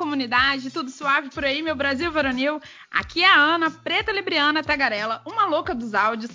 [0.00, 0.70] Comunidade!
[0.70, 2.58] Tudo suave por aí, meu Brasil varonil?
[2.90, 6.30] Aqui é a Ana, preta libriana tagarela, uma louca dos áudios.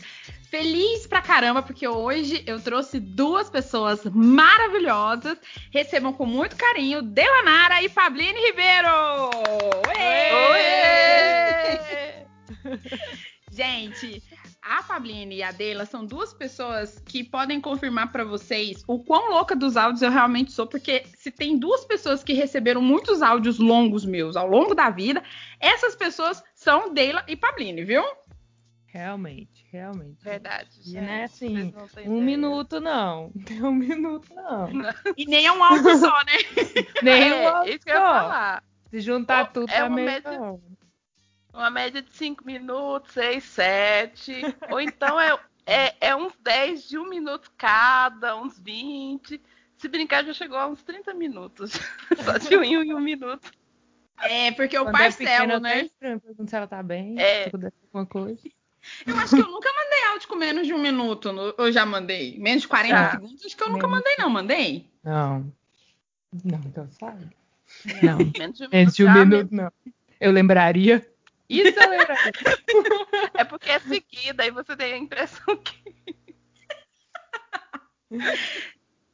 [0.52, 5.40] Feliz pra caramba, porque hoje eu trouxe duas pessoas maravilhosas.
[5.72, 9.32] Recebam com muito carinho Delanara e Fabline Ribeiro!
[9.88, 10.06] Oi!
[12.70, 12.80] Oi!
[13.52, 14.22] Gente,
[14.68, 19.30] a Fabline e a Dela são duas pessoas que podem confirmar para vocês o quão
[19.30, 23.60] louca dos áudios eu realmente sou, porque se tem duas pessoas que receberam muitos áudios
[23.60, 25.24] longos meus ao longo da vida,
[25.60, 28.04] essas pessoas são Dela e Fabline, viu?
[28.88, 30.24] Realmente, realmente.
[30.24, 30.70] Verdade.
[30.86, 31.74] E não é assim,
[32.06, 33.32] um minuto não.
[33.46, 34.70] Tem um minuto não.
[35.18, 36.64] E nem é um áudio só, né?
[37.04, 38.06] nem é, um áudio isso que eu ia só.
[38.08, 38.64] falar.
[38.90, 40.60] Se juntar Ou tudo é é uma meio média- hora.
[41.56, 44.42] Uma média de 5 minutos, 6, 7.
[44.70, 49.42] Ou então é, é, é uns 10 de um minuto cada, uns 20.
[49.78, 51.72] Se brincar, já chegou a uns 30 minutos.
[52.24, 53.50] Só de um em um minuto.
[54.22, 55.82] É, porque eu Quando é pequena, parcelo, eu até né?
[55.84, 57.44] estranho, pergunto se ela tá bem, É.
[57.44, 58.40] se acontece alguma coisa.
[59.06, 61.30] Eu acho que eu nunca mandei áudio com menos de um minuto.
[61.58, 62.38] Eu já mandei.
[62.38, 63.12] Menos de 40 Já.
[63.12, 63.98] segundos, acho que eu nunca Menos.
[64.04, 64.30] mandei, não.
[64.30, 64.90] Mandei?
[65.04, 65.54] Não.
[66.44, 67.28] Não, então sabe.
[68.04, 68.18] Não.
[68.38, 69.72] Menos de um Menos de um minuto, não.
[70.20, 71.06] Eu lembraria.
[71.50, 72.32] Isso lembraria.
[73.36, 75.96] É porque é seguida, aí você tem a impressão que.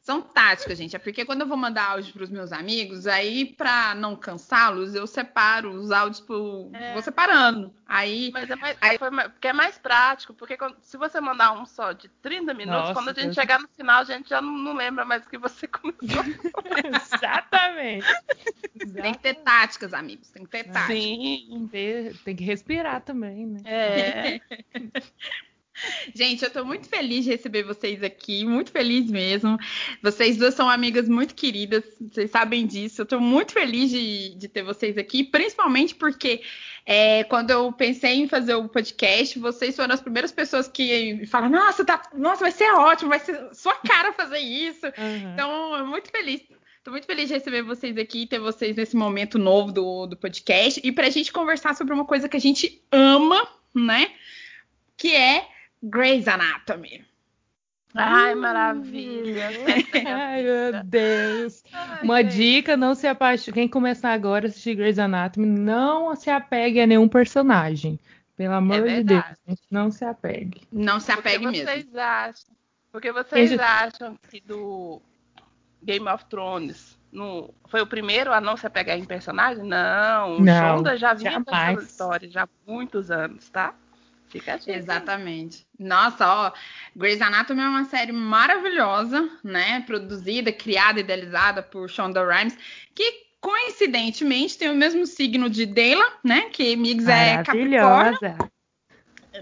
[0.02, 0.96] São táticas, gente.
[0.96, 5.06] É porque quando eu vou mandar áudio pros meus amigos, aí pra não cansá-los, eu
[5.06, 6.70] separo os áudios por.
[6.74, 6.92] É.
[6.92, 7.72] Vou separando.
[7.86, 8.30] Aí.
[8.32, 11.52] Mas é mais, Aí- foi mais- porque é mais prático, porque quando- se você mandar
[11.52, 13.34] um só de 30 minutos, Nossa, quando a gente Deus.
[13.36, 16.24] chegar no final, a gente já não, não lembra mais o que você começou.
[16.84, 18.06] Exatamente.
[19.00, 20.30] Tem que ter táticas, amigos.
[20.30, 20.96] Tem que ter táticas.
[20.98, 21.68] Sim.
[21.70, 23.60] Tem, tem que respirar também, né?
[23.64, 24.40] É.
[26.14, 29.58] Gente, eu tô muito feliz de receber vocês aqui, muito feliz mesmo.
[30.02, 33.02] Vocês duas são amigas muito queridas, vocês sabem disso.
[33.02, 36.42] Eu tô muito feliz de, de ter vocês aqui, principalmente porque
[36.84, 41.52] é, quando eu pensei em fazer o podcast, vocês foram as primeiras pessoas que falaram:
[41.52, 44.86] Nossa, tá, nossa, vai ser ótimo, vai ser sua cara fazer isso.
[44.86, 45.32] Aham.
[45.32, 46.42] Então, eu muito feliz.
[46.84, 50.80] Tô muito feliz de receber vocês aqui, ter vocês nesse momento novo do, do podcast
[50.82, 54.10] e pra gente conversar sobre uma coisa que a gente ama, né?
[54.96, 55.48] Que é
[55.82, 57.04] Grey's Anatomy.
[57.94, 59.48] Ai, maravilha.
[60.06, 61.62] Ai, meu Deus.
[61.72, 62.34] Ai, Uma gente.
[62.36, 63.52] dica, não se apaixone.
[63.54, 67.98] Quem começar agora a assistir Grey's Anatomy, não se apegue a nenhum personagem.
[68.34, 70.62] Pelo amor de Deus, gente, não se apegue.
[70.72, 71.64] Não se Porque apegue mesmo.
[71.66, 72.54] vocês acham?
[72.90, 75.00] Porque vocês Gente- acham que do
[75.82, 79.64] Game of Thrones no, foi o primeiro a não se apegar em personagem?
[79.64, 83.74] Não, o Não, Shonda já vinha contando história já há muitos anos, tá?
[84.32, 84.72] Fica a dica.
[84.72, 85.66] Exatamente.
[85.78, 86.52] Nossa, ó,
[86.96, 89.80] Grey's Anatomy é uma série maravilhosa, né?
[89.86, 92.56] Produzida, criada, idealizada por Shonda Rhimes,
[92.94, 96.48] que coincidentemente tem o mesmo signo de Dela, né?
[96.50, 97.82] Que Migs é Capricórnio.
[97.82, 98.38] Maravilhosa.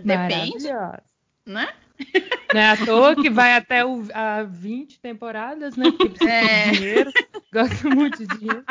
[0.02, 1.02] Depende, Maravilhosa.
[1.46, 1.68] né?
[2.54, 5.84] Não é à toa que vai até o, a 20 temporadas, né?
[5.90, 6.70] Porque precisa É.
[6.70, 7.12] de dinheiro.
[7.52, 8.64] Gosta muito de dinheiro.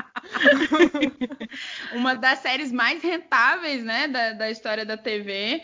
[1.94, 5.62] uma das séries mais rentáveis, né, da, da história da TV.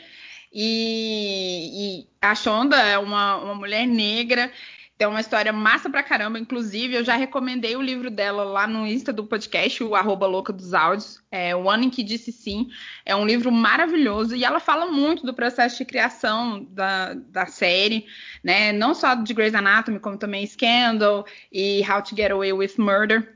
[0.58, 4.50] E, e a Shonda é uma, uma mulher negra,
[4.98, 6.40] tem uma história massa pra caramba.
[6.40, 10.54] Inclusive, eu já recomendei o livro dela lá no Insta do podcast, o arroba louca
[10.54, 12.70] dos áudios, é, O Ano em que Disse Sim.
[13.06, 18.06] É um livro maravilhoso e ela fala muito do processo de criação da, da série,
[18.42, 18.72] né?
[18.72, 23.36] Não só de Grey's Anatomy, como também Scandal e How to Get Away with Murder.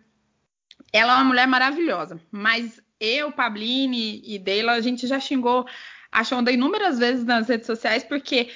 [0.93, 5.65] Ela é uma mulher maravilhosa, mas eu, Pabline e Deila, a gente já xingou
[6.11, 8.49] a Shonda inúmeras vezes nas redes sociais, porque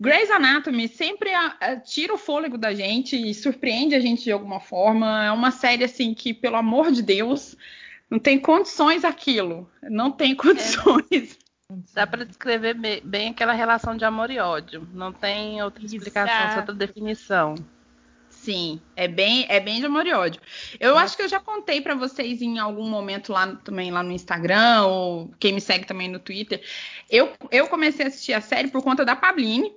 [0.00, 4.32] Grey's Anatomy sempre ah, ah, tira o fôlego da gente e surpreende a gente de
[4.32, 5.24] alguma forma.
[5.24, 7.56] É uma série, assim, que, pelo amor de Deus,
[8.10, 9.68] não tem condições aquilo.
[9.82, 11.38] Não tem condições.
[11.92, 14.88] Dá pra descrever be- bem aquela relação de amor e ódio.
[14.94, 17.54] Não tem outra explicação, outra definição.
[18.48, 20.40] Sim, é bem, é bem de amor e ódio.
[20.80, 24.10] Eu acho que eu já contei pra vocês em algum momento lá também lá no
[24.10, 26.64] Instagram ou quem me segue também no Twitter.
[27.10, 29.70] Eu, eu comecei a assistir a série por conta da Pabline.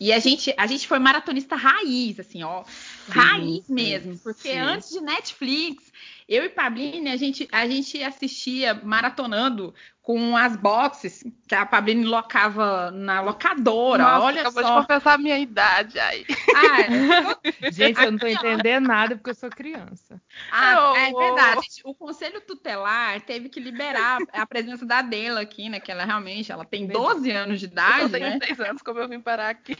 [0.00, 2.64] E a gente, a gente foi maratonista raiz, assim, ó.
[3.06, 4.16] raiz sim, mesmo.
[4.16, 4.58] Porque sim.
[4.58, 5.92] antes de Netflix,
[6.30, 12.04] eu e Pabline, a gente, a gente assistia maratonando com as boxes que a Pabline
[12.04, 14.02] locava na locadora.
[14.02, 14.68] Nossa, Olha acabou só.
[14.74, 16.24] de confessar a minha idade aí.
[16.54, 17.38] Ah,
[17.70, 20.20] Gente, eu não tô entendendo nada porque eu sou criança.
[20.50, 20.96] Ah, Oh.
[20.96, 21.66] é verdade.
[21.84, 25.78] O conselho tutelar teve que liberar a presença da Dela aqui, né?
[25.80, 28.38] Que ela realmente ela tem 12 anos de Eu idade, tenho né?
[28.42, 29.76] seis anos, como eu vim parar aqui.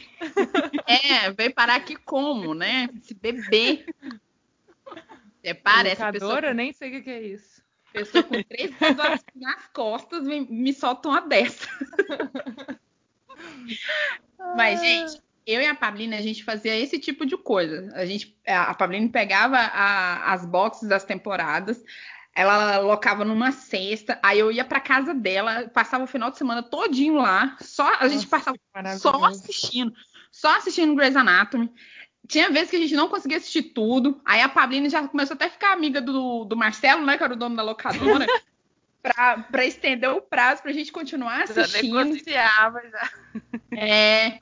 [0.85, 2.87] É, veio parar aqui como, né?
[3.01, 3.85] Esse bebê.
[5.43, 6.53] É, parece Locadora, pessoa...
[6.53, 7.61] nem sei o que é isso.
[7.91, 11.67] Pessoa com três graduações nas costas me, me solta uma dessa.
[14.55, 17.89] Mas, gente, eu e a Pablina, a gente fazia esse tipo de coisa.
[17.93, 21.83] A gente, a Pablina pegava a, as boxes das temporadas,
[22.33, 26.63] ela locava numa cesta, aí eu ia para casa dela, passava o final de semana
[26.63, 28.57] todinho lá, só a gente Nossa, passava
[28.97, 29.93] só assistindo,
[30.31, 31.71] só assistindo Grey's Anatomy.
[32.27, 34.21] Tinha vezes que a gente não conseguia assistir tudo.
[34.23, 37.17] Aí a Pablina já começou até a ficar amiga do, do Marcelo, né?
[37.17, 38.25] Que era o dono da locadora.
[39.01, 41.97] para estender o prazo pra gente continuar assistindo.
[41.97, 43.09] Já negociava já.
[43.73, 44.39] É,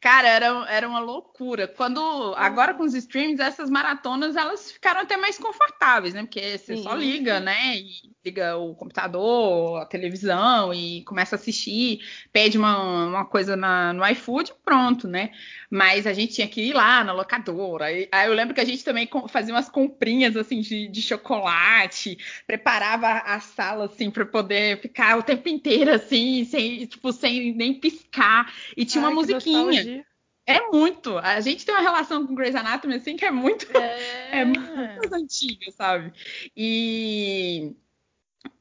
[0.00, 1.68] cara, era, era uma loucura.
[1.68, 6.22] Quando agora com os streams, essas maratonas elas ficaram até mais confortáveis, né?
[6.22, 7.76] Porque você sim, só liga, né?
[7.76, 12.00] E liga o computador, a televisão e começa a assistir,
[12.32, 15.30] pede uma, uma coisa na, no iFood, pronto, né?
[15.70, 17.86] Mas a gente tinha que ir lá na locadora.
[17.86, 22.18] Aí, aí eu lembro que a gente também fazia umas comprinhas assim de, de chocolate,
[22.46, 27.74] preparava a sala assim para poder ficar o tempo inteiro assim, sem tipo sem nem
[27.74, 28.31] piscar
[28.76, 30.04] e tinha Ai, uma musiquinha.
[30.46, 31.18] É muito.
[31.18, 35.14] A gente tem uma relação com Grey's Anatomy assim que é muito é, é muito
[35.14, 36.12] antiga, sabe?
[36.56, 37.76] E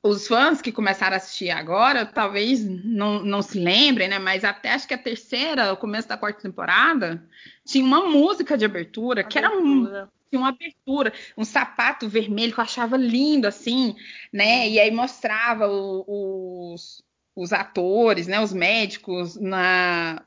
[0.03, 4.19] os fãs que começaram a assistir agora, talvez não, não se lembrem, né?
[4.19, 7.27] Mas até acho que a terceira, o começo da quarta temporada,
[7.65, 9.27] tinha uma música de abertura, abertura.
[9.27, 9.85] que era um,
[10.29, 13.95] tinha uma abertura, um sapato vermelho que eu achava lindo, assim,
[14.31, 14.67] né?
[14.69, 17.03] E aí mostrava os,
[17.35, 18.39] os atores, né?
[18.39, 20.21] Os médicos na,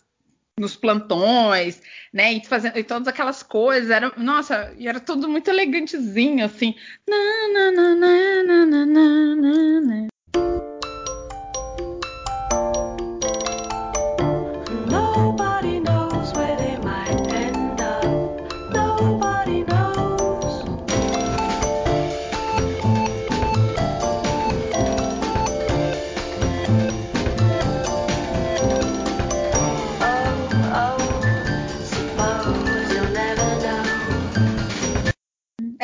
[0.59, 2.33] nos plantões, né?
[2.33, 6.75] E fazendo e todas aquelas coisas, era, nossa, e era tudo muito elegantezinho, assim.
[7.09, 7.95] Na, na, na,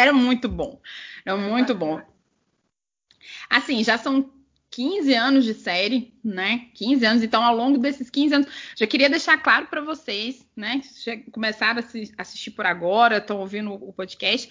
[0.01, 0.81] Era muito bom.
[1.25, 2.01] Era muito bom.
[3.51, 4.33] Assim, já são
[4.71, 6.69] 15 anos de série, né?
[6.75, 7.23] 15 anos.
[7.23, 10.81] Então, ao longo desses 15 anos, já queria deixar claro para vocês, né?
[11.05, 14.49] Que começaram a assistir por agora, estão ouvindo o podcast.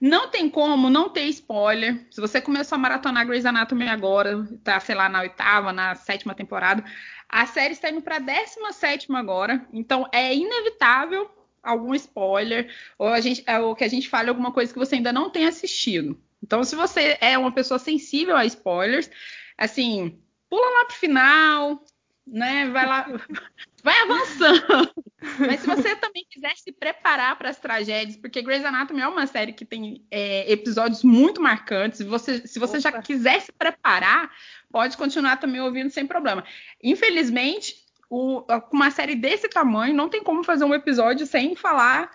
[0.00, 2.06] Não tem como não ter spoiler.
[2.10, 6.34] Se você começou a maratonar Grey's Anatomy agora, tá, sei lá, na oitava, na sétima
[6.34, 6.84] temporada,
[7.28, 9.66] a série está indo para a 17 agora.
[9.72, 11.30] Então, é inevitável
[11.62, 14.96] algum spoiler, ou, a gente, é, ou que a gente fale alguma coisa que você
[14.96, 16.20] ainda não tenha assistido.
[16.42, 19.10] Então, se você é uma pessoa sensível a spoilers,
[19.58, 20.18] assim,
[20.48, 21.84] pula lá pro final,
[22.26, 22.68] né?
[22.70, 23.06] Vai lá,
[23.82, 24.90] vai avançando.
[25.38, 29.26] Mas se você também quiser se preparar para as tragédias, porque Grey's Anatomy é uma
[29.26, 32.90] série que tem é, episódios muito marcantes, você, se você Opa.
[32.90, 34.30] já quiser se preparar,
[34.70, 36.44] pode continuar também ouvindo sem problema.
[36.82, 37.79] Infelizmente,
[38.10, 42.10] o, com uma série desse tamanho, não tem como fazer um episódio sem falar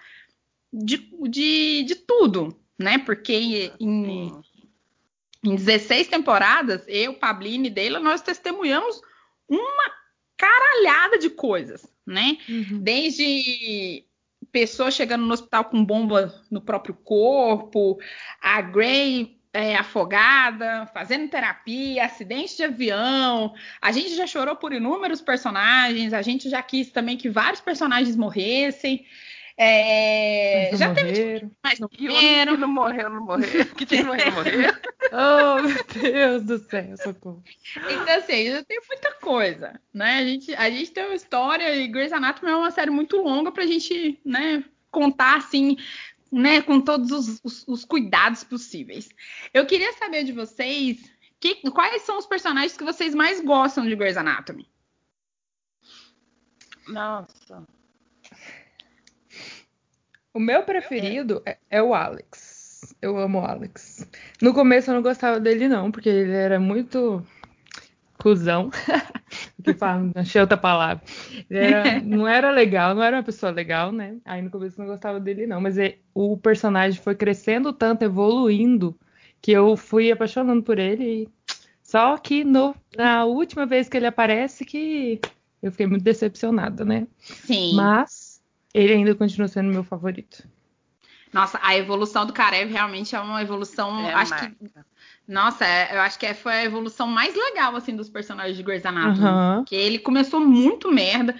[0.72, 2.98] de, de, de tudo, né?
[2.98, 4.32] Porque em,
[5.42, 9.00] em 16 temporadas, eu, Pabline e Deila, nós testemunhamos
[9.48, 9.92] uma
[10.36, 12.38] caralhada de coisas, né?
[12.50, 12.80] Uhum.
[12.82, 14.04] Desde
[14.52, 17.98] pessoas chegando no hospital com bomba no próprio corpo,
[18.42, 23.53] a Grey é, afogada, fazendo terapia, acidente de avião.
[23.81, 28.17] A gente já chorou por inúmeros personagens, a gente já quis também que vários personagens
[28.17, 29.05] morressem.
[29.57, 31.13] É, já morreram.
[31.13, 32.53] teve mas não morreram.
[32.53, 33.65] Que não morreu, não morreu.
[33.77, 34.74] Que tinha morrer, não morreu.
[35.13, 37.41] oh, meu Deus do céu, socorro.
[37.77, 40.17] Então, assim, já tem muita coisa, né?
[40.17, 43.53] A gente, a gente tem uma história e Grey's Anatomy é uma série muito longa
[43.53, 45.77] pra gente, né, contar, assim,
[46.36, 49.08] né, com todos os, os, os, cuidados possíveis.
[49.54, 53.96] Eu queria saber de vocês que, quais são os personagens que vocês mais gostam de
[53.96, 54.70] Grey's Anatomy.
[56.89, 57.65] Nossa.
[60.34, 62.94] O meu preferido é, é o Alex.
[63.01, 64.06] Eu amo o Alex.
[64.42, 67.25] No começo eu não gostava dele, não, porque ele era muito
[68.17, 68.69] cuzão.
[69.63, 71.03] que fala, achei outra palavra.
[71.50, 74.17] Era, não era legal, não era uma pessoa legal, né?
[74.25, 75.62] Aí no começo eu não gostava dele, não.
[75.62, 78.98] Mas é, o personagem foi crescendo tanto, evoluindo,
[79.41, 81.29] que eu fui apaixonando por ele.
[81.81, 85.19] Só que no, na última vez que ele aparece, que
[85.62, 87.07] eu fiquei muito decepcionada, né?
[87.19, 87.75] Sim.
[87.75, 88.41] Mas
[88.74, 90.48] ele ainda continua sendo meu favorito.
[91.31, 94.55] Nossa, a evolução do Karev realmente é uma evolução, é acho marca.
[94.57, 94.72] que
[95.27, 98.86] nossa, é, eu acho que foi a evolução mais legal, assim, dos personagens de Grey's
[98.86, 99.25] Anatomy.
[99.25, 99.65] Uhum.
[99.65, 101.36] Que ele começou muito merda.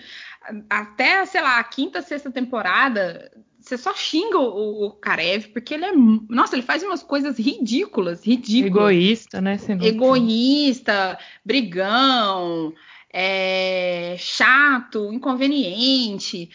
[0.70, 5.86] Até, sei lá, a quinta, sexta temporada, você só xinga o, o Karev, porque ele
[5.86, 5.92] é.
[6.30, 8.92] Nossa, ele faz umas coisas ridículas, ridículas.
[8.92, 9.58] Egoísta, né?
[9.82, 12.74] Egoísta, brigão,
[13.12, 16.50] é, chato, inconveniente.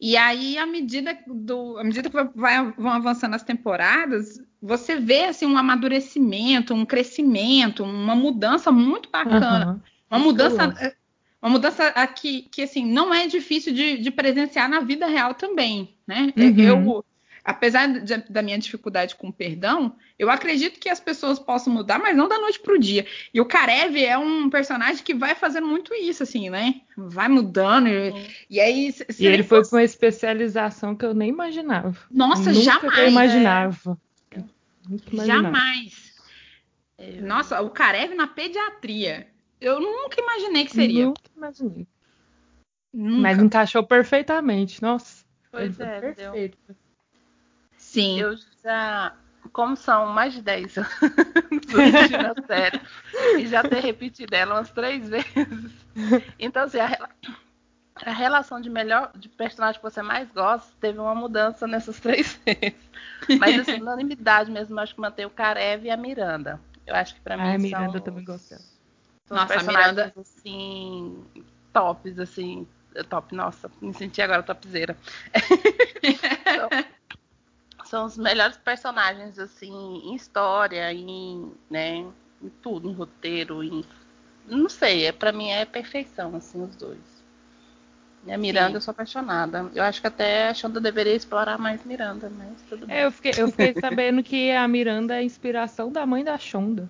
[0.00, 5.24] E aí, à medida, do, à medida que vai, vão avançando as temporadas, você vê
[5.24, 9.72] assim, um amadurecimento, um crescimento, uma mudança muito bacana.
[9.72, 9.80] Uhum.
[10.10, 10.94] Uma mudança.
[11.42, 15.94] Uma mudança aqui que assim não é difícil de, de presenciar na vida real também,
[16.06, 16.32] né?
[16.34, 16.60] Uhum.
[16.60, 17.04] Eu,
[17.44, 22.16] apesar de, da minha dificuldade com perdão, eu acredito que as pessoas possam mudar, mas
[22.16, 23.04] não da noite para o dia.
[23.34, 26.76] E o Karev é um personagem que vai fazendo muito isso, assim, né?
[26.96, 27.88] Vai mudando.
[27.88, 28.14] E,
[28.48, 28.90] e aí.
[28.90, 31.94] Se, se e ele, ele foi com uma especialização que eu nem imaginava.
[32.10, 32.98] Nossa, Nunca jamais.
[32.98, 33.98] Eu imaginava.
[34.00, 34.13] É.
[35.12, 36.14] Jamais.
[37.22, 39.28] Nossa, o Karev na pediatria.
[39.60, 41.06] Eu nunca imaginei que seria.
[41.06, 41.86] Nunca imaginei.
[42.92, 43.20] Nunca.
[43.22, 44.80] Mas encaixou perfeitamente.
[44.82, 45.24] Nossa.
[45.50, 46.58] Pois é, perfeito.
[46.66, 46.76] Deu.
[47.76, 48.20] Sim.
[48.20, 49.16] Eu já,
[49.52, 50.90] como são mais de 10 anos
[52.10, 52.80] na série,
[53.38, 55.72] e já ter repetido ela umas três vezes.
[56.38, 57.08] Então, assim, a,
[57.96, 62.38] a relação de melhor de personagem que você mais gosta teve uma mudança nessas três
[62.44, 62.74] vezes.
[63.38, 66.60] Mas assim, unanimidade mesmo, acho que mantém o Karev e a Miranda.
[66.86, 67.44] Eu acho que pra mim.
[67.44, 68.58] Ah, a Miranda são, também gosta.
[69.26, 70.14] São nossa, personagens Miranda...
[70.20, 71.24] assim,
[71.72, 72.66] tops, assim.
[73.08, 74.96] Top, nossa, me senti agora topzera.
[76.02, 76.68] então,
[77.84, 79.72] são os melhores personagens, assim,
[80.04, 83.84] em história, em, né, em tudo, em roteiro, em.
[84.46, 87.13] Não sei, é, pra mim é perfeição, assim, os dois.
[88.28, 88.74] A Miranda, Sim.
[88.76, 89.70] eu sou apaixonada.
[89.74, 92.96] Eu acho que até a Shonda deveria explorar mais Miranda, mas tudo bem.
[92.96, 96.38] É, eu fiquei, eu fiquei sabendo que a Miranda é a inspiração da mãe da
[96.38, 96.88] Shonda.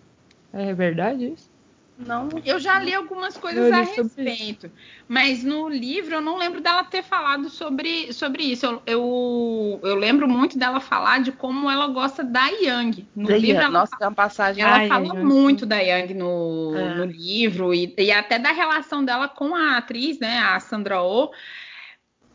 [0.53, 1.54] É verdade isso?
[1.97, 4.69] Não, eu já li algumas coisas li a respeito,
[5.07, 8.67] mas no livro eu não lembro dela ter falado sobre, sobre isso.
[8.67, 13.07] Eu, eu, eu lembro muito dela falar de como ela gosta da Yang.
[13.15, 13.65] No da livro, Yang.
[13.65, 14.65] Ela, Nossa, tem uma passagem.
[14.65, 15.25] Ela Ai, fala Yang.
[15.25, 16.95] muito da Yang no, é.
[16.97, 21.31] no livro e, e até da relação dela com a atriz, né, a Sandra Oh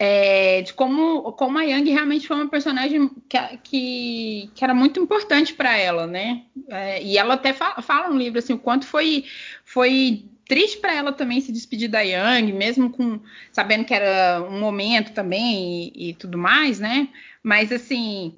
[0.01, 4.97] é, de como, como a Yang realmente foi uma personagem que, que, que era muito
[4.97, 6.45] importante para ela, né?
[6.69, 9.25] É, e ela até fala, fala, no livro assim, o quanto foi,
[9.65, 13.19] foi triste para ela também se despedir da Yang, mesmo com
[13.51, 17.09] sabendo que era um momento também e, e tudo mais, né?
[17.43, 18.33] Mas assim,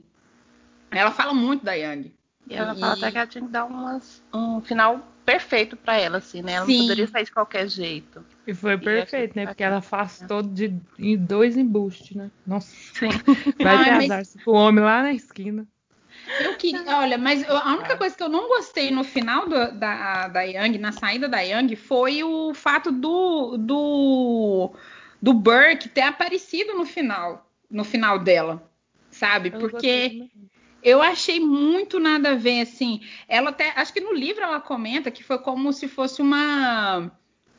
[0.90, 2.12] ela fala muito da Yang.
[2.50, 2.80] E ela e...
[2.80, 6.54] fala até que ela tinha que dar umas, um final perfeito para ela, assim, né?
[6.54, 6.80] Ela Sim.
[6.80, 8.26] não poderia sair de qualquer jeito.
[8.46, 9.46] E foi perfeito, né?
[9.46, 12.32] Porque ela afastou de em dois embustes, né?
[12.46, 12.76] Nossa.
[12.94, 13.10] Sim.
[13.62, 14.38] Vai ah, casar mas...
[14.44, 15.68] com o homem lá na esquina.
[16.40, 20.28] Eu queria, olha, mas a única coisa que eu não gostei no final do, da,
[20.28, 24.72] da Yang, na saída da Yang, foi o fato do, do,
[25.22, 28.70] do Burke ter aparecido no final, no final dela,
[29.10, 29.52] sabe?
[29.52, 30.30] Porque
[30.84, 33.02] eu achei muito nada a ver, assim.
[33.28, 37.12] Ela até, acho que no livro ela comenta que foi como se fosse uma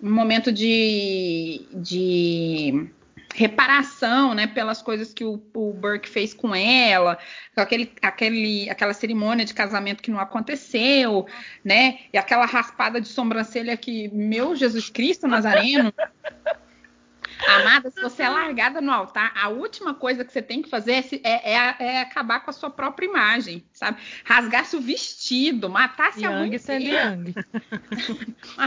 [0.02, 2.90] um momento de, de
[3.35, 7.18] reparação, né, pelas coisas que o, o, Burke fez com ela,
[7.56, 11.26] aquele, aquele, aquela cerimônia de casamento que não aconteceu,
[11.64, 15.94] né, e aquela raspada de sobrancelha que, meu Jesus Cristo Nazareno,
[17.49, 21.04] Amada, se você é largada no altar, a última coisa que você tem que fazer
[21.25, 24.00] é, é, é acabar com a sua própria imagem, sabe?
[24.25, 26.50] Rasgar-se o vestido, matar-se a mãe.
[26.52, 27.34] Yang.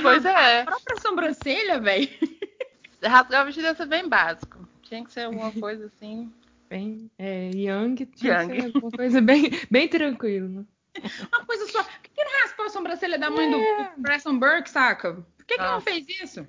[0.02, 0.62] pois é.
[0.62, 2.10] A própria sobrancelha, velho.
[3.04, 4.68] Rasgar o vestido ia ser bem básico.
[4.84, 6.32] Tinha que ser alguma coisa assim.
[6.70, 8.54] Bem, é, Yang tinha yang.
[8.54, 10.66] que ser alguma coisa bem, bem tranquila.
[11.32, 11.84] Uma coisa só.
[11.84, 13.52] Por que não raspou a sobrancelha da mãe é.
[13.96, 15.14] do Preston Burke, saca?
[15.14, 16.48] Por que, que não fez isso?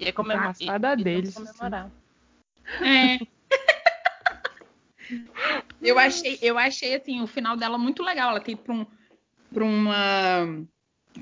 [0.00, 0.56] Ia comemorar.
[0.56, 1.34] Passada deles.
[1.34, 1.90] Comemorar.
[2.80, 3.18] É.
[5.82, 8.30] eu achei, eu achei assim o final dela muito legal.
[8.30, 8.86] Ela tem para um,
[9.52, 10.66] para uma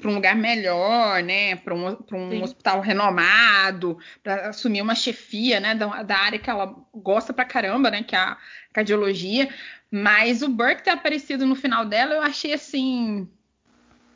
[0.01, 1.57] para um lugar melhor, né?
[1.57, 5.75] Para um, um hospital renomado, para assumir uma chefia, né?
[5.75, 8.03] Da, da, área que ela gosta pra caramba, né?
[8.03, 8.39] Que é a
[8.73, 9.49] cardiologia.
[9.91, 13.29] Mas o Burke ter aparecido no final dela, eu achei assim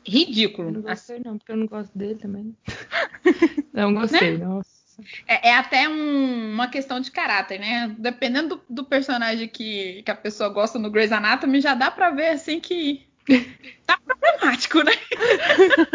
[0.05, 0.69] ridículo.
[0.69, 2.55] Eu não gostei, não, porque eu não gosto dele também.
[3.73, 4.45] não gostei, né?
[4.45, 4.73] nossa.
[5.27, 7.95] É, é até um, uma questão de caráter, né?
[7.97, 12.11] Dependendo do, do, personagem que, que a pessoa gosta no Grey's Anatomy, já dá pra
[12.11, 13.05] ver assim que
[13.85, 14.93] tá problemático, né?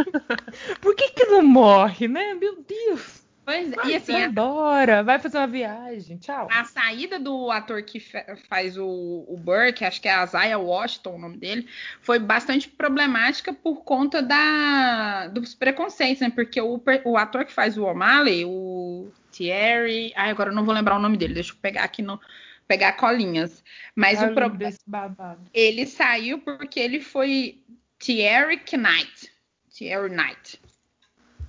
[0.80, 2.34] Por que que não morre, né?
[2.34, 3.27] Meu Deus!
[3.48, 3.76] Pois é.
[3.86, 6.18] E assim, vai embora, vai fazer uma viagem.
[6.18, 6.48] Tchau.
[6.50, 7.98] A saída do ator que
[8.46, 11.66] faz o, o Burke, acho que é a Zaya Washington, o nome dele,
[12.02, 16.28] foi bastante problemática por conta da, dos preconceitos, né?
[16.28, 20.12] Porque o, o ator que faz o O'Malley, o Thierry.
[20.14, 22.20] Ai, agora eu não vou lembrar o nome dele, deixa eu pegar aqui no,
[22.66, 23.64] pegar colinhas.
[23.96, 25.38] Mas Ah, o problema.
[25.54, 27.62] Ele saiu porque ele foi
[27.98, 29.32] Thierry Knight.
[29.74, 30.60] Thierry Knight.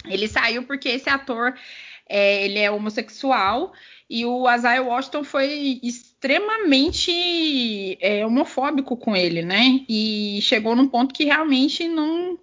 [0.06, 1.53] Ele saiu porque esse ator
[2.10, 3.74] é, ele é homossexual
[4.10, 7.12] e o Isaiah Washington foi extremamente
[8.01, 9.86] é, homofóbico com ele, né?
[9.88, 12.39] E chegou num ponto que realmente não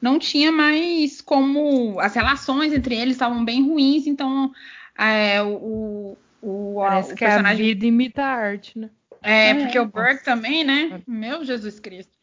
[0.00, 4.50] não tinha mais como as relações entre eles estavam bem ruins, então
[4.98, 8.90] é, o, o, a- Parece o que a personagem vida imita a arte, né?
[9.22, 9.92] é, É, porque o nossa.
[9.92, 11.02] Burke também, né?
[11.06, 12.16] Meu Jesus Cristo.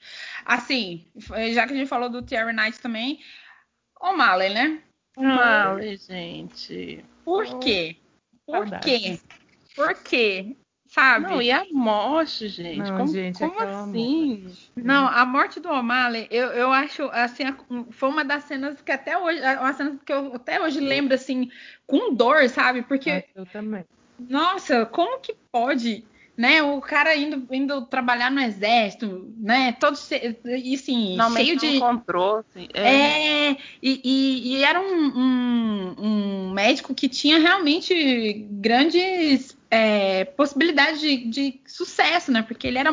[0.46, 1.06] Assim,
[1.54, 3.20] já que a gente falou do Terry Knight também,
[4.02, 4.84] o Malen, né?
[5.18, 7.04] Male, gente.
[7.26, 7.98] Por quê?
[8.46, 9.20] Por quê?
[9.76, 10.56] Por quê?
[10.88, 11.26] Sabe?
[11.26, 12.78] Não, e a morte, gente?
[12.90, 14.56] Não, como gente, como assim?
[14.78, 17.44] Não, a morte do O'Malley, eu, eu acho, assim,
[17.92, 21.52] foi uma das cenas que até hoje, uma cena que eu até hoje lembro, assim,
[21.86, 22.84] com dor, sabe?
[22.84, 23.84] Porque, Ah, Eu também.
[24.18, 26.06] nossa, como que pode,
[26.38, 26.62] né?
[26.62, 29.72] O cara indo, indo trabalhar no exército, né?
[29.80, 29.98] Todo,
[30.46, 31.66] e assim, Não, cheio de...
[31.66, 32.68] não encontrou, assim.
[32.74, 33.50] É.
[33.50, 41.02] É, e, e- e era um, um- um médico que tinha realmente grandes é, possibilidades
[41.02, 42.42] de, de sucesso, né?
[42.44, 42.92] Porque ele era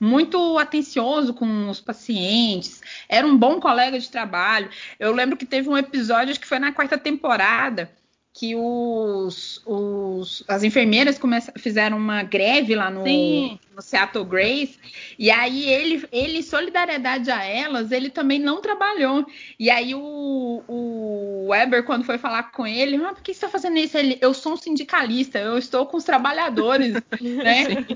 [0.00, 4.68] muito atencioso com os pacientes, era um bom colega de trabalho.
[4.98, 7.88] Eu lembro que teve um episódio, acho que foi na quarta temporada,
[8.34, 13.58] que os, os- as enfermeiras começa- fizeram uma greve lá no, Sim.
[13.76, 14.78] no Seattle Grace,
[15.18, 19.26] e aí ele, ele, em solidariedade a elas, ele também não trabalhou.
[19.58, 23.48] E aí o, o Weber, quando foi falar com ele, ah, por que você está
[23.50, 23.98] fazendo isso?
[23.98, 27.86] Ele, eu sou um sindicalista, eu estou com os trabalhadores, né?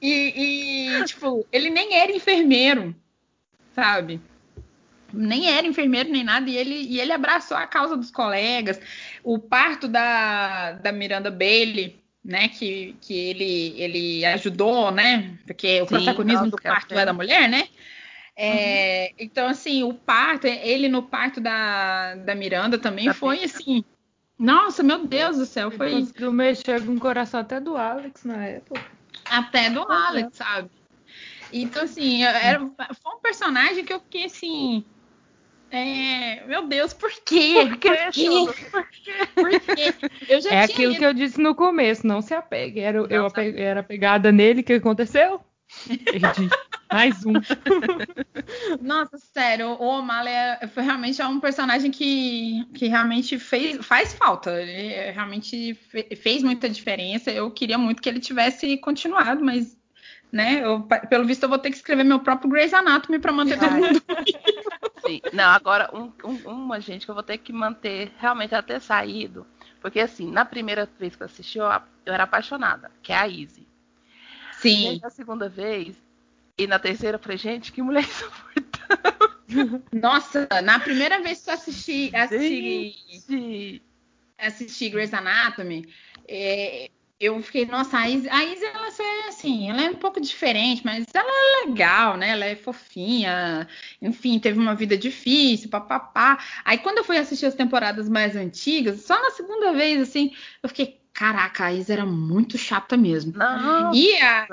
[0.00, 2.94] E, e, tipo, ele nem era enfermeiro,
[3.74, 4.20] sabe?
[5.12, 8.80] Nem era enfermeiro nem nada, e ele, e ele abraçou a causa dos colegas.
[9.22, 15.38] O parto da, da Miranda Bailey, né, que, que ele, ele ajudou, né?
[15.46, 17.68] Porque o Sim, protagonismo nossa, do parto é da mulher, né?
[18.36, 23.84] É, Então, assim, o parto, ele no parto da, da Miranda também Da foi assim.
[24.38, 28.24] Nossa, meu Deus do céu, Ele foi conseguiu mexer com o coração até do Alex
[28.24, 28.80] na época.
[29.24, 29.92] até do é.
[29.92, 30.70] Alex, sabe?
[31.52, 34.84] Então, assim, era, foi um personagem que eu fiquei assim.
[35.70, 37.54] É, meu Deus, por quê?
[37.68, 38.54] Por que, Xanda?
[39.34, 39.94] Por quê?
[40.28, 42.80] Eu já É tinha aquilo lido- que eu disse no começo, não se apegue.
[42.80, 45.40] Era, eu ape- era pegada nele, o que aconteceu?
[45.86, 46.48] Perdi.
[46.92, 47.34] Mais um.
[48.80, 54.12] Nossa, sério, o O'Malley é- foi realmente é um personagem que, que realmente fez, faz
[54.14, 54.60] falta.
[54.60, 57.30] Ele é- realmente fe- fez muita diferença.
[57.30, 59.78] Eu queria muito que ele tivesse continuado, mas,
[60.32, 63.58] né, eu, pelo visto eu vou ter que escrever meu próprio Grey's Anatomy para manter
[63.58, 64.02] todo mundo.
[65.10, 65.20] Sim.
[65.32, 69.46] Não, agora, um- um- uma, gente, que eu vou ter que manter realmente até saído.
[69.80, 71.66] Porque, assim, na primeira vez que eu assisti, eu,
[72.04, 73.66] eu era apaixonada, que é a Izzy.
[74.64, 75.00] E aí, Sim.
[75.00, 75.96] na segunda vez,
[76.58, 79.82] e na terceira, eu falei, gente, que mulher insuportável.
[79.92, 82.94] Nossa, na primeira vez que eu assisti, assisti,
[83.28, 83.82] Gente.
[84.38, 85.92] assisti Grey's Anatomy,
[86.28, 90.20] é, eu fiquei, nossa, a Izzy, a Izzy, ela é assim, ela é um pouco
[90.20, 92.30] diferente, mas ela é legal, né?
[92.30, 93.68] Ela é fofinha,
[94.00, 96.38] enfim, teve uma vida difícil, papapá.
[96.64, 100.68] Aí quando eu fui assistir as temporadas mais antigas, só na segunda vez, assim, eu
[100.70, 103.34] fiquei, caraca, a Izzy era muito chata mesmo.
[103.36, 103.94] Não.
[103.94, 104.48] E, a-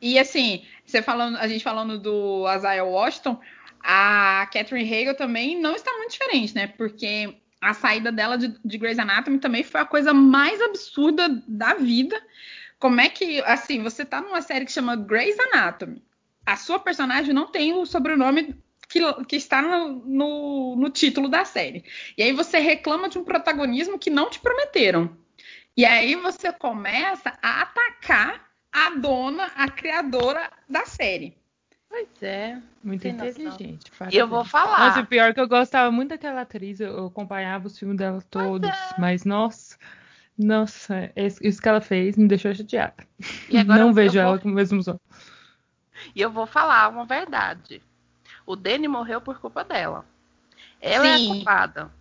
[0.00, 3.40] e assim, você falando, a gente falando do Isaiah Washington,
[3.80, 6.66] a Catherine Hagel também não está muito diferente, né?
[6.66, 11.74] Porque a saída dela de, de Grey's Anatomy também foi a coisa mais absurda da
[11.74, 12.20] vida.
[12.76, 16.02] Como é que, assim, você tá numa série que chama Grey's Anatomy,
[16.44, 18.56] a sua personagem não tem o sobrenome
[18.88, 21.84] que, que está no, no, no título da série.
[22.18, 25.16] E aí você reclama de um protagonismo que não te prometeram.
[25.76, 31.36] E aí você começa a atacar a dona, a criadora da série.
[31.92, 32.58] Pois é.
[32.82, 33.92] Muito Sem inteligente.
[34.10, 34.78] E eu vou falar.
[34.88, 38.22] Nossa, o pior é que eu gostava muito daquela atriz, eu, acompanhava os filmes dela
[38.30, 38.94] todos, é.
[38.98, 39.76] mas nossa,
[40.38, 43.06] nossa, isso que ela fez me deixou chateada.
[43.46, 44.98] E agora Não vejo vou- ela com o mesmo som.
[46.16, 47.82] E eu vou falar uma verdade.
[48.46, 50.06] O Danny morreu por culpa dela.
[50.80, 51.28] Ela é a Sim.
[51.28, 51.92] culpada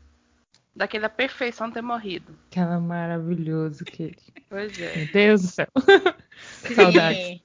[0.73, 2.33] daquela perfeição ter morrido.
[2.49, 4.17] Aquela maravilhoso que ele.
[4.49, 4.95] Pois é.
[4.95, 5.67] Meu Deus do céu.
[6.73, 7.41] Saudades.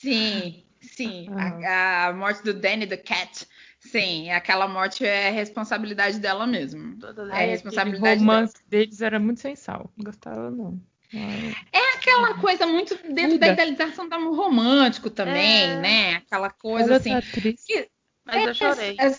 [0.00, 0.62] Sim,
[0.96, 1.26] sim.
[1.30, 2.06] Ah.
[2.06, 3.46] A, a morte do Danny the Cat.
[3.78, 6.98] Sim, aquela morte é responsabilidade dela mesmo.
[6.98, 9.92] Toda É Aquele responsabilidade romance deles era muito sem sal.
[9.96, 10.80] Não gostava, não.
[11.14, 13.52] Ai, É aquela coisa muito dentro da Muda.
[13.52, 15.78] idealização do amor romântico também, É.
[15.80, 16.14] né?
[16.16, 17.14] Aquela coisa Olha assim.
[17.14, 17.62] atriz.
[17.64, 17.88] que-
[18.24, 18.96] Mas eu chorei.
[18.98, 19.16] É, é,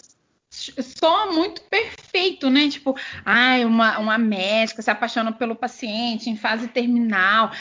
[0.51, 2.67] soa muito perfeito, né?
[2.69, 7.51] Tipo, ai, uma, uma médica se apaixona pelo paciente em fase terminal,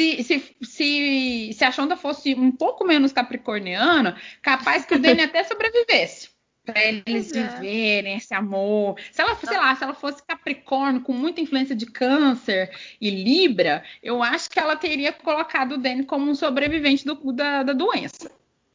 [0.00, 5.22] se se, se, se, a Shonda fosse um pouco menos capricorniana, capaz que o Danny
[5.22, 6.30] até sobrevivesse.
[6.64, 7.42] Pra eles é.
[7.42, 8.96] viverem esse amor.
[9.10, 13.82] Se ela, sei lá, se ela fosse Capricórnio, com muita influência de câncer e Libra,
[14.02, 18.30] eu acho que ela teria colocado o Danny como um sobrevivente do, da, da doença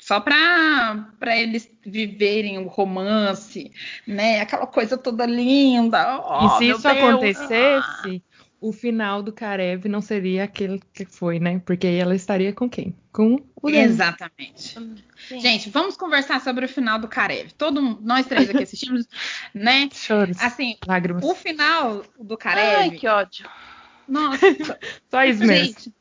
[0.05, 3.71] só para eles viverem o romance,
[4.05, 4.39] né?
[4.39, 6.21] Aquela coisa toda linda.
[6.23, 6.85] Oh, e se isso Deus.
[6.85, 8.23] acontecesse,
[8.65, 11.61] o final do Karev não seria aquele que foi, né?
[11.63, 12.95] Porque aí ela estaria com quem?
[13.11, 13.77] Com o Dan.
[13.77, 14.73] Exatamente.
[15.27, 15.39] Sim.
[15.39, 17.51] Gente, vamos conversar sobre o final do Karev.
[17.53, 19.07] Todo nós três aqui assistimos,
[19.53, 19.87] né?
[19.93, 20.41] Choros.
[20.41, 21.23] Assim, lágrimas.
[21.23, 22.75] O final do Karev.
[22.75, 23.47] Ai, que ódio.
[24.07, 24.79] Nossa.
[25.11, 25.65] Só isso mesmo.
[25.67, 25.93] Gente,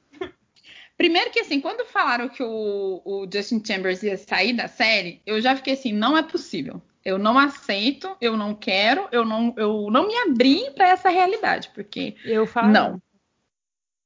[0.97, 5.41] Primeiro que assim, quando falaram que o, o, Justin Chambers ia sair da série, eu
[5.41, 6.81] já fiquei assim, não é possível.
[7.05, 11.71] Eu não aceito, eu não quero, eu não, eu não me abri para essa realidade,
[11.75, 12.73] porque eu falo.
[12.73, 13.03] não,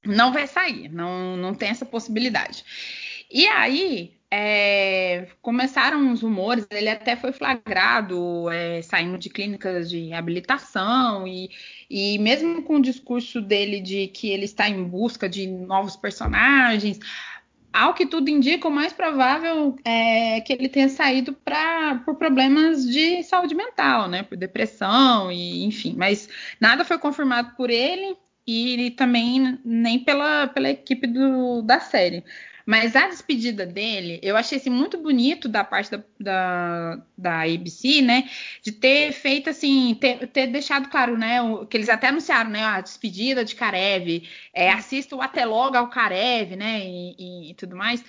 [0.04, 2.64] não vai sair, não, não tem essa possibilidade.
[3.30, 10.08] E aí é, começaram os rumores, ele até foi flagrado é, saindo de clínicas de
[10.08, 11.50] reabilitação e,
[11.88, 16.98] e mesmo com o discurso dele de que ele está em busca de novos personagens,
[17.72, 22.86] ao que tudo indica, o mais provável é que ele tenha saído pra, por problemas
[22.86, 24.22] de saúde mental, né?
[24.22, 25.94] Por depressão e enfim.
[25.96, 26.28] Mas
[26.60, 32.24] nada foi confirmado por ele e também nem pela, pela equipe do, da série.
[32.68, 38.02] Mas a despedida dele, eu achei assim, muito bonito da parte da, da, da ABC,
[38.02, 38.28] né?
[38.62, 41.40] De ter feito assim, ter, ter deixado claro, né?
[41.40, 42.62] O, que eles até anunciaram, né?
[42.62, 46.80] A despedida de Karev, é, assista o até logo ao Karev, né?
[46.84, 48.04] E, e, e tudo mais.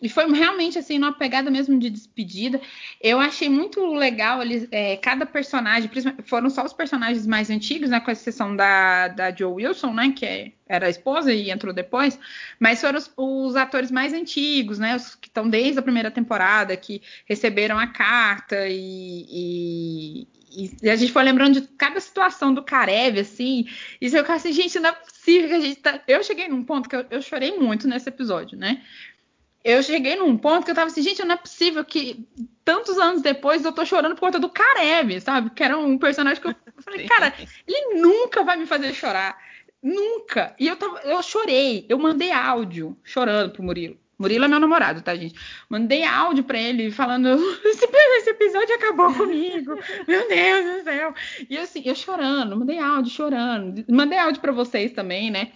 [0.00, 2.60] E foi realmente assim, uma pegada mesmo de despedida.
[3.00, 5.90] Eu achei muito legal eles, é, cada personagem,
[6.24, 7.98] foram só os personagens mais antigos, né?
[7.98, 10.12] Com exceção da, da Joe Wilson, né?
[10.14, 12.18] Que é, era a esposa e entrou depois,
[12.60, 14.94] mas foram os, os atores mais antigos, né?
[14.94, 20.94] Os que estão desde a primeira temporada, que receberam a carta e, e, e, a
[20.94, 23.66] gente foi lembrando de cada situação do Karev, assim,
[24.00, 26.00] e eu fiquei assim, gente, não é possível que a gente tá...
[26.06, 28.80] Eu cheguei num ponto que eu, eu chorei muito nesse episódio, né?
[29.68, 32.26] Eu cheguei num ponto que eu tava assim, gente, não é possível que
[32.64, 35.50] tantos anos depois eu tô chorando por conta do Karev, sabe?
[35.50, 37.34] Que era um personagem que eu, eu falei, cara,
[37.66, 39.36] ele nunca vai me fazer chorar.
[39.82, 40.56] Nunca.
[40.58, 43.98] E eu tava, eu chorei, eu mandei áudio chorando pro Murilo.
[44.18, 45.38] Murilo é meu namorado, tá, gente?
[45.68, 47.28] Mandei áudio pra ele falando:
[47.64, 49.78] esse, esse episódio acabou comigo.
[50.08, 51.14] Meu Deus do céu.
[51.48, 53.84] E assim, eu chorando, mandei áudio chorando.
[53.88, 55.52] Mandei áudio pra vocês também, né?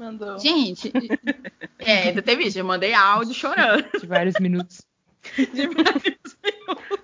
[0.00, 0.38] Mandou.
[0.38, 0.90] Gente,
[1.78, 2.58] é, ainda teve isso.
[2.58, 3.86] Eu mandei áudio chorando.
[4.00, 4.80] De vários minutos.
[5.36, 6.38] De vários minutos.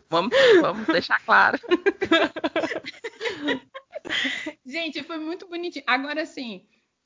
[0.09, 1.59] Vamos, vamos deixar claro.
[4.65, 5.85] Gente, foi muito bonitinho.
[5.87, 6.65] Agora, assim,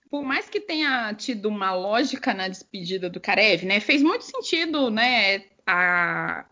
[0.09, 3.81] por mais que tenha tido uma lógica na despedida do Karev, né?
[3.81, 5.42] Fez muito sentido, né?
[5.66, 6.46] A,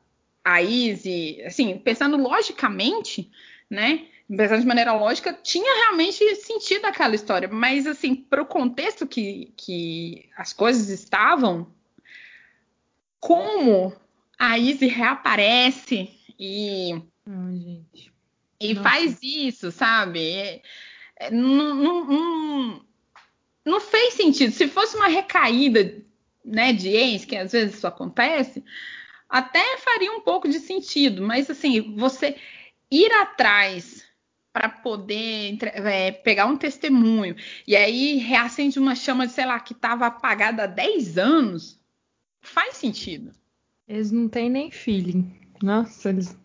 [0.44, 3.30] a Izzy, assim, pensando logicamente,
[3.70, 4.08] né?
[4.36, 7.48] Pensando de maneira lógica, tinha realmente sentido aquela história.
[7.48, 11.72] Mas, assim, para o contexto que, que as coisas estavam,
[13.18, 13.94] como
[14.38, 16.94] a Izzy reaparece e,
[17.26, 17.82] oh,
[18.60, 20.20] e faz isso, sabe?
[20.20, 20.62] É,
[21.16, 22.84] é, não, não, não,
[23.64, 24.52] não, fez sentido.
[24.52, 26.02] Se fosse uma recaída
[26.44, 28.62] né, de ex, que às vezes isso acontece,
[29.28, 31.22] até faria um pouco de sentido.
[31.22, 32.36] Mas, assim, você
[32.90, 34.07] ir atrás
[34.58, 40.06] para poder é, pegar um testemunho e aí reacende uma chama, sei lá, que estava
[40.06, 41.80] apagada há 10 anos,
[42.40, 43.30] faz sentido.
[43.86, 45.32] Eles não têm nem feeling.
[45.62, 46.36] Nossa, eles.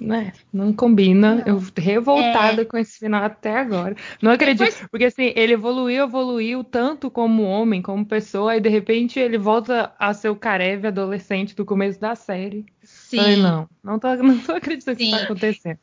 [0.00, 1.36] Né, não combina.
[1.36, 1.44] Não.
[1.44, 2.64] Eu revoltada é.
[2.64, 3.96] com esse final até agora.
[4.22, 4.58] Não acredito.
[4.58, 4.88] Depois...
[4.88, 9.92] Porque assim, ele evoluiu, evoluiu tanto como homem, como pessoa, e de repente ele volta
[9.98, 12.64] a ser o Karev adolescente do começo da série.
[12.84, 13.36] Sim.
[13.36, 15.78] Não, não tô, não tô acreditando que isso tá acontecendo.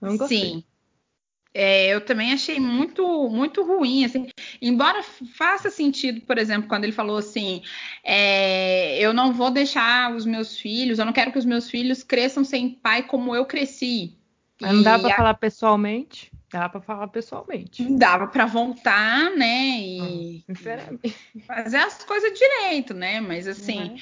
[0.00, 0.38] Não gostei.
[0.38, 0.64] Sim.
[1.60, 4.28] É, eu também achei muito muito ruim, assim,
[4.62, 7.62] embora faça sentido, por exemplo, quando ele falou assim,
[8.04, 12.04] é, eu não vou deixar os meus filhos, eu não quero que os meus filhos
[12.04, 14.16] cresçam sem pai como eu cresci.
[14.60, 15.16] Mas não dá para a...
[15.16, 16.30] falar pessoalmente?
[16.52, 17.84] Dá para falar pessoalmente.
[17.90, 19.80] Dava para voltar, né?
[19.80, 21.08] E ah,
[21.44, 23.20] fazer as coisas direito, né?
[23.20, 23.96] Mas assim, uhum.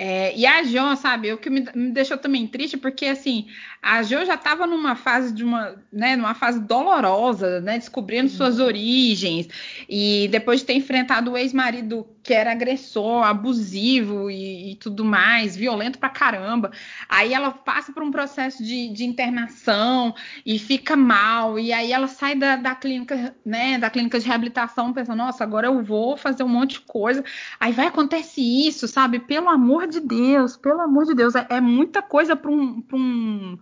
[0.00, 3.48] É, e a Jo, sabe, o que me, me, deixou também triste, porque assim,
[3.82, 8.36] a Jo já estava numa fase de uma, né, numa fase dolorosa, né, descobrindo uhum.
[8.36, 9.48] suas origens,
[9.88, 15.56] e depois de ter enfrentado o ex-marido que era agressor, abusivo e, e, tudo mais,
[15.56, 16.70] violento pra caramba.
[17.08, 20.14] Aí ela passa por um processo de, de internação
[20.44, 24.92] e fica mal, e aí ela sai da, da clínica, né, da clínica de reabilitação,
[24.92, 27.24] pensando, nossa, agora eu vou fazer um monte de coisa.
[27.58, 29.20] Aí vai acontecer isso, sabe?
[29.20, 33.58] Pelo amor de Deus, pelo amor de Deus, é, é muita coisa para um, um,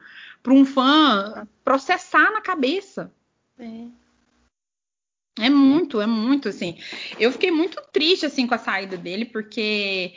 [0.48, 3.12] um fã processar na cabeça.
[3.60, 4.05] É.
[5.38, 6.78] É muito, é muito, assim.
[7.18, 10.14] Eu fiquei muito triste, assim, com a saída dele, porque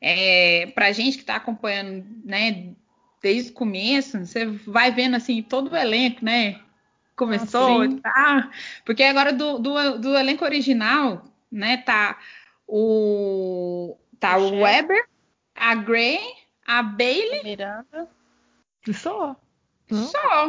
[0.00, 2.72] é, pra gente que tá acompanhando, né,
[3.22, 6.60] desde o começo, você vai vendo, assim, todo o elenco, né,
[7.14, 8.50] começou, ah, tá?
[8.84, 12.18] Porque agora do, do, do, elenco original, né, tá
[12.66, 15.06] o, tá o, o Weber,
[15.54, 16.18] a Gray,
[16.66, 17.40] a Bailey.
[17.40, 18.08] A Miranda.
[18.88, 19.36] E só.
[19.90, 20.46] Só.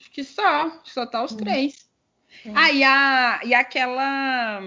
[0.00, 0.80] Acho que só.
[0.84, 1.36] Só tá os hum.
[1.36, 1.85] três.
[2.54, 4.60] Ah, e, a, e aquela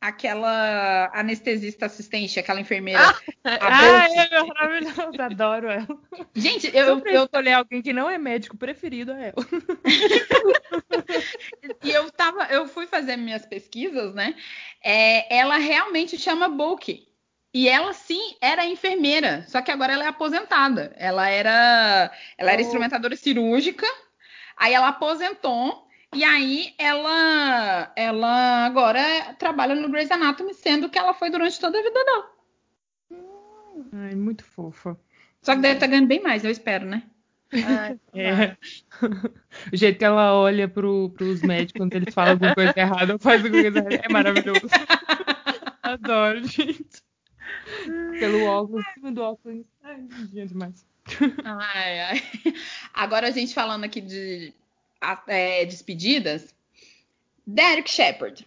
[0.00, 3.00] aquela anestesista assistente, aquela enfermeira.
[3.44, 5.88] Ah, ah é maravilhosa, adoro ela.
[6.34, 9.46] Gente, eu, eu, escolher alguém que não é médico preferido é ela.
[11.82, 14.34] e eu tava, eu fui fazer minhas pesquisas, né?
[14.82, 17.06] É, ela realmente chama Book.
[17.52, 20.94] E ela sim era enfermeira, só que agora ela é aposentada.
[20.96, 22.64] Ela era, ela era oh.
[22.64, 23.86] instrumentadora cirúrgica.
[24.56, 31.14] Aí ela aposentou e aí ela, ela agora trabalha no Grey's Anatomy, sendo que ela
[31.14, 32.30] foi durante toda a vida dela.
[33.92, 34.98] Ai, muito fofa.
[35.42, 37.02] Só que deve estar tá ganhando bem mais, eu espero, né?
[38.14, 38.56] é.
[39.72, 43.18] O jeito que ela olha pro, pros médicos quando eles falam alguma coisa errada ou
[43.18, 44.60] faz alguma coisa errada é maravilhoso.
[45.82, 47.02] Adoro, gente.
[48.18, 49.64] Pelo óculos, em cima do óculos.
[49.82, 50.86] Ai, demais.
[51.44, 52.22] Ai, ai.
[52.92, 54.52] Agora a gente falando aqui de
[55.26, 56.54] é, despedidas,
[57.46, 58.46] Derek Shepard.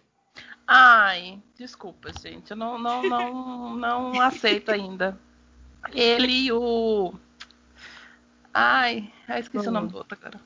[0.66, 2.52] Ai, desculpa, gente.
[2.52, 5.18] Eu não, não, não, não aceito ainda.
[5.92, 7.12] Ele e o.
[8.54, 10.40] Ai, ai esqueci o nome do outro agora.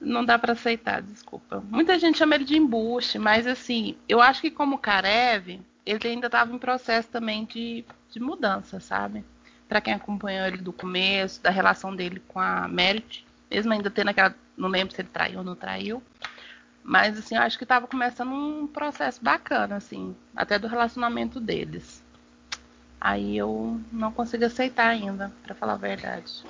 [0.00, 1.62] Não dá para aceitar, desculpa.
[1.70, 6.26] Muita gente chama ele de embuste, mas assim, eu acho que como Karev, ele ainda
[6.26, 9.24] estava em processo também de, de mudança, sabe?
[9.68, 14.10] Para quem acompanhou ele do começo, da relação dele com a Merit, mesmo ainda tendo
[14.10, 14.34] aquela.
[14.56, 16.02] Não lembro se ele traiu ou não traiu.
[16.82, 22.02] Mas, assim, eu acho que estava começando um processo bacana, assim, até do relacionamento deles.
[23.00, 26.44] Aí eu não consigo aceitar ainda, para falar a verdade.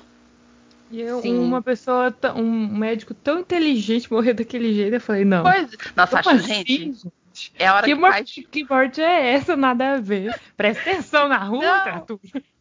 [0.89, 5.43] E eu, uma pessoa, um médico tão inteligente morrer daquele jeito, eu falei, não.
[5.43, 6.93] Pois, nossa, acho, assim, gente,
[7.33, 8.31] gente, É a hora que, que, faz...
[8.51, 9.57] que morte é essa?
[9.57, 10.39] Nada a ver.
[10.55, 11.83] Presta atenção na rua, não.
[11.83, 12.21] criatura.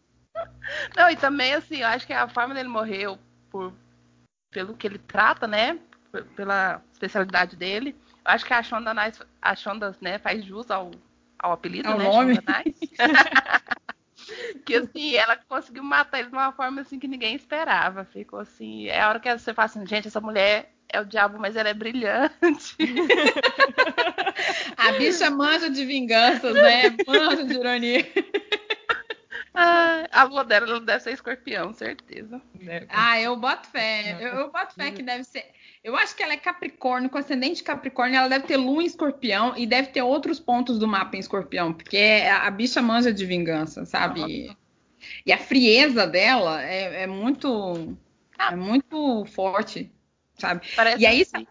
[0.95, 3.17] Não, e também, assim, eu acho que a forma dele morrer
[3.51, 3.73] por
[4.57, 5.79] pelo que ele trata, né?
[6.35, 7.95] Pela especialidade dele.
[8.25, 10.92] Eu acho que a Shonda, Nice, a Shonda né, faz jus ao,
[11.38, 12.05] ao apelido, ao né?
[12.05, 12.33] Nome.
[12.33, 12.90] Nice.
[14.64, 18.07] que assim, ela conseguiu matar ele de uma forma assim que ninguém esperava.
[18.07, 21.38] Ficou assim, é a hora que você fala assim, gente, essa mulher é o diabo,
[21.38, 22.77] mas ela é brilhante.
[24.75, 26.97] a bicha manja de vinganças, né?
[27.07, 28.07] Manja de ironia.
[29.59, 32.42] Ah, a avó dela deve ser escorpião, certeza.
[32.90, 34.16] Ah, eu boto fé.
[34.21, 35.47] Eu, eu boto fé que deve ser.
[35.83, 39.57] Eu acho que ela é Capricórnio, com ascendente Capricórnio, ela deve ter lua em escorpião
[39.57, 43.87] e deve ter outros pontos do mapa em escorpião, porque a bicha manja de vingança,
[43.87, 44.21] sabe?
[44.21, 44.57] Nossa.
[45.25, 47.97] E a frieza dela é, é muito.
[48.38, 49.90] É muito forte,
[50.35, 50.66] sabe?
[50.77, 51.47] Parece e aí, assim.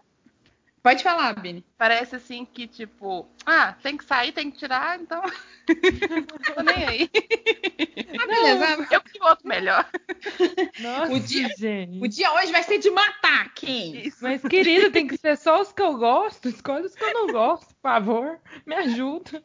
[0.86, 1.64] Pode falar, Bini.
[1.76, 5.20] Parece assim que, tipo, ah, tem que sair, tem que tirar, então.
[6.54, 7.10] Tô nem aí.
[8.16, 8.86] Ah, beleza.
[8.92, 9.84] Eu que outro melhor.
[10.78, 12.00] Nossa, o dia, gente.
[12.00, 14.12] O dia hoje vai ser de matar quem?
[14.22, 16.48] Mas, querido, tem que ser só os que eu gosto.
[16.48, 18.38] Escolhe os que eu não gosto, por favor.
[18.64, 19.42] Me ajuda.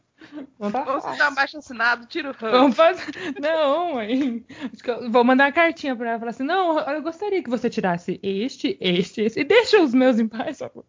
[0.60, 3.12] Ou se dá um baixo assinado, tira o Vamos fazer...
[3.42, 4.46] Não, mãe.
[5.10, 8.78] Vou mandar uma cartinha pra ela falar assim: não, eu gostaria que você tirasse este,
[8.80, 9.40] este, este.
[9.40, 10.86] E deixa os meus em paz, por favor.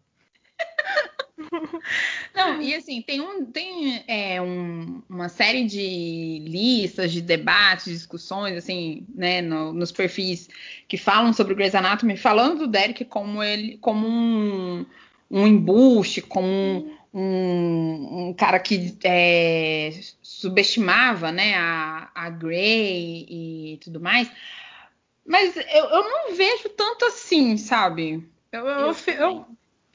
[2.33, 7.93] Não, e assim, tem, um, tem é, um, uma série de listas, de debates, de
[7.93, 10.49] discussões, assim, né, no, nos perfis
[10.87, 14.85] que falam sobre o Grey's Anatomy, falando do Derek como ele, como um,
[15.29, 23.79] um embuste, como um, um, um cara que é, subestimava, né, a, a Grey e
[23.83, 24.31] tudo mais.
[25.25, 28.27] Mas eu, eu não vejo tanto assim, sabe?
[28.51, 29.47] Eu, eu, eu,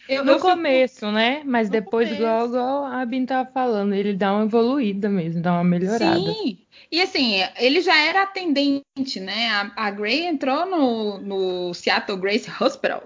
[0.09, 1.13] Eu, no eu começo, fico...
[1.13, 1.43] né?
[1.45, 2.23] Mas no depois, começo.
[2.23, 6.19] igual, igual a Bin tava falando, ele dá uma evoluída mesmo, dá uma melhorada.
[6.19, 6.59] Sim.
[6.91, 9.51] E assim, ele já era atendente, né?
[9.51, 13.03] A, a Gray entrou no, no Seattle Grace Hospital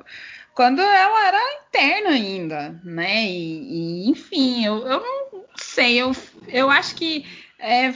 [0.54, 3.24] quando ela era interna ainda, né?
[3.24, 6.12] E, e enfim, eu, eu não sei, eu,
[6.48, 7.24] eu acho que
[7.58, 7.92] é,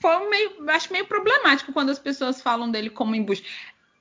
[0.00, 3.46] foi meio, acho meio problemático quando as pessoas falam dele como embuste.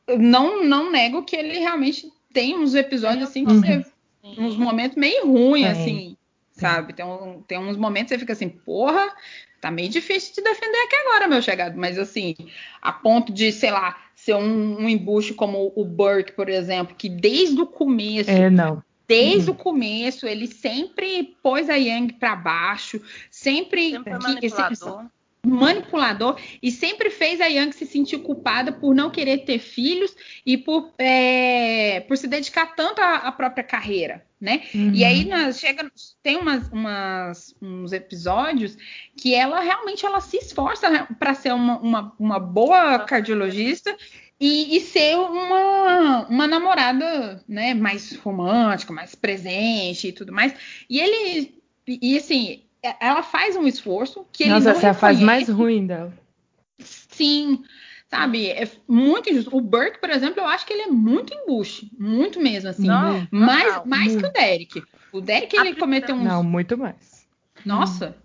[0.08, 3.62] não, não nego que ele realmente tem uns episódios assim que uhum.
[3.62, 3.86] você,
[4.24, 5.72] uns momentos meio ruins, é.
[5.72, 6.18] assim,
[6.52, 6.94] sabe?
[6.94, 9.14] Tem, um, tem uns momentos que você fica assim, porra,
[9.62, 11.78] tá meio difícil de defender aqui agora, meu chegado.
[11.78, 12.36] Mas assim,
[12.82, 17.10] a ponto de, sei lá, ser um, um embuste como o Burke, por exemplo, que
[17.10, 18.30] desde o começo.
[18.30, 18.84] É, não.
[19.08, 19.56] Desde uhum.
[19.56, 23.02] o começo, ele sempre pôs a Yang para baixo,
[23.32, 25.06] sempre, sempre manipulador.
[25.46, 30.58] Manipulador e sempre fez a Yang se sentir culpada por não querer ter filhos e
[30.58, 34.64] por, é, por se dedicar tanto à, à própria carreira, né?
[34.74, 34.92] Uhum.
[34.94, 35.90] E aí nós chega,
[36.22, 38.78] tem umas, umas, uns episódios
[39.16, 43.96] que ela realmente ela se esforça para ser uma, uma, uma boa cardiologista
[44.40, 50.54] e, e, ser uma, uma namorada né, mais romântica, mais presente e tudo mais.
[50.90, 52.64] E ele, e assim,
[53.00, 56.14] ela faz um esforço que ele Nossa, não essa faz mais ruim dela.
[56.80, 57.64] Sim,
[58.10, 58.50] sabe?
[58.50, 59.56] É muito injusto.
[59.56, 62.88] O Burke, por exemplo, eu acho que ele é muito embuste, muito mesmo, assim.
[62.88, 64.84] Não, mais não, mais que o Derek.
[65.12, 66.24] O Derek, ele cometeu um...
[66.24, 67.28] Não, muito mais.
[67.66, 68.16] Nossa...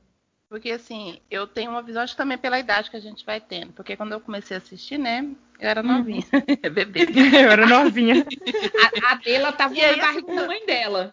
[0.47, 3.41] Porque assim, eu tenho uma visão, acho que também pela idade que a gente vai
[3.41, 3.73] tendo.
[3.73, 5.99] Porque quando eu comecei a assistir, né, eu era uhum.
[5.99, 6.23] novinha.
[6.33, 6.71] Uhum.
[6.71, 7.01] Bebê.
[7.11, 8.25] eu era novinha.
[9.03, 11.13] a, a dela tava na barriga da mãe dela.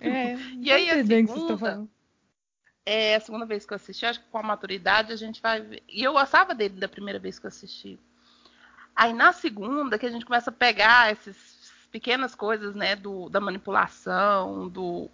[0.00, 1.86] É, e aí a segunda,
[2.88, 5.60] é a segunda vez que eu assisti, acho que com a maturidade a gente vai
[5.60, 5.82] ver.
[5.86, 7.98] E eu gostava dele da primeira vez que eu assisti.
[8.96, 11.36] Aí na segunda, que a gente começa a pegar essas
[11.92, 15.10] pequenas coisas, né, do, da manipulação, do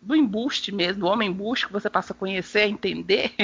[0.00, 3.34] do embuste mesmo, do homem embuste, que você passa a conhecer, a entender.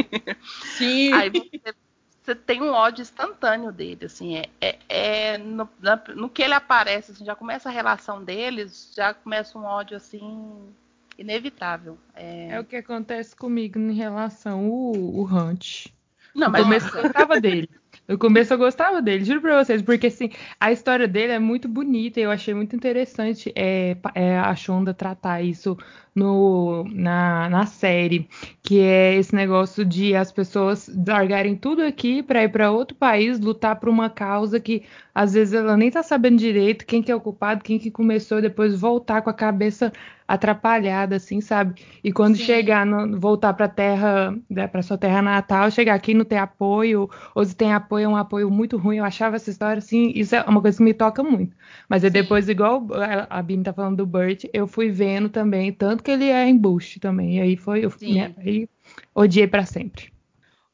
[0.78, 1.12] Sim.
[1.12, 1.74] Aí você,
[2.22, 6.54] você, tem um ódio instantâneo dele, assim, é, é, é no, na, no, que ele
[6.54, 10.72] aparece, assim, já começa a relação deles, já começa um ódio, assim,
[11.18, 11.98] inevitável.
[12.14, 15.86] É, é o que acontece comigo em relação ao, ao Hunt.
[16.34, 16.62] Não, mas...
[16.62, 17.70] No começo eu gostava dele.
[18.06, 21.68] No começo eu gostava dele, juro pra vocês, porque assim, a história dele é muito
[21.68, 25.78] bonita e eu achei muito interessante é, é, a Shonda tratar isso
[26.14, 28.28] no, na, na série,
[28.62, 33.40] que é esse negócio de as pessoas largarem tudo aqui para ir para outro país,
[33.40, 37.14] lutar por uma causa que às vezes ela nem tá sabendo direito quem que é
[37.16, 39.92] o culpado, quem que começou, depois voltar com a cabeça
[40.26, 41.82] atrapalhada, assim, sabe?
[42.02, 42.44] E quando Sim.
[42.44, 46.38] chegar, no, voltar para terra, né, para sua terra natal, chegar aqui e não ter
[46.38, 48.96] apoio, ou se tem apoio, é um apoio muito ruim.
[48.98, 51.54] Eu achava essa história, assim, isso é uma coisa que me toca muito.
[51.88, 52.86] Mas é depois, igual
[53.28, 57.00] a Bim tá falando do Burt, eu fui vendo também, tanto que ele é embuste
[57.00, 57.38] também.
[57.38, 58.68] E aí foi, eu né, aí
[59.14, 60.12] odiei para sempre.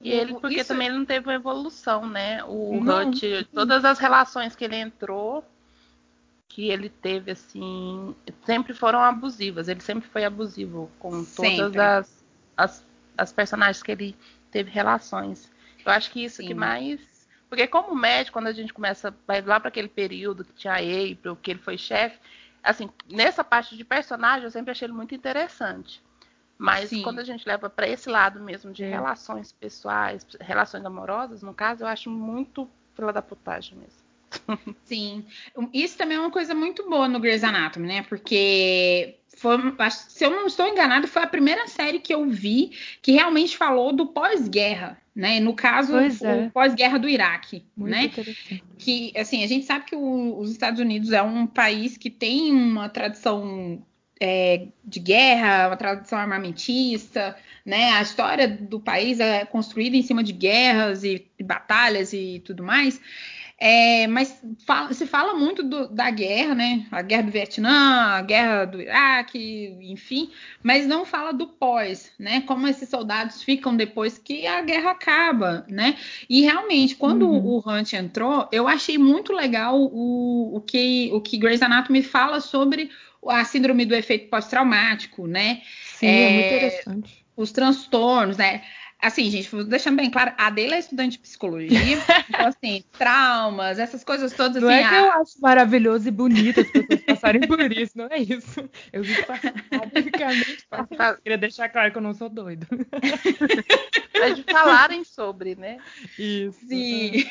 [0.00, 0.68] E ele, porque Isso...
[0.68, 2.42] também ele não teve uma evolução, né?
[2.44, 5.44] O Hut, todas as relações que ele entrou,
[6.48, 8.14] que ele teve, assim,
[8.46, 9.68] sempre foram abusivas.
[9.68, 12.24] Ele sempre foi abusivo com todas as,
[12.56, 14.16] as, as, personagens que ele
[14.50, 15.52] teve relações.
[15.84, 16.48] Eu acho que isso Sim.
[16.48, 16.98] que mais.
[17.50, 20.78] Porque como médico, quando a gente começa, vai lá para aquele período que tinha a
[20.78, 22.18] April, que ele foi chefe,
[22.62, 26.02] assim, nessa parte de personagem eu sempre achei ele muito interessante.
[26.58, 27.02] Mas Sim.
[27.02, 28.90] quando a gente leva para esse lado mesmo de é.
[28.90, 34.10] relações pessoais, relações amorosas, no caso, eu acho muito fila da putagem mesmo.
[34.84, 35.24] Sim,
[35.72, 38.02] isso também é uma coisa muito boa no Grey's Anatomy, né?
[38.02, 39.56] Porque foi,
[39.90, 43.90] se eu não estou enganado, foi a primeira série que eu vi que realmente falou
[43.90, 45.40] do pós-guerra, né?
[45.40, 46.08] No caso, é.
[46.46, 48.10] o pós-guerra do Iraque, Muito né?
[48.78, 52.52] Que assim, a gente sabe que o, os Estados Unidos é um país que tem
[52.52, 53.84] uma tradição
[54.20, 57.92] é, de guerra, uma tradição armamentista, né?
[57.92, 62.62] A história do país é construída em cima de guerras e, e batalhas e tudo
[62.62, 63.00] mais.
[63.62, 66.86] É, mas fala, se fala muito do, da guerra, né?
[66.90, 70.30] A guerra do Vietnã, a guerra do Iraque, enfim,
[70.62, 72.40] mas não fala do pós, né?
[72.40, 75.98] Como esses soldados ficam depois que a guerra acaba, né?
[76.26, 77.62] E realmente, quando uhum.
[77.62, 82.40] o Hunt entrou, eu achei muito legal o, o, que, o que Grey's Anatomy fala
[82.40, 82.90] sobre
[83.28, 85.60] a síndrome do efeito pós-traumático, né?
[85.84, 87.26] Sim, é, é, muito interessante.
[87.36, 88.62] Os transtornos, né?
[89.02, 91.78] Assim, gente, deixando bem claro, a Adela é estudante de psicologia,
[92.28, 94.62] então, assim, traumas, essas coisas todas.
[94.62, 95.00] Não assim, é que a...
[95.00, 98.68] eu acho maravilhoso e bonito as pessoas passarem por isso, não é isso.
[98.92, 101.16] Eu vi passar.
[101.22, 102.66] Queria deixar claro que eu não sou doido.
[104.14, 105.78] É de falarem sobre, né?
[106.18, 106.58] Isso.
[106.66, 107.24] Sim.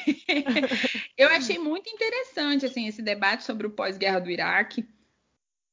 [1.17, 4.88] eu achei muito interessante, assim, esse debate sobre o pós-guerra do Iraque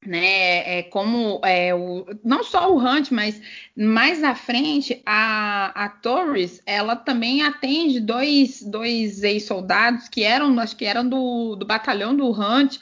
[0.07, 0.79] né?
[0.79, 3.41] É como é, o, não só o Hunt, mas
[3.75, 10.75] mais à frente a, a Torres, ela também atende dois, dois ex-soldados que eram, acho
[10.75, 12.77] que eram do, do batalhão do Hunt.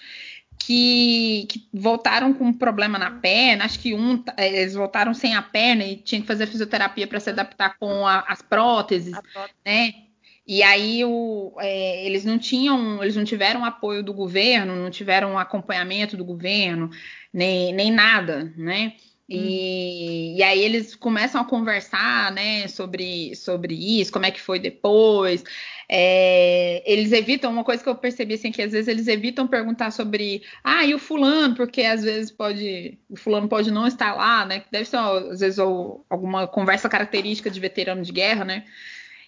[0.57, 3.65] Que, que, voltaram com um problema na perna.
[3.65, 7.19] Acho que um é, eles voltaram sem a perna e tinha que fazer fisioterapia para
[7.19, 9.53] se adaptar com a, as próteses, prótese.
[9.63, 10.04] né?
[10.47, 15.39] E aí o, é, eles não tinham, eles não tiveram apoio do governo, não tiveram
[15.39, 16.89] acompanhamento do governo,
[17.33, 18.93] nem, nem nada, né?
[19.27, 20.37] E, hum.
[20.37, 25.43] e, aí eles começam a conversar, né, sobre, sobre isso, como é que foi depois.
[25.89, 29.89] É, eles evitam, uma coisa que eu percebi, assim, que às vezes eles evitam perguntar
[29.89, 34.45] sobre, ah, e o fulano, porque às vezes pode, o fulano pode não estar lá,
[34.45, 38.63] né, deve ser, às vezes, alguma conversa característica de veterano de guerra, né,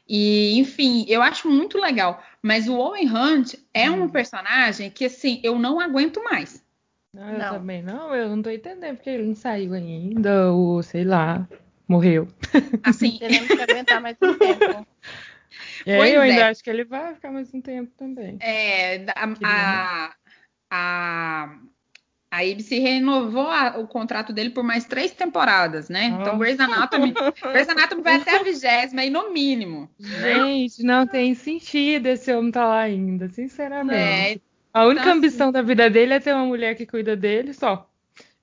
[0.08, 2.24] e, enfim, eu acho muito legal.
[2.42, 4.10] Mas o Owen Hunt é um hum.
[4.10, 6.64] personagem que, assim, eu não aguento mais.
[7.14, 7.54] Não, eu não.
[7.54, 8.16] também não.
[8.16, 11.48] Eu não tô entendendo porque ele não saiu ainda, ou sei lá,
[11.88, 12.28] morreu.
[12.84, 14.88] Assim, teremos que aguentar mais um tempo.
[15.86, 16.44] É, pois eu ainda é.
[16.44, 18.38] acho que ele vai ficar mais um tempo também.
[18.42, 20.16] É, a, a,
[20.70, 21.60] a,
[22.38, 26.14] a ABC renovou a, o contrato dele por mais três temporadas, né?
[26.16, 26.22] Oh.
[26.22, 27.14] Então, Grey's Anatomy,
[27.52, 29.90] Grey's Anatomy vai até a vigésima aí no mínimo.
[30.00, 33.96] Gente, não tem sentido esse homem estar tá lá ainda, sinceramente.
[33.96, 34.40] É,
[34.72, 35.54] a única então, ambição assim...
[35.54, 37.90] da vida dele é ter uma mulher que cuida dele só.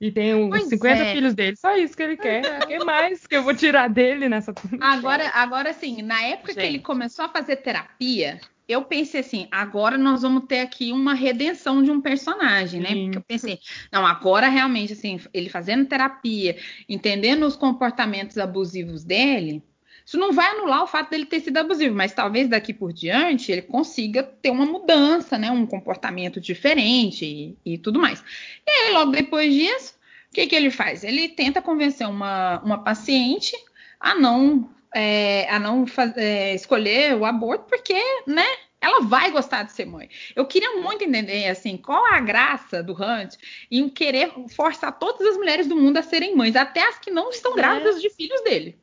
[0.01, 1.12] E tem uns pois 50 é.
[1.14, 2.64] filhos dele, só isso que ele quer.
[2.64, 6.61] O que mais que eu vou tirar dele nessa Agora, agora sim, na época Gente.
[6.61, 11.15] que ele começou a fazer terapia, eu pensei assim, agora nós vamos ter aqui uma
[11.15, 12.95] redenção de um personagem, né?
[12.95, 13.59] Porque eu pensei,
[13.93, 16.57] não, agora realmente, assim, ele fazendo terapia,
[16.89, 19.62] entendendo os comportamentos abusivos dele,
[20.05, 23.51] isso não vai anular o fato dele ter sido abusivo, mas talvez daqui por diante
[23.51, 25.51] ele consiga ter uma mudança, né?
[25.51, 28.23] Um comportamento diferente e, e tudo mais.
[28.67, 29.95] E aí, logo depois disso,
[30.31, 31.05] o que, que ele faz?
[31.05, 33.57] Ele tenta convencer uma, uma paciente
[33.99, 35.84] a não é, a não
[36.16, 37.95] é, escolher o aborto, porque,
[38.26, 38.47] né,
[38.80, 40.09] ela vai gostar de ser mãe.
[40.36, 43.34] Eu queria muito entender, assim, qual é a graça do Hunt
[43.70, 47.30] em querer forçar todas as mulheres do mundo a serem mães, até as que não
[47.30, 48.78] estão grávidas de filhos dele.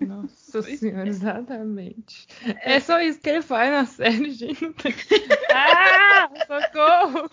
[0.00, 2.26] Nossa senhora, exatamente.
[2.62, 4.62] É só isso que ele faz na série, gente.
[4.62, 4.92] Não tem...
[5.54, 7.30] Ah, socorro!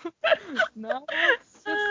[0.75, 1.05] Nossa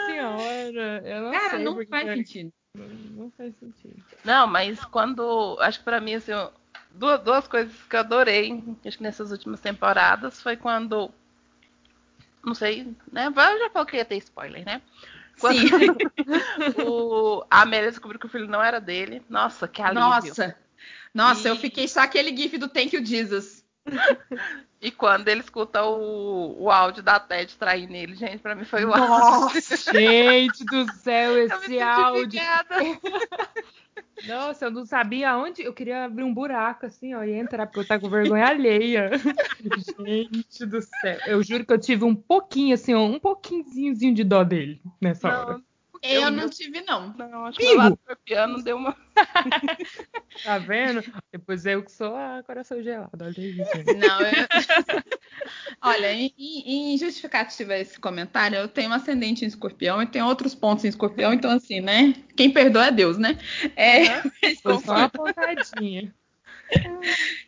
[0.06, 1.64] senhora, eu não Cara, sei.
[1.64, 2.52] não faz sentido.
[2.78, 4.04] Não faz sentido.
[4.24, 5.56] Não, mas quando.
[5.60, 6.32] Acho que pra mim, assim,
[6.92, 11.10] duas, duas coisas que eu adorei, acho que nessas últimas temporadas, foi quando.
[12.44, 13.26] Não sei, né?
[13.26, 14.80] Eu já falei que ia ter spoiler, né?
[15.40, 15.58] Quando
[16.86, 19.22] o, a Amélia descobriu que o filho não era dele.
[19.28, 20.00] Nossa, que alívio.
[20.00, 20.56] Nossa,
[21.14, 21.50] nossa, e...
[21.50, 23.57] eu fiquei só aquele gif do Thank You Jesus.
[24.80, 28.84] E quando ele escuta o, o áudio da Ted traindo ele, gente, pra mim foi
[28.84, 29.60] o áudio.
[29.92, 32.40] gente do céu, esse áudio.
[34.26, 35.62] Nossa, eu não sabia onde.
[35.62, 39.10] Eu queria abrir um buraco assim, ó, e entrar, porque eu tava com vergonha alheia.
[40.06, 41.18] gente do céu.
[41.26, 45.28] Eu juro que eu tive um pouquinho, assim, ó, um pouquinhozinho de dó dele nessa
[45.28, 45.60] não, hora.
[46.02, 47.12] Eu, eu não tive, não.
[47.14, 47.70] Não, acho Pigo.
[47.70, 48.96] que o lado piano deu uma.
[50.44, 51.04] tá vendo?
[51.32, 53.24] Depois eu que sou a coração gelado.
[53.24, 53.70] Olha isso.
[53.96, 55.04] Não, eu...
[55.82, 60.54] Olha, em, em justificativa esse comentário, eu tenho um ascendente em escorpião e tenho outros
[60.54, 62.14] pontos em escorpião, então assim, né?
[62.36, 63.38] Quem perdoa é Deus, né?
[63.76, 64.22] É,
[64.62, 66.14] Foi só uma pontadinha.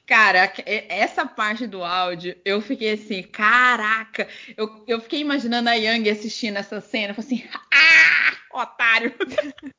[0.06, 0.52] Cara,
[0.88, 4.26] essa parte do áudio, eu fiquei assim, caraca,
[4.56, 7.89] eu, eu fiquei imaginando a Yang assistindo essa cena, eu falei assim, ah,
[8.52, 9.14] otário.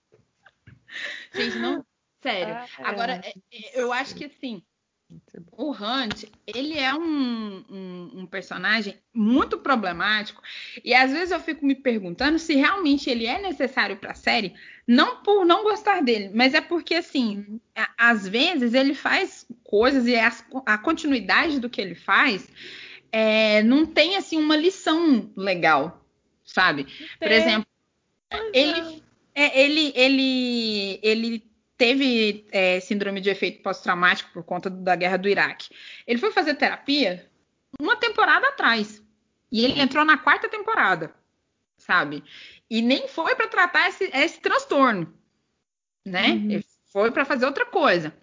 [1.33, 1.85] Gente, não,
[2.21, 2.53] sério.
[2.53, 2.85] Ah, é.
[2.85, 3.33] Agora, é,
[3.73, 4.61] eu acho que assim,
[5.51, 10.41] o Hunt, ele é um, um, um, personagem muito problemático
[10.83, 14.53] e às vezes eu fico me perguntando se realmente ele é necessário para a série,
[14.87, 20.07] não por não gostar dele, mas é porque assim, a, às vezes ele faz coisas
[20.07, 22.47] e as, a continuidade do que ele faz
[23.11, 26.05] é, não tem assim uma lição legal,
[26.45, 26.87] sabe?
[27.19, 27.67] Por exemplo,
[28.53, 29.03] ele,
[29.35, 35.27] é, ele, ele, ele teve é, síndrome de efeito pós-traumático por conta da guerra do
[35.27, 35.69] Iraque.
[36.05, 37.29] Ele foi fazer terapia
[37.79, 39.01] uma temporada atrás.
[39.51, 41.13] E ele entrou na quarta temporada,
[41.77, 42.23] sabe?
[42.69, 45.13] E nem foi para tratar esse, esse, transtorno,
[46.05, 46.29] né?
[46.29, 46.51] Uhum.
[46.51, 48.13] Ele foi para fazer outra coisa.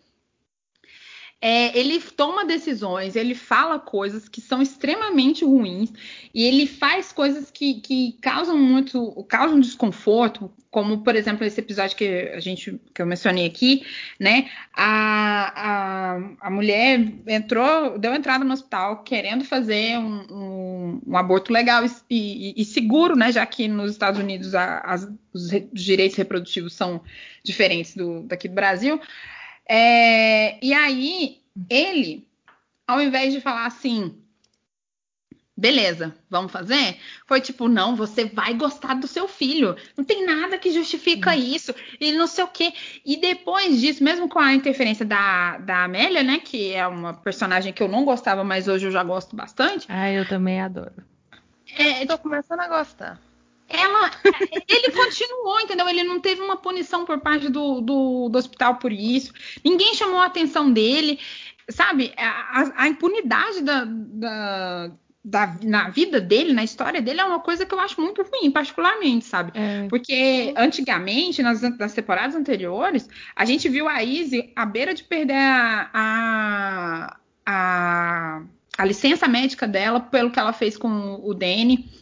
[1.40, 5.92] É, ele toma decisões, ele fala coisas que são extremamente ruins
[6.34, 11.96] e ele faz coisas que, que causam muito, causam desconforto, como por exemplo esse episódio
[11.96, 13.86] que a gente que eu mencionei aqui,
[14.18, 14.50] né?
[14.74, 21.52] A, a, a mulher entrou, deu entrada no hospital querendo fazer um, um, um aborto
[21.52, 23.30] legal e, e, e, seguro, né?
[23.30, 27.00] Já que nos Estados Unidos a, as, os, os direitos reprodutivos são
[27.44, 29.00] diferentes do, daqui do Brasil.
[29.68, 32.26] É, e aí, ele,
[32.86, 34.16] ao invés de falar assim,
[35.54, 36.98] beleza, vamos fazer?
[37.26, 39.76] Foi tipo, não, você vai gostar do seu filho.
[39.96, 41.38] Não tem nada que justifica hum.
[41.38, 41.74] isso.
[42.00, 42.72] E não sei o quê.
[43.04, 46.38] E depois disso, mesmo com a interferência da, da Amélia, né?
[46.38, 49.86] Que é uma personagem que eu não gostava, mas hoje eu já gosto bastante.
[49.88, 51.04] Ah, eu também adoro.
[51.76, 53.27] É, Tô começando a gostar
[53.68, 54.10] ela,
[54.66, 55.88] ele continuou, entendeu?
[55.88, 59.32] Ele não teve uma punição por parte do, do, do hospital por isso.
[59.64, 61.18] Ninguém chamou a atenção dele,
[61.68, 62.12] sabe?
[62.16, 64.90] A, a impunidade da, da,
[65.22, 68.50] da, na vida dele, na história dele, é uma coisa que eu acho muito ruim,
[68.50, 69.52] particularmente, sabe?
[69.54, 69.86] É.
[69.88, 75.34] Porque antigamente, nas, nas, temporadas anteriores, a gente viu a Izzy à beira de perder
[75.34, 78.42] a, a, a,
[78.78, 81.98] a licença médica dela pelo que ela fez com o Danny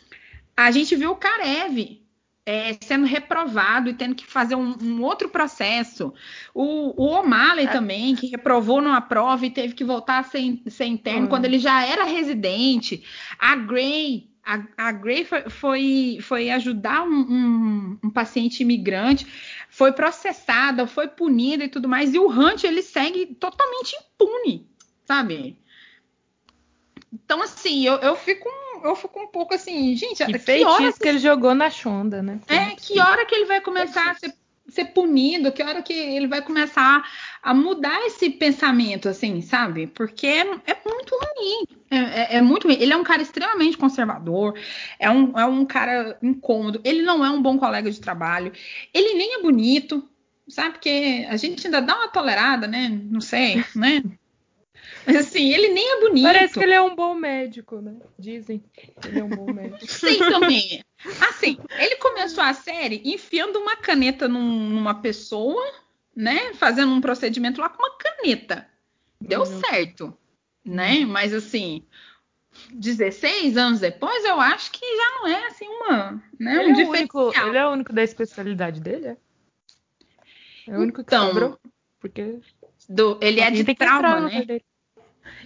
[0.56, 2.00] a gente viu o Karev
[2.46, 6.14] é, sendo reprovado e tendo que fazer um, um outro processo.
[6.54, 7.70] O, o O'Malley é.
[7.70, 11.28] também, que reprovou numa prova e teve que voltar a ser, ser interno uhum.
[11.28, 13.04] quando ele já era residente.
[13.36, 14.30] A Gray.
[14.44, 19.26] A, a Gray foi, foi, foi ajudar um, um, um, paciente imigrante,
[19.68, 22.14] foi processada, foi punida e tudo mais.
[22.14, 24.64] E o Hunt, ele segue totalmente impune,
[25.04, 25.58] sabe?
[27.12, 28.48] Então, assim, eu, eu fico
[28.88, 32.40] eu fico um pouco assim, gente, que que hora que ele jogou na Chonda, né?
[32.48, 34.34] É, que hora que ele vai começar a ser,
[34.68, 37.02] ser, punido, que hora que ele vai começar
[37.42, 39.86] a mudar esse pensamento, assim, sabe?
[39.86, 41.66] Porque é, é muito ruim.
[41.90, 42.76] É, é, é, muito ruim.
[42.80, 44.58] Ele é um cara extremamente conservador,
[44.98, 48.52] é um, é um cara incômodo, ele não é um bom colega de trabalho,
[48.92, 50.08] ele nem é bonito,
[50.48, 50.72] sabe?
[50.72, 52.88] Porque a gente ainda dá uma tolerada, né?
[52.88, 54.02] Não sei, né?
[55.18, 56.24] Assim, ele nem é bonito.
[56.24, 57.94] Parece que ele é um bom médico, né?
[58.18, 59.86] Dizem que ele é um bom médico.
[59.86, 60.84] Sim, também.
[61.28, 65.62] Assim, ele começou a série enfiando uma caneta num, numa pessoa,
[66.14, 66.54] né?
[66.54, 68.66] Fazendo um procedimento lá com uma caneta.
[69.20, 69.60] Deu uhum.
[69.60, 70.16] certo,
[70.64, 71.04] né?
[71.04, 71.84] Mas assim,
[72.72, 76.98] 16 anos depois, eu acho que já não é assim uma, né, ele um é
[77.00, 79.16] Único, ele é o único da especialidade dele, é?
[80.68, 81.58] É o único que então, sobrou,
[82.00, 82.40] porque
[82.88, 84.44] do, ele é de trauma, né?
[84.44, 84.64] Dele.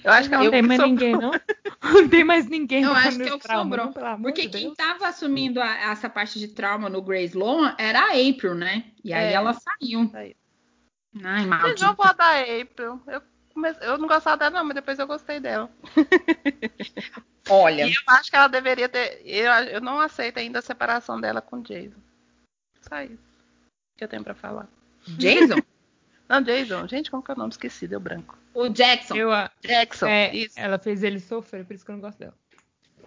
[0.03, 0.97] Eu acho que não tem mais sobrou.
[0.97, 1.31] ninguém, não.
[1.83, 2.83] Não tem mais ninguém.
[2.85, 3.93] Eu acho que é o que sobrou.
[4.22, 8.11] Porque de quem estava assumindo a, essa parte de trauma no Grace Loan era a
[8.11, 8.85] April, né?
[9.03, 9.33] E aí é.
[9.33, 10.11] ela saiu.
[11.24, 11.68] Ai, maldita.
[11.68, 13.03] Vocês vão falar da April.
[13.07, 13.22] Eu,
[13.53, 15.70] comecei, eu não gostava dela, não, mas depois eu gostei dela.
[17.49, 17.87] Olha.
[17.87, 19.22] E eu acho que ela deveria ter.
[19.24, 21.99] Eu, eu não aceito ainda a separação dela com o Jason.
[22.83, 23.31] Só isso
[24.01, 24.66] que eu tenho pra falar.
[25.07, 25.61] Jason?
[26.26, 26.89] Não, Jason.
[26.89, 27.51] Gente, como que é o nome?
[27.51, 28.39] Esqueci, deu branco.
[28.55, 29.16] O Jackson.
[29.16, 29.30] Eu,
[29.62, 30.07] Jackson.
[30.07, 30.59] É, isso.
[30.59, 32.34] Ela fez ele sofrer, por isso que eu não gosto dela.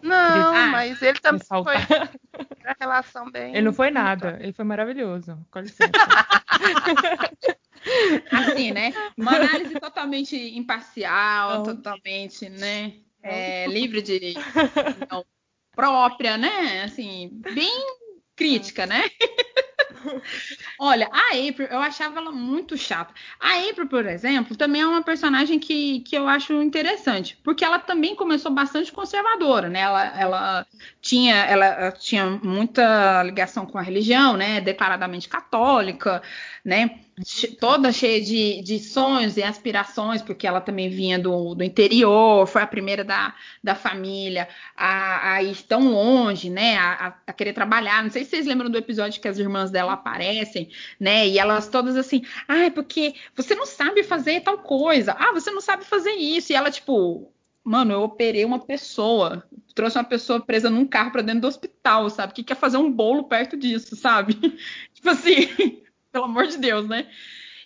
[0.01, 1.75] Não, ah, mas ele também foi
[2.67, 3.53] a relação bem.
[3.53, 5.37] Ele não foi nada, ele foi maravilhoso.
[5.49, 5.91] Com licença.
[8.31, 8.93] assim, né?
[9.17, 11.63] Uma análise totalmente imparcial, não.
[11.63, 12.93] totalmente, né?
[13.21, 14.33] É, livre de
[15.09, 15.25] não,
[15.73, 16.83] própria, né?
[16.83, 17.71] Assim, bem
[18.35, 19.03] crítica, né?
[20.79, 23.13] Olha, a April, eu achava ela muito chata.
[23.39, 27.79] A April, por exemplo, também é uma personagem que, que eu acho interessante, porque ela
[27.79, 29.81] também começou bastante conservadora, né?
[29.81, 30.67] Ela, ela
[31.01, 34.61] tinha, ela tinha muita ligação com a religião, né?
[34.61, 36.21] Declaradamente católica,
[36.63, 36.99] né?
[37.59, 42.61] Toda cheia de, de, sonhos e aspirações, porque ela também vinha do, do interior, foi
[42.61, 46.77] a primeira da, da família a, a, ir tão longe, né?
[46.77, 48.03] A, a, querer trabalhar.
[48.03, 51.27] Não sei se vocês lembram do episódio que as irmãs dela aparecem, né?
[51.27, 55.51] E elas todas assim, ah, é porque você não sabe fazer tal coisa, ah, você
[55.51, 56.51] não sabe fazer isso.
[56.51, 57.31] E ela, tipo,
[57.63, 62.09] mano, eu operei uma pessoa, trouxe uma pessoa presa num carro para dentro do hospital,
[62.09, 62.33] sabe?
[62.33, 64.33] Que quer fazer um bolo perto disso, sabe?
[64.93, 65.82] tipo assim
[66.13, 67.07] pelo amor de Deus, né?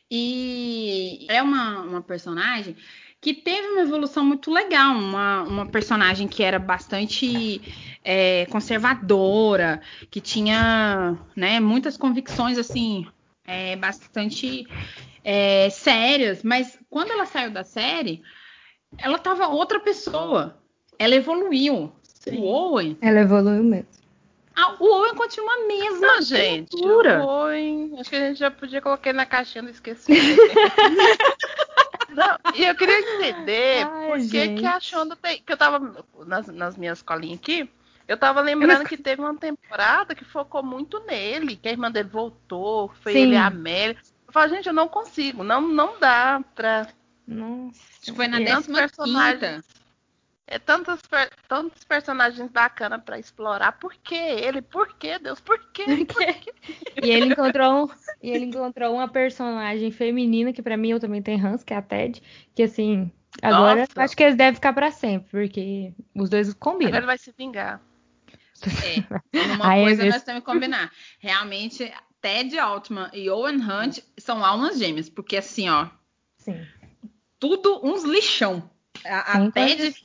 [0.09, 2.75] E é uma, uma personagem
[3.19, 7.61] que teve uma evolução muito legal, uma, uma personagem que era bastante
[8.03, 13.05] é, conservadora, que tinha né, muitas convicções assim
[13.45, 14.65] é, bastante
[15.23, 18.21] é, sérias, mas quando ela saiu da série,
[18.97, 20.57] ela estava outra pessoa.
[20.97, 21.91] Ela evoluiu.
[22.03, 22.37] Sim.
[22.37, 22.97] O Owen.
[23.01, 23.96] Ela evoluiu mesmo.
[24.60, 26.76] Ah, o Owen continua a mesma Não, gente.
[26.76, 27.95] O Owen.
[27.99, 30.41] Acho que a gente já podia colocar ele na caixinha do esquecimento.
[32.10, 35.43] Não, e eu queria entender Ai, por que, que a Shonda tem.
[35.43, 37.70] Que eu tava nas, nas minhas colinhas aqui,
[38.08, 42.10] eu tava lembrando que teve uma temporada que focou muito nele, que a irmã dele
[42.10, 43.20] voltou, foi Sim.
[43.20, 43.97] ele e a Amélia.
[44.26, 46.88] Eu falo, gente, eu não consigo, não, não dá pra.
[47.28, 47.80] Nossa.
[48.16, 49.64] Foi na décima quinta.
[50.49, 51.01] É tantos,
[51.47, 53.73] tantos personagens bacanas pra explorar.
[53.73, 54.61] Por que ele?
[54.61, 55.41] Por que, Deus?
[55.41, 55.83] Por quê?
[57.03, 57.89] E ele encontrou, um-
[58.23, 61.77] e ele encontrou uma personagem feminina que pra mim eu também tenho Hans, que é
[61.77, 62.23] a Ted,
[62.55, 64.01] que assim, agora Nossa.
[64.03, 66.97] acho que eles devem ficar pra sempre, porque os dois Agora combinam.
[66.97, 67.81] ele vai se vingar.
[68.83, 68.95] É,
[69.55, 70.91] uma Aí, coisa às nós temos que combinar.
[71.19, 75.87] Realmente, Ted Altman e Owen Hunt são almas gêmeas, porque assim, ó,
[76.37, 76.65] Sim.
[77.37, 78.69] tudo uns lixão.
[79.05, 79.95] A, a Ted,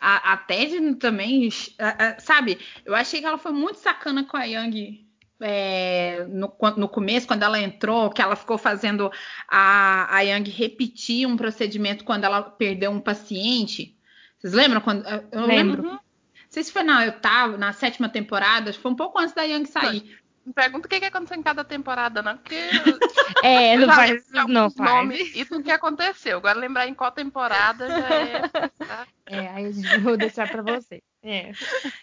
[0.00, 1.48] a, a Ted também,
[1.78, 2.58] a- sabe?
[2.84, 5.04] Eu achei que ela foi muito sacana com a Young
[5.40, 9.10] é, no, no começo, quando ela entrou, que ela ficou fazendo
[9.48, 13.96] a, a Young repetir um procedimento quando ela perdeu um paciente.
[14.38, 14.80] Vocês lembram?
[14.80, 15.82] Quando, eu Lembro.
[15.82, 15.82] lembro.
[15.84, 16.00] Não
[16.48, 20.18] sei se foi na oitava, na sétima temporada, foi um pouco antes da Young sair.
[20.50, 22.56] Me pergunta o que, que aconteceu em cada temporada, não, porque
[23.44, 25.36] É, não eu já faz, não faz.
[25.36, 26.38] e tudo que aconteceu.
[26.38, 28.48] Agora lembrar em qual temporada já é.
[28.48, 29.06] tá?
[29.26, 31.00] É, aí a gente vou deixar pra você.
[31.22, 31.52] É.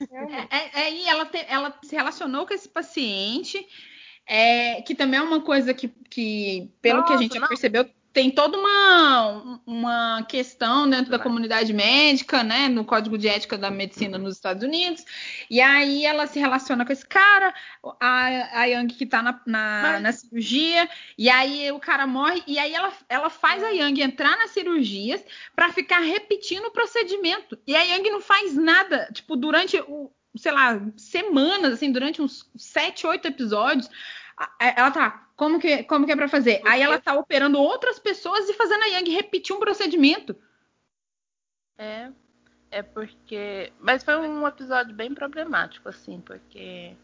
[0.09, 3.67] É, é, é, e ela, te- ela se relacionou com esse paciente,
[4.25, 7.47] é, que também é uma coisa que, que pelo que a Nossa, gente já não.
[7.49, 13.55] percebeu, tem toda uma, uma questão dentro da comunidade médica, né, no Código de Ética
[13.59, 15.05] da Medicina nos Estados Unidos,
[15.51, 17.53] e aí ela se relaciona com esse cara,
[17.99, 22.41] a, a Yang que tá na, na, Mas- na cirurgia, e aí o cara morre,
[22.47, 25.23] e aí ela, ela faz a Yang entrar nas cirurgias
[25.55, 30.53] para ficar repetindo o procedimento, e a Yang não faz nada, tipo, durante o, sei
[30.53, 33.87] lá, semanas, assim, durante uns sete, oito episódios,
[34.59, 36.61] ela tá, como que, como que é pra fazer?
[36.65, 40.35] Aí ela tá operando outras pessoas e fazendo a Yang repetir um procedimento.
[41.77, 42.09] É,
[42.71, 43.71] é porque.
[43.79, 46.95] Mas foi um episódio bem problemático, assim, porque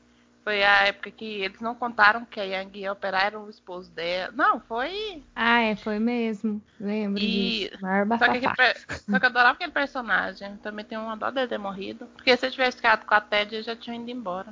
[0.43, 3.91] foi a época que eles não contaram que a Yang ia operar, era o esposo
[3.91, 4.34] dela.
[4.36, 5.23] Não, foi.
[5.36, 6.59] Ah, é, foi mesmo.
[6.79, 7.81] Lembro E- disso.
[7.84, 8.79] Maior Só que, aquele
[9.11, 10.57] Só que eu adorava aquele personagem.
[10.57, 12.07] Também tem uma dó dele ter morrido.
[12.07, 14.51] Porque se eu tivesse ficado com a Ted, eu já tinha ido embora.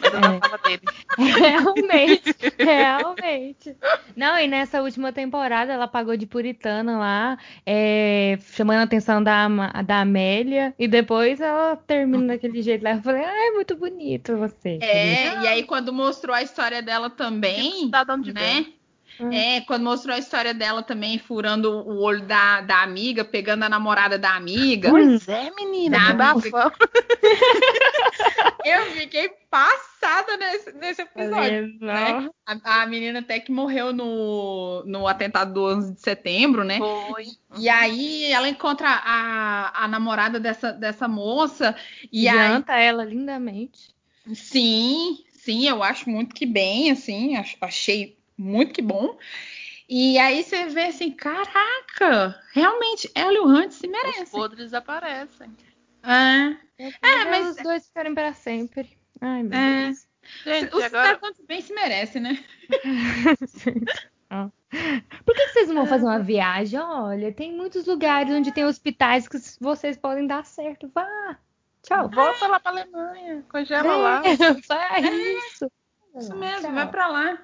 [0.00, 0.68] Mas eu É.
[0.68, 0.82] dele.
[1.38, 3.76] Realmente, realmente.
[4.16, 9.48] Não, e nessa última temporada ela pagou de puritana lá, é, chamando a atenção da,
[9.82, 12.92] da Amélia, e depois ela termina daquele jeito lá.
[12.92, 14.78] Eu falei, ai, muito bonito você.
[14.78, 18.40] querida." É, e aí quando mostrou a história dela também, Cidadão de né?
[18.40, 18.74] bem.
[19.20, 19.30] Hum.
[19.32, 23.68] É, quando mostrou a história dela também, furando o olho da, da amiga, pegando a
[23.68, 24.90] namorada da amiga.
[24.90, 26.72] Pois é, menina, Dá que bafão.
[28.64, 31.78] Eu fiquei passada nesse, nesse episódio.
[31.80, 32.28] Né?
[32.44, 36.78] A, a menina até que morreu no, no atentado do 11 de setembro, né?
[36.78, 37.26] Foi.
[37.56, 41.76] E aí ela encontra a, a namorada dessa, dessa moça.
[42.12, 43.94] E aí, Janta ela lindamente.
[44.34, 49.16] sim, sim, eu acho muito que bem, assim, ach- achei muito que bom.
[49.88, 54.26] E aí você vê assim, caraca, realmente, ela e o Hunt se Os merecem.
[54.26, 55.50] podres aparecem.
[56.02, 56.56] É,
[57.02, 58.98] É, mas- os dois ficarem para sempre.
[59.20, 59.84] Ai, meu é.
[59.86, 60.06] Deus.
[60.44, 61.08] Gente, Os agora.
[61.08, 62.44] cidadãos bem se merecem, né?
[65.24, 66.80] Por que vocês não vão fazer uma viagem?
[66.80, 70.90] Olha, tem muitos lugares onde tem hospitais que vocês podem dar certo.
[70.92, 71.38] Vá.
[71.82, 72.08] Tchau.
[72.10, 73.44] Volta lá pra Alemanha.
[73.48, 74.22] Congela lá.
[74.66, 75.70] Faz isso.
[76.16, 76.72] Isso mesmo, Tchau.
[76.72, 77.38] vai pra lá.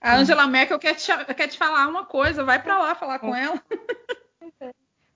[0.00, 3.34] A Angela Merkel quer te, quer te falar uma coisa, vai pra lá falar com
[3.34, 3.62] ela.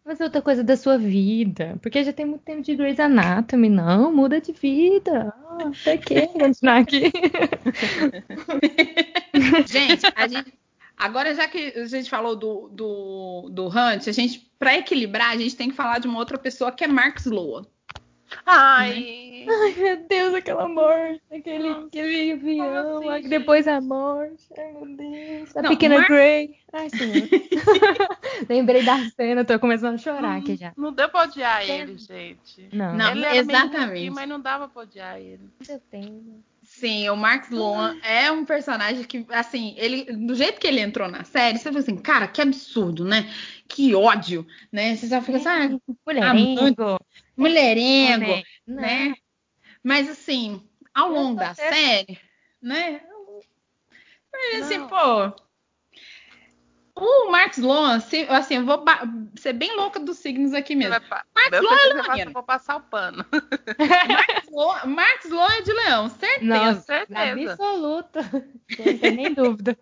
[0.07, 1.77] Fazer outra coisa da sua vida.
[1.83, 3.69] Porque já tem muito tempo de Grey's Anatomy.
[3.69, 5.35] Não, muda de vida.
[5.37, 6.29] Ah, pra quê?
[6.39, 7.11] Continuar aqui.
[9.67, 10.53] Gente, a gente-
[10.97, 15.37] agora já que a gente falou do, do, do Hunt, a gente, pra equilibrar, a
[15.37, 17.65] gente tem que falar de uma outra pessoa que é Mark Sloan.
[18.45, 19.47] Ai.
[19.49, 21.23] Ai, meu Deus, aquela morte.
[21.31, 22.99] Aquele, aquele avião.
[22.99, 23.29] assim, gente?
[23.29, 24.45] depois a morte.
[24.59, 25.57] Ai, meu Deus.
[25.57, 26.55] A Não, pequena Mar- Grey.
[26.73, 27.29] Ai, senhor.
[28.49, 30.73] Lembrei da cena, tô começando a chorar aqui já.
[30.77, 32.69] Não deu pra odiar ele, gente.
[32.73, 33.11] Não, Não.
[33.13, 33.89] ele era meio exatamente.
[34.01, 35.49] ruim, mas não dava pra odiar ele.
[35.69, 36.43] eu tenho.
[36.79, 41.09] Sim, o Mark Sloan é um personagem que, assim, ele, do jeito que ele entrou
[41.09, 43.33] na série, você fala assim, cara, que absurdo, né?
[43.67, 44.95] Que ódio, né?
[44.95, 46.99] Você só fica assim, ah, Mulherengo.
[47.35, 48.27] mulherengo,
[48.67, 49.09] né?
[49.09, 49.15] né?
[49.83, 52.21] Mas assim, ao longo da série,
[52.61, 53.01] né?
[54.61, 54.89] Assim, Não.
[54.89, 55.46] pô.
[56.99, 57.97] O Marcos Lohan,
[58.31, 58.83] assim, eu vou
[59.37, 60.99] ser bem louca dos signos aqui mesmo.
[61.11, 62.05] vai Lohan é leonino.
[62.05, 63.23] fala, vou passar o pano.
[64.51, 64.81] Lohan,
[65.29, 66.45] Lohan é de leão, certeza.
[66.47, 67.53] Nossa, certeza.
[67.53, 68.23] absoluta.
[68.79, 69.77] Não tem nem dúvida.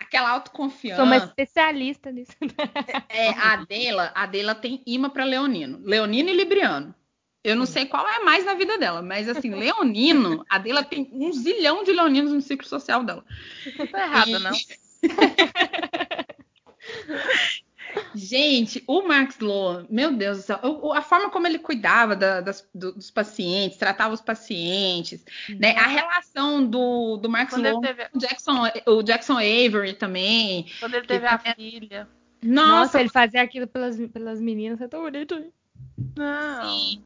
[0.00, 0.96] Aquela autoconfiança.
[0.96, 2.32] Sou uma especialista nisso.
[3.08, 5.78] É, a Adela, a Adela tem imã para leonino.
[5.84, 6.92] Leonino e libriano.
[7.44, 11.08] Eu não sei qual é mais na vida dela, mas assim, leonino, a Adela tem
[11.12, 13.24] um zilhão de leoninos no ciclo social dela.
[13.78, 14.50] Não tá errado, E- não.
[18.14, 20.60] Gente, o Marx Lohan, meu Deus do céu,
[20.94, 25.24] a forma como ele cuidava da- das- do- dos pacientes, tratava os pacientes,
[25.58, 25.72] né?
[25.76, 28.52] A relação do, do Lohan teve, com o Jackson,
[28.86, 30.66] o Jackson Avery também.
[30.78, 32.08] quando ele teve a filha.
[32.42, 35.52] Nossa, Nossa, ele fazia aquilo pelas, pelas meninas, é tão bonito.
[36.16, 36.68] Não.
[36.68, 37.02] Sim.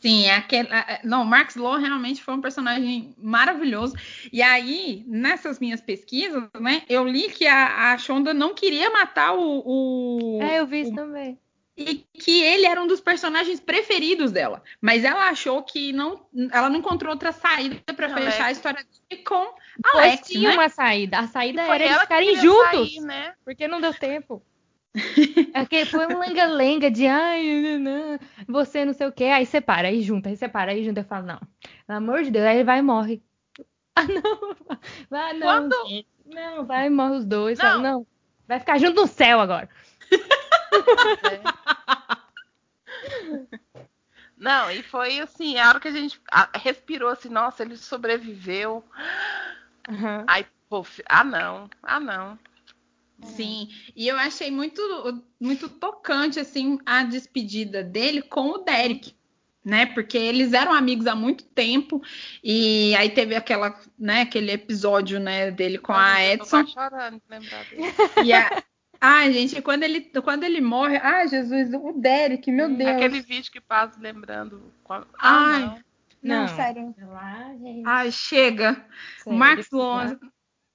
[0.00, 3.96] Sim, é aquele, a- a- não, o Marx Law realmente foi um personagem maravilhoso.
[4.32, 9.34] E aí, nessas minhas pesquisas, né, eu li que a, a Shonda não queria matar
[9.34, 11.36] o, o- É, eu vi isso o- também.
[11.76, 14.62] e que ele era um dos personagens preferidos dela.
[14.80, 18.24] Mas ela achou que não, ela não encontrou outra saída para Alex.
[18.26, 20.54] fechar a história dele com Pois Alex, tinha né?
[20.56, 21.18] uma saída.
[21.20, 22.94] A saída Foi era eles ficarem juntos.
[22.94, 23.34] sair, né?
[23.44, 24.42] Porque não deu tempo.
[25.54, 29.24] É que foi um lenga-lenga de ai, não, você não sei o quê.
[29.24, 31.00] Aí separa, aí junta, aí separa, aí junta.
[31.00, 31.40] Eu falo, não,
[31.86, 33.22] pelo amor de Deus, aí ele vai e morre.
[33.96, 34.54] Ah, não,
[35.10, 35.46] vai não.
[35.46, 36.08] Quando- gente.
[36.24, 37.58] Não, vai e morre os dois.
[37.58, 37.64] Não.
[37.66, 38.06] Falo, não,
[38.46, 39.68] vai ficar junto no céu agora.
[44.36, 46.20] Não, e foi assim, a hora que a gente
[46.54, 48.84] respirou assim, nossa, ele sobreviveu.
[49.88, 50.24] Aham.
[50.28, 52.38] Aí, pô, ah não, ah não.
[53.22, 54.80] Sim, e eu achei muito,
[55.40, 59.12] muito tocante assim a despedida dele com o Derek,
[59.64, 59.86] né?
[59.86, 62.00] Porque eles eram amigos há muito tempo
[62.44, 66.66] e aí teve aquela, né, aquele episódio, né, dele com a Ai, eu tô Edson.
[66.68, 67.82] chorando lembrar dele.
[68.24, 68.62] E a...
[69.00, 72.90] Ai, gente, quando ele, quando ele morre, ai, Jesus, o Derek, meu Deus.
[72.90, 74.72] Aquele vídeo que passa lembrando.
[74.82, 75.62] quando- Ai.
[75.64, 75.78] Ah,
[76.20, 76.48] Não, Não.
[76.56, 76.94] sério.
[77.06, 77.82] Lá, gente.
[77.86, 78.84] Ai, chega.
[79.20, 80.16] O sério, Marcos lá.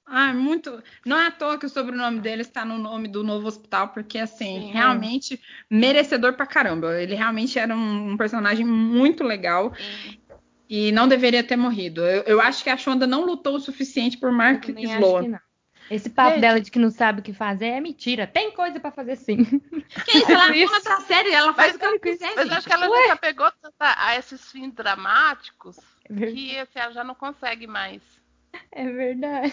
[0.08, 0.16] Lohan.
[0.18, 0.84] Ai, muito.
[1.06, 4.18] Não é à toa que o sobrenome dele está no nome do novo hospital, porque,
[4.20, 4.72] assim, Sim.
[4.72, 7.02] realmente merecedor pra caramba.
[7.02, 10.20] Ele realmente era um, um personagem muito legal sim.
[10.70, 12.02] e não deveria ter morrido.
[12.06, 15.40] Eu, eu acho que a Shonda não lutou o suficiente por Mark Sloan.
[15.92, 16.42] Esse papo Gente.
[16.42, 18.26] dela de que não sabe o que fazer é mentira.
[18.26, 19.44] Tem coisa pra fazer sim.
[20.06, 20.32] Que isso?
[20.32, 20.74] Ela Isso.
[20.74, 22.58] é da série, ela faz Mas o que ela eu- quiser, Mas gente.
[22.58, 25.78] acho que ela já se apegou tanto a esses fins dramáticos
[26.10, 28.02] É que assim, ela já não consegue mais.
[28.76, 29.52] É verdade.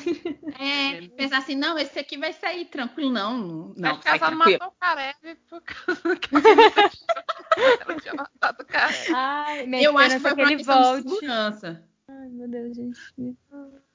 [0.59, 3.11] É, pensar assim, não, esse aqui vai sair tranquilo.
[3.13, 4.59] Não, não, acho que ela sai só não tranquilo.
[4.61, 6.29] matou o Karev por causa que
[7.87, 9.13] ela tinha matado o Karev.
[9.15, 11.09] Ai, minha Eu acho que foi é por que uma ele questão de volte.
[11.09, 11.89] segurança.
[12.09, 12.99] Ai, meu Deus, gente.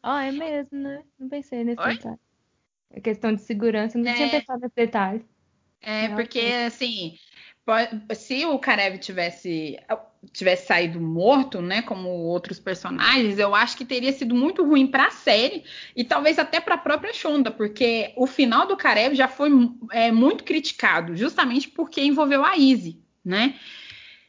[0.03, 1.03] Ó, é mesmo, né?
[1.19, 1.95] Não pensei nesse Oi?
[1.97, 2.19] detalhe.
[2.91, 4.13] É questão de segurança, não É.
[4.13, 5.25] tinha pensado nesse detalhe.
[5.81, 7.17] É, Não, porque, sim.
[7.67, 9.77] assim, se o Karev tivesse,
[10.31, 15.07] tivesse saído morto, né, como outros personagens, eu acho que teria sido muito ruim para
[15.07, 15.63] a série
[15.95, 19.49] e talvez até para a própria Shonda, porque o final do Karev já foi
[19.91, 23.59] é, muito criticado, justamente porque envolveu a Izzy, né?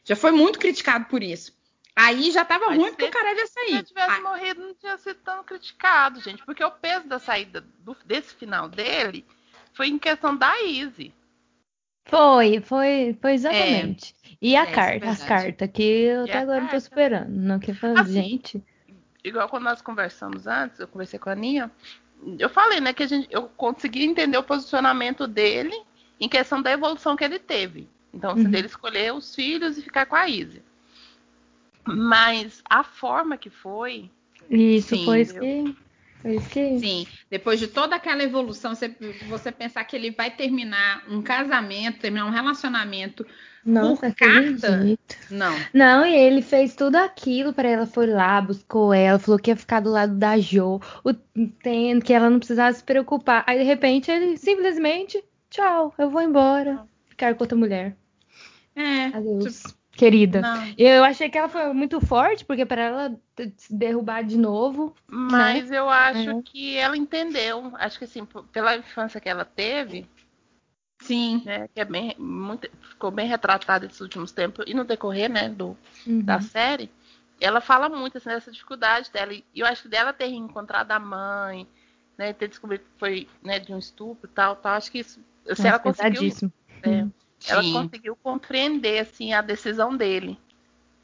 [0.03, 1.55] Já foi muito criticado por isso.
[1.95, 3.83] Aí já tava Mas ruim porque o Karev ia Se ele sair.
[3.83, 6.43] tivesse Ah, morrido, não tinha sido tão criticado, gente.
[6.45, 9.25] Porque o peso da saída do- desse final dele
[9.73, 11.11] foi em questão da Izzy.
[12.09, 14.15] Foi, foi, foi exatamente.
[14.41, 15.23] E a É, é carta, as verdade.
[15.23, 16.77] cartas, que eu E até a agora não tô carta?
[16.77, 17.29] esperando.
[17.31, 18.63] Não quer fazer, Assim, gente.
[19.23, 21.71] Igual quando nós conversamos antes, eu conversei com a Aninha.
[22.39, 25.75] Eu falei, né, que a gente, eu consegui entender o posicionamento dele
[26.19, 27.87] em questão da evolução que ele teve.
[28.13, 28.51] Então, assim, Uhum.
[28.51, 30.63] dele escolher os filhos e ficar com a Izzy.
[31.85, 34.09] Mas a forma que foi,
[34.49, 35.75] Isso Sim, foi isso que.
[36.25, 36.79] Isso que.
[36.79, 38.93] Sim, depois de toda aquela evolução, você,
[39.29, 43.25] você pensar que ele vai terminar um casamento, terminar um relacionamento
[43.65, 44.97] Nossa, por carta?
[45.29, 45.55] Não.
[45.73, 49.55] Não, e ele fez tudo aquilo pra ela, foi lá, buscou ela, falou que ia
[49.55, 51.13] ficar do lado da Jo, o
[52.03, 53.43] que ela não precisava se preocupar.
[53.47, 57.95] Aí de repente ele simplesmente, tchau, eu vou embora, ficar com outra mulher.
[58.75, 59.05] É.
[59.05, 60.41] Adeus, querida.
[60.41, 60.73] Não.
[60.77, 63.19] Eu achei que ela foi muito forte, porque pra ela
[63.57, 64.95] se derrubar de novo.
[65.07, 66.41] mas eu acho É.
[66.43, 67.71] que ela entendeu.
[67.75, 70.07] Acho que assim, pela infância que ela teve,
[71.01, 71.41] Sim.
[71.45, 75.49] né, que é bem, muito, ficou bem retratada esses últimos tempos, e no decorrer, né,
[75.49, 76.21] do, Uhum.
[76.21, 76.89] da série,
[77.39, 79.33] ela fala muito assim, dessa dificuldade dela.
[79.33, 81.67] E eu acho que dela ter reencontrado a mãe,
[82.17, 84.73] né, ter descoberto que foi né, de um estupro e tal, tal.
[84.73, 86.31] Acho que isso, se Nossa, ela conseguiu,
[86.83, 87.73] é, ela Sim.
[87.73, 90.37] conseguiu compreender assim a decisão dele,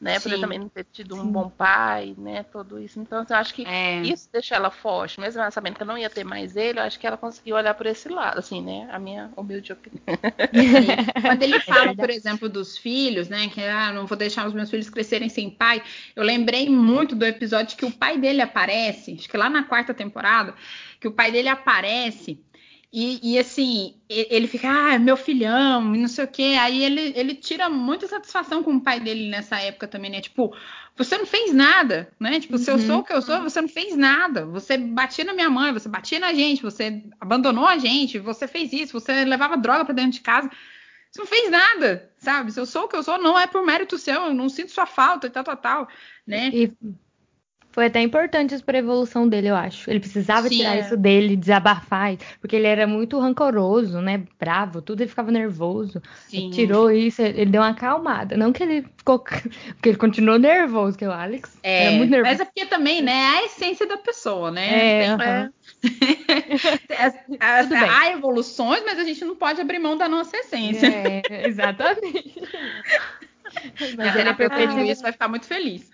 [0.02, 0.20] né?
[0.20, 0.34] Por Sim.
[0.34, 2.44] ele também não ter tido um bom pai, né?
[2.44, 3.00] Tudo isso.
[3.00, 4.02] Então, assim, eu acho que É.
[4.02, 5.20] isso deixou ela forte.
[5.20, 7.56] Mesmo ela sabendo que eu não ia ter mais ele, eu acho que ela conseguiu
[7.56, 8.90] olhar por esse lado, assim, né?
[8.92, 10.02] A minha humilde opinião.
[11.22, 12.00] Quando ele fala, verdade.
[12.00, 13.48] por exemplo, dos filhos, né?
[13.50, 15.82] Que ah, não vou deixar os meus filhos crescerem sem pai.
[16.16, 19.94] Eu lembrei muito do episódio que o pai dele aparece, acho que lá na quarta
[19.94, 20.54] temporada,
[21.00, 22.40] que o pai dele aparece.
[22.96, 26.56] E, e, assim, ele fica, ah, meu filhão, e não sei o quê.
[26.60, 30.22] Aí ele, ele tira muita satisfação com o pai dele nessa época também, né?
[30.22, 30.56] Tipo,
[30.96, 32.40] você não fez nada, né?
[32.40, 34.46] Tipo, se eu sou o que eu sou, você não fez nada.
[34.46, 38.72] Você batia na minha mãe, você batia na gente, você abandonou a gente, você fez
[38.72, 40.52] isso, você levava droga pra dentro de casa.
[41.10, 42.52] Você não fez nada, sabe?
[42.52, 44.72] Se eu sou o que eu sou, não é por mérito seu, eu não sinto
[44.72, 45.88] sua falta e tal, tal, tal,
[46.28, 46.52] né?
[46.54, 46.72] E
[47.74, 49.90] foi até importante isso pra evolução dele, eu acho.
[49.90, 50.80] Ele precisava Sim, tirar é.
[50.82, 54.24] isso dele, desabafar, porque ele era muito rancoroso, né?
[54.40, 56.02] Bravo, tudo ele ficava nervoso.
[56.28, 56.52] Sim.
[56.52, 58.38] Tirou isso, ele deu uma acalmada.
[58.38, 59.20] Não que ele ficou.
[59.74, 62.32] Porque ele continuou nervoso, que o Alex É, era muito nervoso.
[62.32, 65.04] mas é porque também, né, é a essência da pessoa, né?
[65.04, 65.50] É, Tem-
[67.64, 67.90] Tudo bem.
[67.90, 70.88] há evoluções, mas a gente não pode abrir mão da nossa essência.
[70.88, 72.36] É, exatamente.
[73.98, 74.80] Mas é ouvindo perfeito.
[74.80, 75.90] isso vai ficar muito feliz.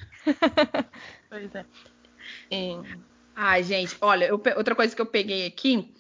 [1.30, 1.66] Pois é.
[2.52, 5.94] E- Ai, gente, olha, eu outra coisa que eu peguei aqui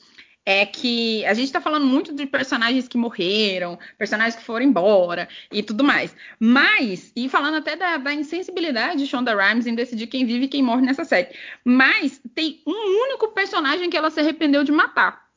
[0.45, 5.29] é que a gente tá falando muito de personagens que morreram, personagens que foram embora
[5.51, 6.15] e tudo mais.
[6.39, 10.49] Mas, e falando até da, da insensibilidade de Shonda Rhimes em decidir quem vive e
[10.49, 11.29] quem morre nessa série.
[11.63, 15.29] Mas tem um único personagem que ela se arrependeu de matar.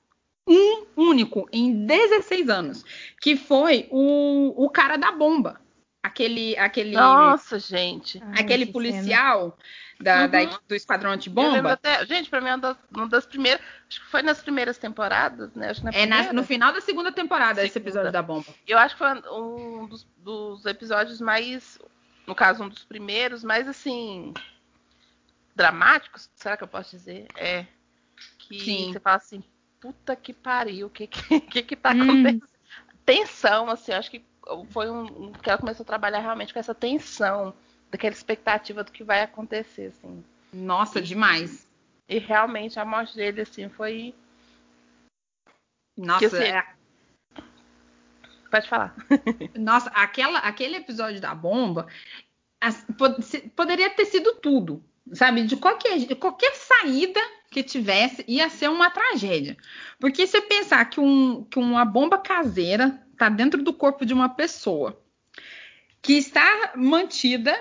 [0.49, 2.85] Um único, em 16 anos.
[3.21, 5.61] Que foi o, o cara da bomba.
[6.03, 8.21] Aquele, aquele, Nossa, gente.
[8.33, 9.57] Ai, aquele que policial
[10.01, 10.59] da, da- Uhum.
[10.67, 11.31] do esquadrão de
[11.71, 13.61] até, gente, pra mim é uma das, uma das primeiras.
[13.89, 15.71] Acho que foi nas primeiras temporadas, né?
[15.71, 17.89] Acho que na É na- no final da segunda temporada esse Segunda.
[17.91, 18.47] episódio da bomba.
[18.67, 21.79] Eu acho que foi um dos, dos episódios mais.
[22.27, 24.35] No caso, um dos primeiros, mais assim.
[25.55, 27.27] dramáticos, será que eu posso dizer?
[27.37, 27.67] É.
[28.39, 28.93] Que Sim.
[28.93, 29.43] você fala assim,
[29.81, 32.03] puta que pariu, o que que, que, que tá Hum.
[32.03, 32.52] acontecendo?
[33.15, 34.25] Tensão, assim, acho que
[34.71, 37.53] foi um, um que ela começou a trabalhar realmente com essa tensão,
[37.91, 40.25] daquela expectativa do que vai acontecer, assim.
[40.53, 41.69] Nossa, demais.
[42.09, 44.15] E realmente a morte dele, assim, foi.
[45.97, 46.75] Nossa, Que assim- é-
[48.51, 48.95] Pode falar.
[49.59, 51.87] nossa aquela, aquele episódio da bomba
[52.61, 54.83] as- pod- se- poderia ter sido tudo,
[55.13, 55.45] sabe?
[55.47, 57.21] De qualquer, de qualquer saída
[57.53, 59.57] que tivesse, ia ser uma tragédia.
[60.01, 64.29] Porque você pensar que, um, que uma bomba caseira tá dentro do corpo de uma
[64.29, 65.01] pessoa
[66.01, 67.57] que está mantida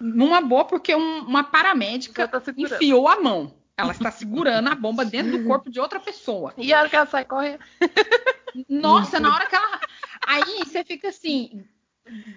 [0.00, 3.54] numa boa porque um- uma paramédica tá enfiou a mão.
[3.76, 6.54] Ela está segurando a bomba dentro do corpo de outra pessoa.
[6.56, 7.58] E a hora que ela sai correndo.
[8.68, 9.80] Nossa, na hora que ela.
[10.26, 11.64] Aí você fica assim.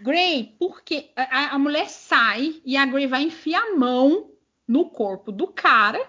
[0.02, 4.32] Gray, porque a, a mulher sai e a Gray vai enfiar a mão
[4.68, 6.00] no corpo do cara.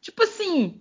[0.00, 0.80] Tipo assim.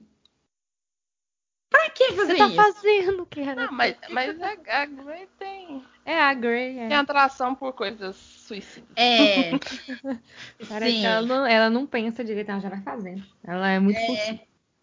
[1.69, 2.55] Pra que Você fazer tá isso?
[2.55, 3.55] fazendo, cara?
[3.67, 6.87] Não, mas, mas a, a Grey tem, É a Grey, é.
[6.87, 8.89] tem atração por coisas suicidas.
[8.95, 9.51] É.
[10.67, 11.01] Parece sim.
[11.01, 13.23] que ela não, ela não pensa direito, ela já vai fazendo.
[13.43, 14.39] Ela é muito furtiva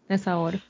[0.07, 0.61] nessa hora.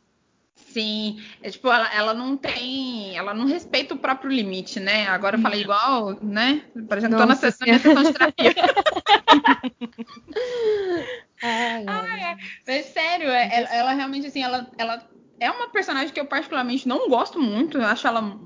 [0.56, 5.08] Sim, é tipo, ela, ela não tem, ela não respeita o próprio limite, né?
[5.08, 6.66] Agora eu falei igual, né?
[6.74, 8.56] Tô na, Nossa sessão- na minha sessão de terapia.
[11.42, 11.84] Ai,
[12.22, 12.38] é.
[12.66, 15.08] Mas sério, é- ela, ela realmente, assim, ela, ela
[15.40, 17.78] é uma personagem que eu particularmente não gosto muito.
[17.78, 18.40] Eu acho ela.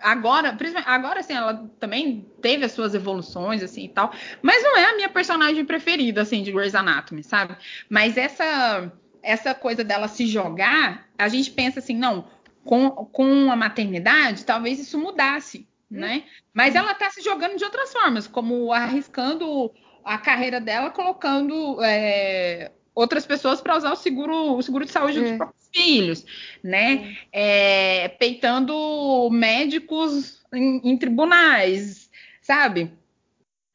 [0.00, 4.12] Agora, agora, assim, ela também teve as suas evoluções, assim, e tal.
[4.42, 7.56] Mas não é a minha personagem preferida, assim, de Grey's Anatomy, sabe?
[7.88, 8.92] Mas essa,
[9.22, 12.26] essa coisa dela se jogar, a gente pensa assim, não,
[12.64, 16.24] com, com a maternidade, talvez isso mudasse, né?
[16.52, 19.72] Mas ela tá se jogando de outras formas, como arriscando
[20.06, 25.20] a carreira dela, colocando é, outras pessoas para usar o seguro, o seguro de saúde
[25.20, 25.36] dos É.
[25.36, 26.24] próprios filhos,
[26.62, 27.16] né?
[27.32, 32.08] É, peitando médicos em, em tribunais,
[32.40, 32.92] sabe?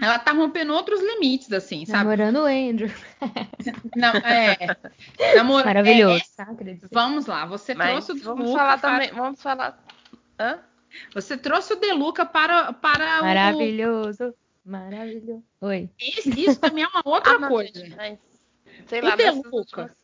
[0.02, 2.04] Ela tá rompendo outros limites, assim, sabe?
[2.06, 2.90] namorando o Andrew.
[3.96, 4.58] Não, é,
[5.36, 6.56] namor- Maravilhoso, é?
[6.56, 6.88] Queria dizer.
[6.92, 9.12] vamos lá, você Mas trouxe o vamos Deluca falar para, também.
[9.12, 9.84] Vamos falar.
[10.40, 10.60] Hã?
[11.14, 14.34] você trouxe o Deluca para para o Maravilhoso.
[14.64, 15.44] Maravilhoso.
[15.62, 15.90] Oi.
[16.00, 17.74] isso, isso também é uma outra Ah, não, coisa.
[17.80, 18.20] gente, mas,
[18.88, 19.16] sei O lá,
[19.52, 19.96] últimas-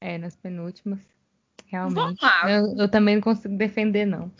[0.00, 1.00] É, nas penúltimas.
[1.70, 2.22] Vamos Realmente.
[2.22, 2.50] lá.
[2.50, 4.30] Eu, eu também não consigo defender, não.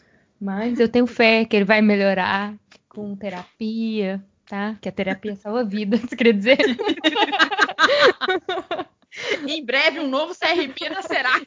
[0.41, 2.55] Mas eu tenho fé que ele vai melhorar
[2.89, 4.77] com terapia, tá?
[4.83, 6.59] Que a terapia salva vidas, quer dizer.
[9.47, 11.41] Em breve um novo CRP nascerá.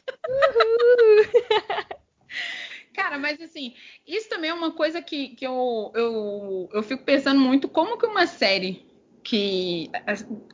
[2.96, 3.74] Cara, mas assim,
[4.06, 8.06] isso também é uma coisa que, que eu, eu, eu fico pensando muito, como que
[8.06, 8.86] uma série
[9.22, 9.90] que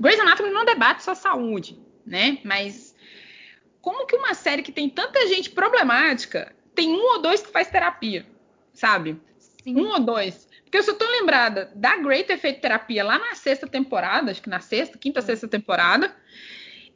[0.01, 2.39] Grey's Anatomy não debate só saúde, né?
[2.45, 2.97] Mas
[3.81, 7.71] como que uma série que tem tanta gente problemática tem um ou dois que faz
[7.71, 8.27] terapia,
[8.73, 9.21] sabe?
[9.39, 9.81] Sim.
[9.81, 10.49] Um ou dois.
[10.65, 14.43] Porque eu só tô lembrada da Grey ter feito terapia lá na sexta temporada, acho
[14.43, 15.23] que na sexta, quinta, é.
[15.23, 16.13] sexta temporada.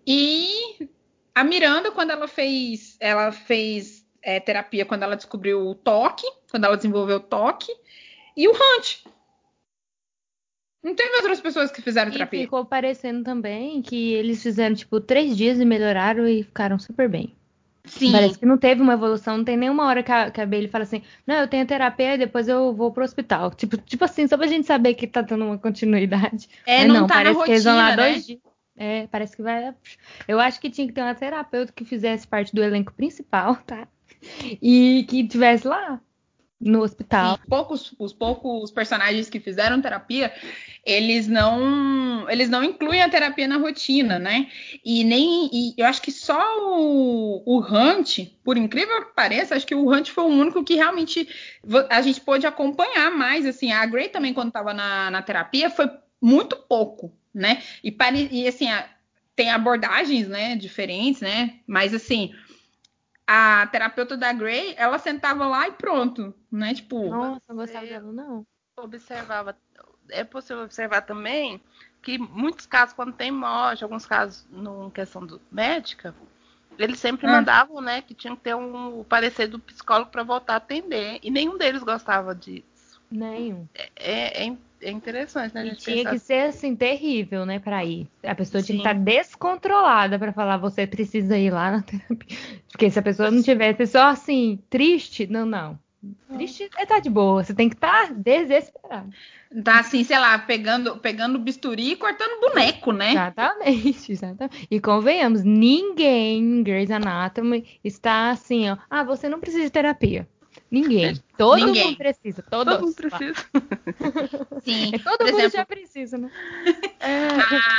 [0.05, 0.89] E
[1.33, 6.65] a Miranda, quando ela fez, ela fez é, terapia quando ela descobriu o toque, quando
[6.65, 7.73] ela desenvolveu o toque,
[8.37, 9.05] e o Hunt.
[10.83, 12.41] Não teve outras pessoas que fizeram terapia.
[12.41, 17.09] E ficou parecendo também que eles fizeram, tipo, três dias e melhoraram e ficaram super
[17.09, 17.33] bem.
[17.85, 18.11] Sim.
[18.11, 20.69] Parece que não teve uma evolução, não tem nenhuma hora que a, que a Bailey
[20.69, 23.53] fala assim, não, eu tenho terapia e depois eu vou pro hospital.
[23.53, 26.49] Tipo, tipo assim, só pra gente saber que tá dando uma continuidade.
[26.67, 27.97] É, não, não, tá parece na rotina, que eles vão lá né?
[27.97, 28.41] dois dias.
[28.77, 29.73] É, parece que vai.
[30.27, 33.87] Eu acho que tinha que ter uma terapeuta que fizesse parte do elenco principal, tá?
[34.61, 36.01] E que tivesse lá
[36.61, 37.39] no hospital.
[37.49, 40.33] Poucos, os poucos personagens que fizeram terapia,
[40.85, 44.49] eles não, eles não incluem a terapia na rotina, né?
[44.85, 49.67] E nem, e eu acho que só o, o Hunt, por incrível que pareça, acho
[49.67, 51.29] que o Hunt foi o único que realmente
[51.91, 53.73] a gente pôde acompanhar mais, assim.
[53.73, 57.63] A Grey também quando estava na, na terapia foi muito pouco, né?
[57.85, 58.89] E, pare, e assim, a,
[59.35, 61.57] tem abordagens, né, diferentes, né?
[61.67, 62.33] Mas assim,
[63.27, 66.75] a terapeuta da Grey, ela sentava lá e pronto, né?
[66.75, 67.11] Tipo.
[67.11, 68.47] Nossa, não gostava dela, não.
[68.79, 69.57] Observava.
[70.09, 71.61] É possível observar também
[72.01, 76.15] que muitos casos, quando tem morte, alguns casos no questão do médica,
[76.79, 77.33] eles sempre ah.
[77.33, 81.19] mandavam, né, que tinha que ter um parecer do psicólogo para voltar a atender.
[81.23, 82.76] E nenhum deles gostava disso.
[83.11, 83.67] Nenhum.
[83.75, 85.67] É, é, é é interessante, né?
[85.67, 86.11] E tinha pensar...
[86.11, 88.07] que ser assim, terrível, né, para ir.
[88.23, 88.67] A pessoa Sim.
[88.67, 92.39] tinha que estar descontrolada para falar, você precisa ir lá na terapia.
[92.71, 95.79] Porque se a pessoa não tivesse só assim, triste, não, não.
[96.29, 99.11] Triste é tá de boa, você tem que estar tá desesperado.
[99.65, 103.13] Tá assim, sei lá, pegando, pegando bisturi e cortando boneco, né?
[103.13, 104.69] Exatamente, exatamente.
[104.71, 108.77] E convenhamos, ninguém em Grey's Anatomy está assim, ó.
[108.91, 110.29] Ah, você não precisa de terapia.
[110.71, 111.15] Ninguém.
[111.37, 111.85] Todo Ninguém.
[111.87, 112.43] mundo precisa.
[112.43, 112.75] Todos.
[112.75, 113.35] Todo mundo precisa.
[114.63, 114.95] Sim.
[114.95, 116.31] É, todo mundo exemplo, já precisa, né?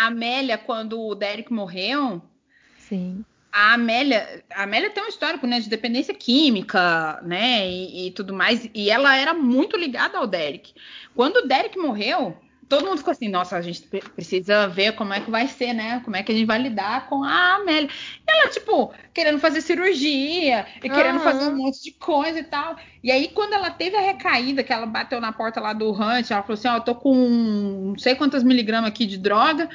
[0.02, 2.22] A Amélia, quando o Derek morreu.
[2.78, 3.26] Sim.
[3.52, 8.34] A Amélia, a Amélia tem um histórico, né, de dependência química, né, e, e tudo
[8.34, 8.70] mais.
[8.74, 10.74] E ela era muito ligada ao Derek.
[11.16, 12.38] Quando o Derek morreu,
[12.68, 13.82] todo mundo ficou assim, nossa, a gente
[14.16, 16.02] precisa ver como é que vai ser, né?
[16.04, 17.90] Como é que a gente vai lidar com a Amélia.
[17.90, 20.96] E ela, tipo, querendo fazer cirurgia e uhum.
[20.96, 22.76] querendo fazer um monte de coisa e tal.
[23.04, 26.30] E aí, quando ela teve a recaída, que ela bateu na porta lá do Hunt,
[26.30, 27.16] ela falou assim, ó, oh, eu tô com
[27.90, 29.70] não sei quantas miligramas aqui de droga.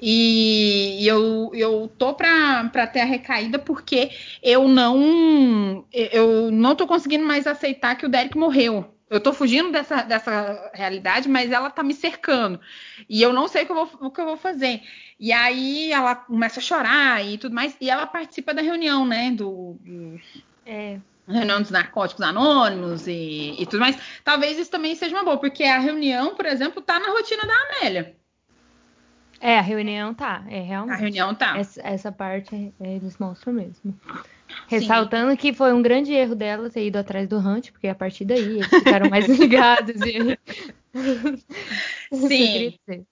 [0.00, 4.10] E, eu, eu tô pra, pra ter a recaída porque
[4.42, 8.97] eu não eu não tô conseguindo mais aceitar que o Derek morreu.
[9.10, 12.60] Eu tô fugindo dessa, dessa realidade, mas ela tá me cercando.
[13.08, 14.82] E eu não sei o que eu, vou, o que eu vou fazer.
[15.18, 17.76] E aí ela começa a chorar e tudo mais.
[17.80, 19.30] E ela participa da reunião, né?
[19.30, 19.78] Do.
[19.80, 20.20] do
[20.66, 20.98] é.
[21.26, 23.98] Reunião dos narcóticos anônimos e, e, tudo mais.
[24.24, 27.54] Talvez isso também seja uma boa, porque a reunião, por exemplo, tá na rotina da
[27.54, 28.16] Amélia.
[29.40, 30.94] É, a reunião tá, é realmente.
[30.94, 31.58] A reunião tá.
[31.58, 33.98] Essa, essa parte é, eles mostram mesmo.
[34.66, 35.36] Ressaltando Sim.
[35.36, 38.58] que foi um grande erro dela ter ido atrás do Hunt, porque a partir daí
[38.58, 39.96] eles ficaram mais ligados.
[40.02, 40.38] E...
[42.12, 43.06] Sim.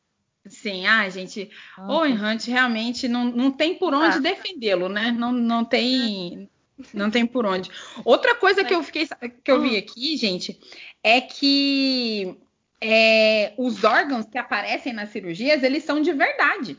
[0.49, 4.20] Sim, ah, gente, o Owen Hunt realmente não, não tem por onde ah.
[4.20, 5.11] defendê-lo, né?
[5.11, 6.49] Não, não tem.
[6.93, 7.70] Não tem por onde.
[8.05, 9.09] Outra coisa que eu fiquei
[9.43, 9.78] que eu vi ah.
[9.78, 10.59] aqui, gente,
[11.03, 12.37] é que
[12.80, 16.78] é, os órgãos que aparecem nas cirurgias, eles são de verdade.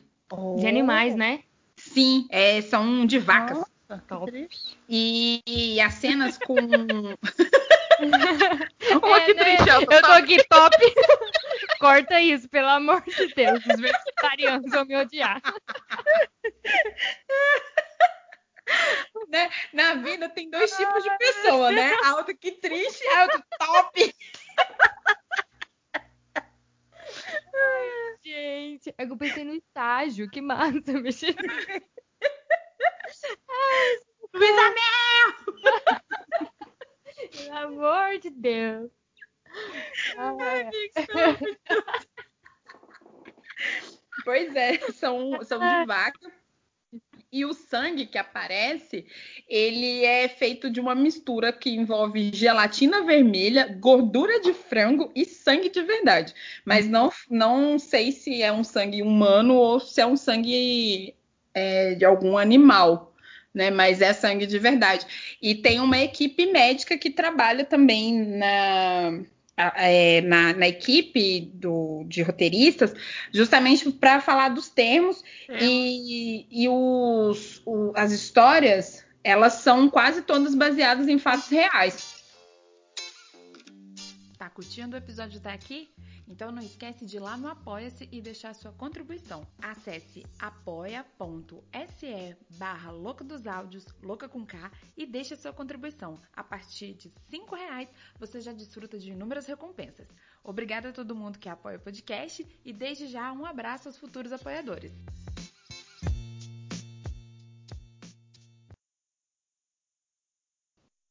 [0.58, 1.42] De animais, né?
[1.76, 3.64] Sim, é, são de vacas.
[4.08, 4.50] Top.
[4.90, 6.56] E, e as cenas com.
[8.78, 9.58] Que é, né?
[9.58, 10.78] triste, eu tô aqui top.
[11.80, 13.60] Corta isso, pelo amor de Deus.
[13.66, 15.42] Os vegetarianos vão me odiar.
[19.30, 19.50] Né?
[19.74, 21.92] Na vida tem dois tipos de pessoa, né?
[22.06, 24.16] Alto que triste e alto top.
[27.56, 31.36] Ai, gente, é que eu pensei no estágio, que massa, mexer.
[34.34, 35.34] Luísa Mel!
[37.32, 38.92] Pelo amor de Deus.
[40.18, 40.70] Ai,
[44.24, 46.32] pois é, são, são de vaca.
[47.30, 49.06] E o sangue que aparece,
[49.50, 55.70] ele é feito de uma mistura que envolve gelatina vermelha, gordura de frango e sangue
[55.70, 56.34] de verdade.
[56.64, 61.17] Mas não, não sei se é um sangue humano ou se é um sangue
[61.58, 63.08] é, de algum animal
[63.58, 63.72] né?
[63.72, 65.06] Mas é sangue de verdade.
[65.42, 69.20] E tem uma equipe médica que trabalha também na,
[69.76, 72.94] é, na, na, equipe do, de roteiristas,
[73.34, 75.58] justamente para falar dos termos é.
[75.60, 82.17] e, e os, o, as histórias, elas são quase todas baseadas em fatos reais.
[84.48, 85.94] Tá curtindo o episódio até aqui?
[86.26, 89.46] Então não esquece de ir lá no Apoia-se e deixar sua contribuição.
[89.62, 96.18] Acesse apoia.se barra Louca dos Áudios, Louca com K, e deixe sua contribuição.
[96.34, 100.08] A partir de R$ reais você já desfruta de inúmeras recompensas.
[100.42, 104.32] Obrigada a todo mundo que apoia o podcast e desde já um abraço aos futuros
[104.32, 104.94] apoiadores.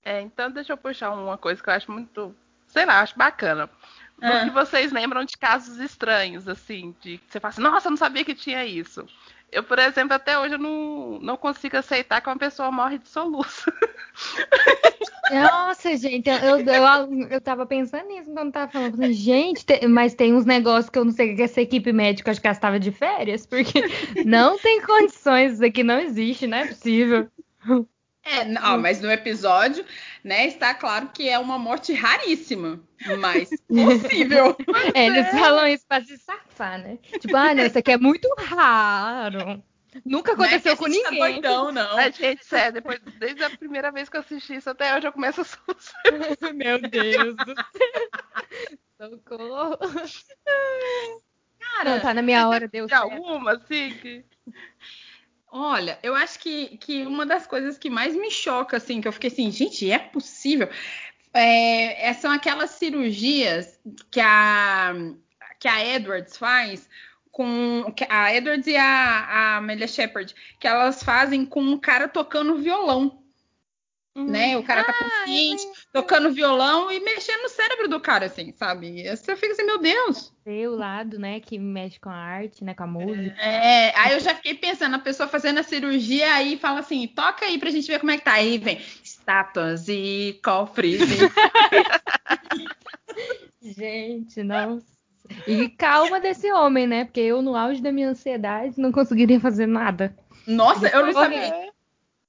[0.03, 2.34] É, então deixa eu puxar uma coisa que eu acho muito,
[2.66, 3.68] sei lá, acho bacana.
[4.20, 4.44] É.
[4.44, 7.98] que vocês lembram de casos estranhos, assim, de que você fala assim, nossa, eu não
[7.98, 9.06] sabia que tinha isso.
[9.52, 13.08] Eu, por exemplo, até hoje eu não, não consigo aceitar que uma pessoa morre de
[13.08, 13.70] soluço.
[15.30, 19.12] Nossa, gente, eu, eu, eu tava pensando nisso quando tava falando.
[19.12, 22.40] Gente, tem, mas tem uns negócios que eu não sei que essa equipe médica acho
[22.40, 23.82] que ela estava de férias, porque
[24.24, 27.28] não tem condições, isso aqui não existe, não é possível.
[28.27, 29.87] É, não, mas no episódio,
[30.24, 32.81] né, está claro que é uma morte raríssima,
[33.20, 34.57] mas possível.
[34.95, 36.99] é, eles falam isso para se safar, né?
[37.20, 39.62] Tipo, ah, não, isso aqui é muito raro.
[40.05, 41.41] Nunca aconteceu não é com tá ninguém.
[41.41, 41.97] Tá doidão, não.
[41.97, 45.12] A gente, sério, depois, desde a primeira vez que eu assisti isso até hoje, eu
[45.12, 46.03] começo a soluçar.
[46.53, 47.55] Meu Deus do
[48.99, 49.11] céu.
[49.11, 49.79] Socorro.
[51.61, 52.93] Cara, não, tá na minha hora, Deus.
[52.93, 54.24] alguma, assim, que...
[55.49, 59.12] Olha, eu acho que, que uma das coisas que mais me choca, assim, que eu
[59.12, 60.68] fiquei assim, gente, é possível?
[61.32, 63.78] É, é, são aquelas cirurgias
[64.11, 64.92] que a,
[65.59, 66.88] que a Edwards faz
[67.30, 72.57] com a Edwards e a, a Amelia Shepard, que elas fazem com um cara tocando
[72.57, 73.22] violão.
[74.16, 74.24] Uhum.
[74.24, 74.56] Né?
[74.56, 79.02] O cara tá consciente, ah, tocando violão e mexendo no cérebro do cara, assim, sabe?
[79.02, 80.32] E você fica assim, meu Deus.
[80.46, 83.36] O lado, né, que mexe com a arte, né, com a música.
[83.38, 87.44] É, aí eu já fiquei pensando, a pessoa fazendo a cirurgia aí fala assim, toca
[87.44, 88.32] aí pra gente ver como é que tá.
[88.32, 91.02] Aí vem estátuas e cofres.
[91.02, 91.16] E...
[93.74, 94.96] gente, nossa.
[95.46, 97.04] E calma desse homem, né?
[97.04, 100.16] Porque eu, no auge da minha ansiedade, não conseguiria fazer nada.
[100.46, 101.70] Nossa, eu não sabia.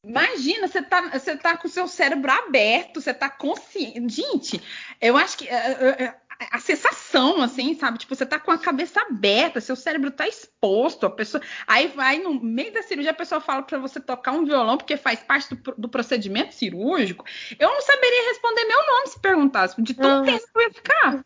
[0.07, 4.15] Imagina, você tá, você tá com o seu cérebro aberto, você tá consciente.
[4.15, 4.61] Gente,
[5.01, 7.97] eu acho que a, eh, a, eh, eh, a, sensação, assim, sabe?
[7.97, 11.43] Tipo, você tá com a cabeça aberta, seu cérebro tá exposto, a pessoa.
[11.67, 14.95] Aí vai no meio da cirurgia, a pessoa fala para você tocar um violão, porque
[14.95, 17.25] faz parte do, do, procedimento cirúrgico.
[17.59, 21.25] Eu não saberia responder meu nome se perguntasse, de tão tempo que eu ia ficar.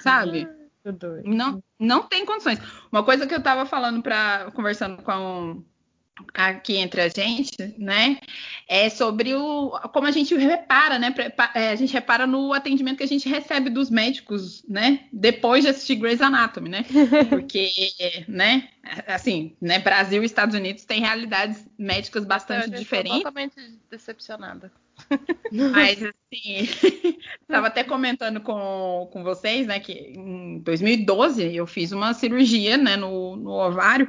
[0.00, 0.48] Sabe?
[1.24, 2.58] Não, não tem condições.
[2.90, 5.64] Uma coisa que eu tava falando para conversando com
[6.32, 8.18] aqui entre a gente, né?
[8.68, 11.14] É sobre o como a gente repara, né?
[11.54, 15.06] É, a gente repara no atendimento que a gente recebe dos médicos, né?
[15.12, 16.84] Depois de assistir Grey's Anatomy, né?
[17.28, 17.70] Porque,
[18.28, 18.68] né?
[19.06, 19.78] Assim, né?
[19.78, 23.18] Brasil e Estados Unidos têm realidades médicas bastante eu diferentes.
[23.18, 23.56] Totalmente
[23.90, 24.70] decepcionada.
[25.50, 26.68] Mas assim,
[27.40, 29.80] estava até comentando com, com vocês, né?
[29.80, 32.96] Que em 2012 eu fiz uma cirurgia, né?
[32.96, 34.08] No, no ovário.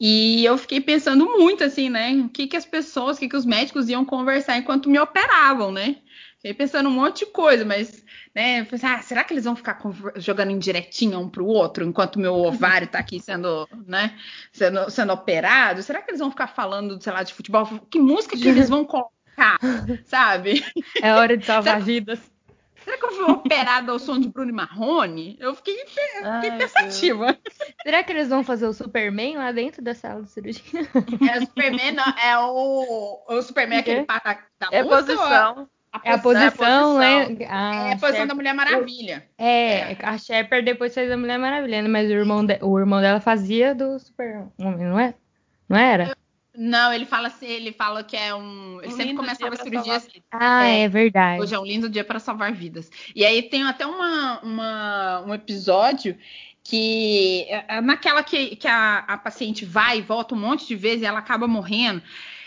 [0.00, 2.12] E eu fiquei pensando muito assim, né?
[2.12, 5.70] O que, que as pessoas, o que, que os médicos iam conversar enquanto me operavam,
[5.70, 5.96] né?
[6.36, 8.02] Fiquei pensando um monte de coisa, mas,
[8.34, 8.64] né?
[8.64, 9.78] Pensei, ah, será que eles vão ficar
[10.16, 14.18] jogando indiretinha um pro outro enquanto meu ovário tá aqui sendo, né?
[14.50, 15.82] Sendo, sendo operado?
[15.82, 17.66] Será que eles vão ficar falando, sei lá, de futebol?
[17.90, 19.58] Que música que eles vão colocar,
[20.06, 20.64] sabe?
[21.02, 22.18] É hora de salvar vidas.
[22.84, 25.36] Será que eu fui operada ao som de Bruno Marrone?
[25.38, 27.26] Eu fiquei, fiquei Ai, pensativa.
[27.26, 27.74] Deus.
[27.82, 30.80] Será que eles vão fazer o Superman lá dentro da sala de cirurgia?
[31.30, 35.68] É o Superman, não, é o, o Superman, é aquele pata da é posição.
[35.92, 37.36] A é a posição, né?
[37.40, 39.26] é a posição da Mulher Maravilha.
[39.36, 41.88] É, é, a Shepard depois fez a Mulher Maravilha, né?
[41.88, 45.14] mas o irmão, de, o irmão dela fazia do Super-Homem, não é?
[45.68, 46.16] Não era?
[46.56, 48.80] Não, ele fala assim, ele fala que é um.
[48.82, 50.02] Ele um sempre começava a cirurgia.
[50.32, 51.40] Ah, é, é, verdade.
[51.40, 52.90] Hoje é um lindo dia para salvar vidas.
[53.14, 56.16] E aí tem até uma, uma um episódio
[56.62, 61.02] que é naquela que, que a, a paciente vai e volta um monte de vezes
[61.02, 62.02] e ela acaba morrendo.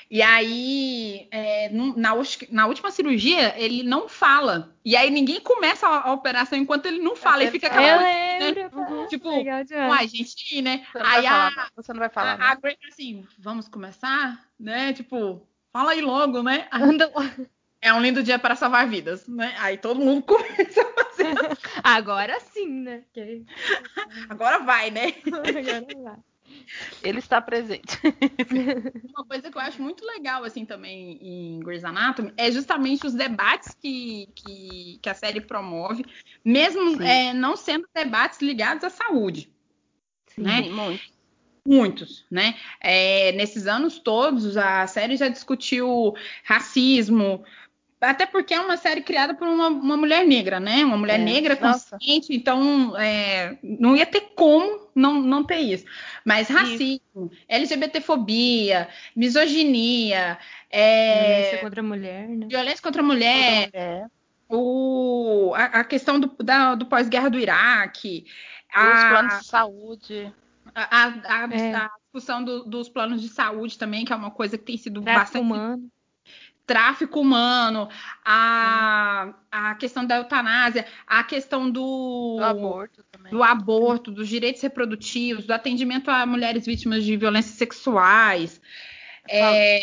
[0.10, 2.14] E aí, é, na,
[2.52, 4.76] na, última cirurgia, ele não fala.
[4.86, 7.44] E aí ninguém começa a, a operação enquanto ele não fala.
[7.44, 9.08] É, e fica aquela eu lembro, né?
[9.08, 10.86] Tipo, uai, gente, né?
[10.92, 12.42] Você aí a, falar, você não vai falar.
[12.42, 14.46] A, a Grace assim, vamos começar?
[14.60, 14.94] Né?
[14.94, 16.68] Tipo, fala aí logo, né?
[17.86, 19.54] É um lindo dia para salvar vidas, né?
[19.60, 21.36] Aí todo mundo começa a fazer.
[21.84, 23.04] Agora sim, né?
[24.30, 25.16] Agora vai, né?
[25.28, 26.18] Agora vai.
[27.02, 28.00] Ele está presente.
[29.16, 33.14] Uma coisa que eu acho muito legal, assim, também em Grey's Anatomy é justamente os
[33.14, 36.06] debates que, que, que a série promove,
[36.44, 39.50] mesmo é, não sendo debates ligados à saúde.
[40.38, 40.64] né?
[40.64, 41.14] Sim, muito.
[41.66, 42.56] Muitos, né?
[42.82, 46.14] É, nesses anos todos, a série já discutiu
[46.44, 47.46] racismo,
[48.10, 50.84] até porque é uma série criada por uma, uma mulher negra, né?
[50.86, 51.98] Uma mulher É, negra nossa.
[51.98, 55.86] consciente, então é, não ia ter como não, não ter isso.
[56.26, 60.38] Mas racismo, LGBTfobia, misoginia,
[60.70, 62.48] é, Violência contra a mulher, né?
[62.50, 64.08] violência contra a mulher, Toda mulher.
[64.50, 68.26] o, a, a questão do, da- do pós-guerra do Iraque,
[68.70, 70.34] Os a, planos de saúde.
[70.76, 71.14] a, a-
[71.46, 71.76] a- É.
[71.76, 75.02] a discussão do- dos planos de saúde também, que é uma coisa que tem sido
[75.02, 75.88] Tráfico bastante humano.
[76.66, 77.90] Tráfico humano,
[78.24, 83.32] a, a questão da eutanásia, a questão do, Do aborto também.
[83.32, 88.62] do aborto, dos direitos reprodutivos, do atendimento a mulheres vítimas de violências sexuais.
[89.30, 89.80] É,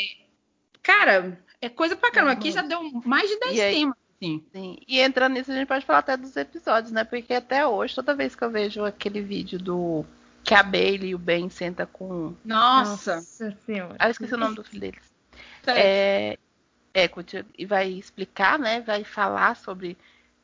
[0.83, 2.33] cara, é coisa pra caramba.
[2.33, 3.75] Aqui já deu mais de 10 E aí?
[3.75, 3.95] temas.
[4.23, 4.45] Assim.
[4.53, 4.77] Sim.
[4.87, 7.05] E entrando nisso, a gente pode falar até dos episódios, né?
[7.05, 10.05] Porque até hoje, toda vez que eu vejo aquele vídeo do
[10.45, 12.35] que a Bailey e o Ben senta com.
[12.45, 13.23] Nossa.
[13.67, 13.97] senhora.
[13.99, 15.11] Ah, eu esqueci o nome do filho deles.
[15.67, 16.39] É,
[16.93, 17.09] É,
[17.57, 18.81] e vai explicar, né?
[18.81, 19.97] Vai falar sobre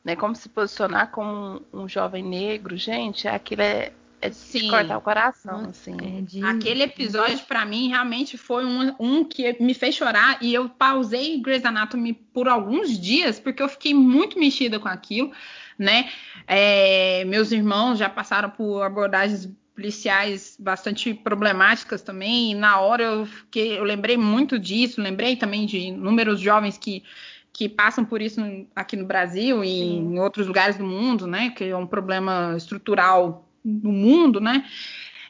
[0.04, 2.76] né, como se posicionar como um, um jovem negro.
[2.76, 4.70] Gente, aquilo é, é de Sim.
[4.70, 6.18] cortar o coração, assim.
[6.18, 10.54] é de- Aquele episódio, pra mim, realmente foi um, um que me fez chorar e
[10.54, 15.32] eu pausei Grey's Anatomy por alguns dias porque eu fiquei muito mexida com aquilo,
[15.76, 16.08] né?
[16.46, 22.50] É, meus irmãos já passaram por abordagens policiais bastante problemáticas também.
[22.50, 27.04] E na hora eu fiquei, eu lembrei muito disso, lembrei também de inúmeros jovens que
[27.52, 28.38] que passam por isso
[28.74, 31.48] aqui no Brasil e em outros lugares do mundo, né?
[31.56, 34.62] Que é um problema estrutural no mundo, né?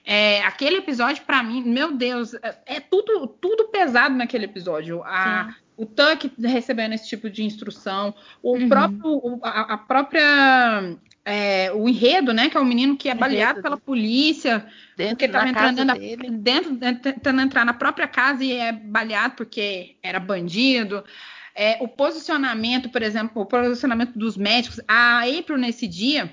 [0.05, 5.05] É, aquele episódio, pra mim, meu Deus, é, é tudo, tudo pesado naquele episódio.
[5.05, 8.13] A- o Tuck recebendo esse tipo de instrução,
[8.43, 8.69] o Uhum.
[8.69, 10.97] próprio, a, a própria.
[11.29, 12.49] É, o enredo, né?
[12.49, 14.65] Que é o menino que é baleado do- pela polícia,
[14.97, 15.99] Dentro porque tava da entrando casa
[16.31, 21.05] dentro, dentro- tentando entrar na própria casa e é baleado porque era bandido.
[21.53, 24.81] É, o posicionamento, por exemplo, o posicionamento dos médicos.
[24.87, 26.33] A April nesse dia,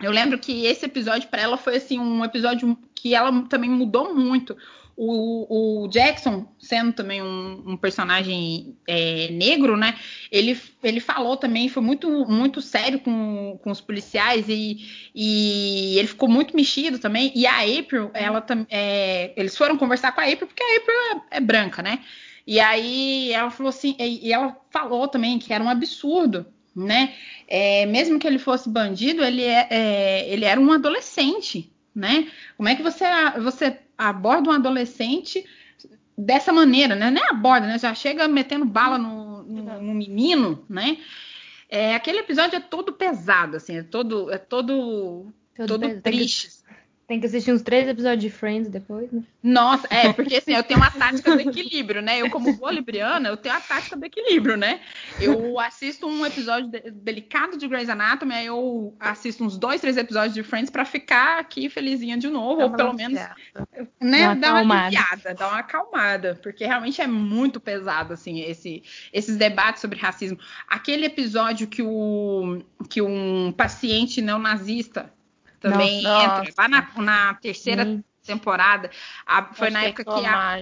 [0.00, 4.14] eu lembro que esse episódio para ela foi assim um episódio que ela também mudou
[4.14, 4.56] muito.
[4.96, 9.96] O, o Jackson, sendo também um, um personagem é, negro, né?
[10.30, 16.06] Ele, ele falou também, foi muito, muito sério com, com os policiais e, e ele
[16.06, 17.32] ficou muito mexido também.
[17.34, 20.96] E a April, ela é, eles foram conversar com a April porque a April
[21.30, 22.00] é, é branca, né?
[22.46, 27.14] E aí ela falou assim, e e ela falou também que era um absurdo, né?
[27.48, 32.28] É, mesmo que ele fosse bandido, ele, é, é, ele era um adolescente, né?
[32.56, 33.04] Como é que você,
[33.40, 35.44] você aborda um adolescente
[36.16, 37.10] dessa maneira, né?
[37.10, 37.78] Nem aborda, né?
[37.78, 40.98] Já chega metendo bala no, no- no menino, né?
[41.68, 46.50] É, aquele episódio é todo pesado, assim, é todo, é todo, Todo todo triste.
[47.06, 49.22] Tem que assistir uns três episódios de Friends depois, né?
[49.42, 52.18] Nossa, é, porque assim, eu tenho uma tática do equilíbrio, né?
[52.20, 54.80] Eu, como boa libriana, eu tenho a tática do equilíbrio, né?
[55.20, 59.98] Eu assisto um episódio de- delicado de Grey's Anatomy, aí eu assisto uns dois, três
[59.98, 63.20] episódios de Friends pra ficar aqui felizinha de novo, ou pelo menos,
[64.00, 68.40] né, Dá uma dar uma aliviada, dar uma acalmada, porque realmente é muito pesado, assim,
[68.40, 68.82] esse,
[69.12, 70.38] esses debates sobre racismo.
[70.66, 75.12] Aquele episódio que, o, que um paciente neonazista
[75.64, 76.24] também Nossa.
[76.24, 78.04] entra, lá na, na terceira Sim.
[78.22, 78.90] temporada,
[79.26, 80.58] a- foi na época que a,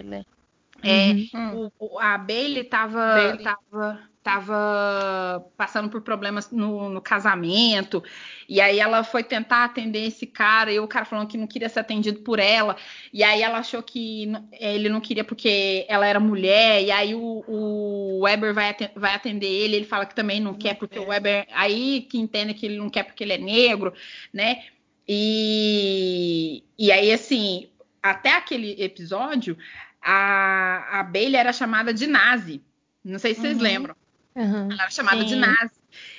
[0.85, 1.71] é, Hum.
[1.79, 3.43] o- a Bailey tava, Bailey.
[3.43, 8.03] tava, tava passando por problemas no, no casamento,
[8.49, 11.69] e aí ela foi tentar atender esse cara, e o cara falando que não queria
[11.69, 12.77] ser atendido por ela,
[13.13, 17.45] e aí ela achou que ele não queria porque ela era mulher, e aí o,
[17.47, 21.47] o Weber vai, vai atender ele, ele fala que também não, quer porque o Weber,
[21.53, 23.93] aí que entende que ele não quer porque ele é negro,
[24.33, 24.65] né?
[25.15, 27.71] E, e aí, assim,
[28.03, 29.59] até aquele episódio,
[30.01, 32.63] a, a Bailey era chamada de nazi.
[33.05, 33.63] Não sei se vocês Uhum.
[33.63, 33.95] lembram.
[34.37, 34.69] Aham.
[34.71, 35.41] Ela era chamada de Sim.
[35.41, 35.71] nazi.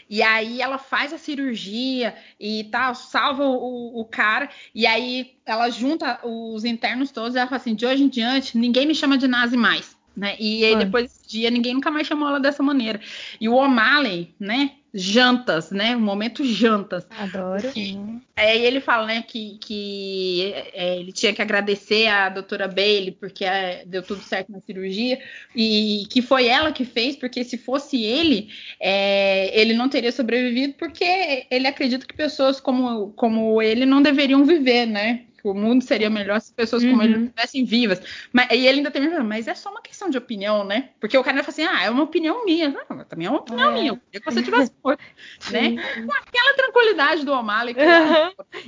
[0.07, 4.47] E aí ela faz a cirurgia e tal, salva o, o cara.
[4.75, 8.57] E aí ela junta os internos todos e ela fala assim: de hoje em diante,
[8.57, 9.92] ninguém me chama de nazi mais.
[10.15, 10.35] Né?
[10.39, 10.85] E aí, Foi.
[10.85, 12.99] depois desse dia, ninguém nunca mais chamou ela dessa maneira.
[13.41, 14.73] E o O'Malley, né?
[14.93, 15.95] Jantas, né?
[15.95, 17.07] O momento jantas.
[17.17, 17.71] Adoro.
[17.71, 18.21] Sim.
[18.35, 23.43] Aí ele fala, né, que, que é, ele tinha que agradecer a doutora Bailey porque
[23.43, 25.19] é, deu tudo certo na cirurgia
[25.55, 28.49] e que foi ela que fez, porque se fosse ele,
[28.79, 34.45] é, ele não teria sobrevivido porque ele acredita que pessoas como, como ele não deveriam
[34.45, 35.25] viver, né?
[35.43, 37.19] Que o mundo seria melhor se pessoas como ele Uhum.
[37.19, 38.01] não estivessem vivas.
[38.31, 40.89] Mas, e ele ainda termina, mas é só uma questão de opinião, né?
[41.01, 42.69] Porque o cara fala assim, ah, é uma opinião minha.
[42.69, 43.73] Não, também é uma opinião É.
[43.73, 43.89] minha.
[43.89, 45.03] Eu queria que você tivesse morto,
[45.51, 45.71] né?
[45.71, 47.85] Com aquela tranquilidade do O'Malley, que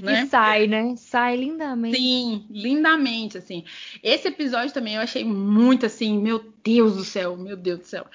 [0.02, 0.24] né?
[0.24, 0.94] E sai, né?
[0.98, 1.96] Sai lindamente.
[1.98, 3.64] Sim, lindamente, assim.
[4.04, 8.06] Esse episódio também eu achei muito assim, meu Deus do céu, meu Deus do céu.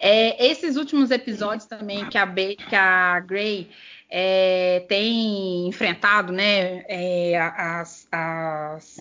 [0.00, 3.68] É, esses últimos episódios também que a, Be que a Grey
[4.08, 9.00] é, tem enfrentado, né, é, as, as-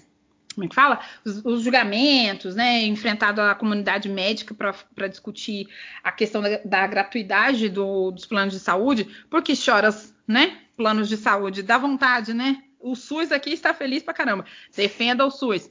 [0.54, 1.02] como é que fala?
[1.26, 5.68] Os, os julgamentos, né, enfrentado a comunidade médica para discutir
[6.04, 11.18] a questão da, da gratuidade do- dos planos de saúde, porque choras, né, planos de
[11.18, 12.64] saúde, dá vontade, né?
[12.80, 14.46] O SUS aqui está feliz pra caramba.
[14.76, 15.70] Defenda o SUS.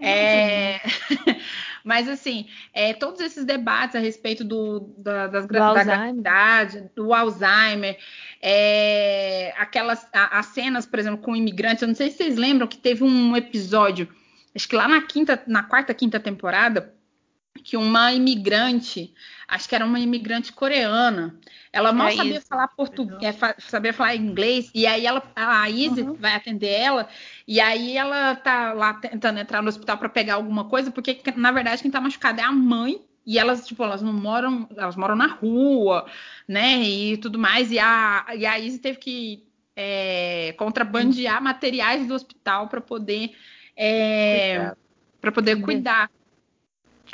[0.00, 0.80] É,
[1.84, 5.96] Mas assim, é, todos esses debates a respeito do, da, das Do da Alzheimer.
[5.96, 7.98] gratuidade, do Alzheimer,
[8.40, 11.82] é, aquelas a- as cenas, por exemplo, com imigrantes.
[11.82, 14.08] Eu não sei se vocês lembram que teve um episódio,
[14.54, 16.92] acho que lá na quinta, na quarta, quinta temporada,
[17.64, 19.14] que uma imigrante,
[19.46, 21.38] acho que era uma imigrante coreana,
[21.72, 26.14] ela mal É sabia falar português, sabia falar inglês, e aí ela, a Izzy Uhum.
[26.14, 27.08] vai atender ela,
[27.46, 31.52] e aí ela tá lá tentando entrar no hospital para pegar alguma coisa, porque na
[31.52, 35.14] verdade quem tá machucada é a mãe, e elas, tipo, elas não moram, elas moram
[35.14, 36.06] na rua,
[36.48, 39.46] né, e tudo mais, e a, e a Izzy teve que
[39.76, 43.30] é, contrabandear materiais do hospital para poder
[44.28, 44.76] Cuidado.
[45.20, 45.62] para poder Uhum.
[45.62, 46.10] cuidar.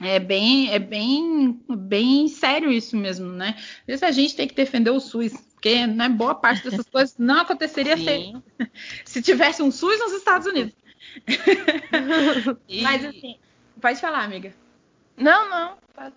[0.00, 3.56] É bem, é bem, bem sério isso mesmo, né?
[3.86, 7.40] Isso a gente tem que defender o SUS, porque né, boa parte dessas coisas não
[7.40, 8.32] aconteceria se,
[9.04, 10.74] se tivesse um SUS nos Estados Unidos.
[12.68, 13.36] E- Mas assim,
[13.80, 14.54] pode falar, amiga.
[15.16, 15.76] Não, não.
[15.94, 16.14] pode.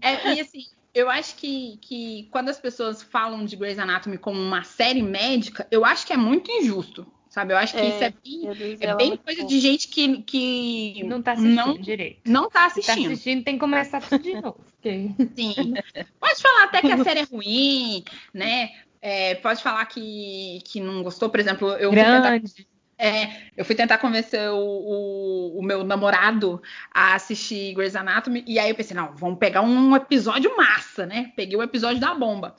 [0.00, 0.60] É, e assim,
[0.94, 5.66] eu acho que, que quando as pessoas falam de Grey's Anatomy como uma série médica,
[5.70, 7.52] eu acho que é muito injusto, sabe?
[7.52, 9.52] Eu acho que É, isso é bem, é bem muito coisa pouco.
[9.54, 12.20] de gente que, que Não tá assistindo não, direito.
[12.30, 13.12] não tá Se tá assistindo.
[13.12, 14.60] assistindo, tem que começar tudo de novo.
[14.80, 15.74] porque- Sim.
[16.20, 18.04] Pode falar até que a série é ruim,
[18.34, 18.70] né?
[19.00, 22.66] É, pode falar que, que não gostou, por exemplo, eu fui tentar, Grande.
[22.98, 26.62] é, eu fui tentar convencer o, o, o meu namorado
[26.94, 31.32] a assistir Grey's Anatomy, e aí eu pensei, não, vamos pegar um episódio massa, né?
[31.34, 32.54] Peguei o episódio da bomba.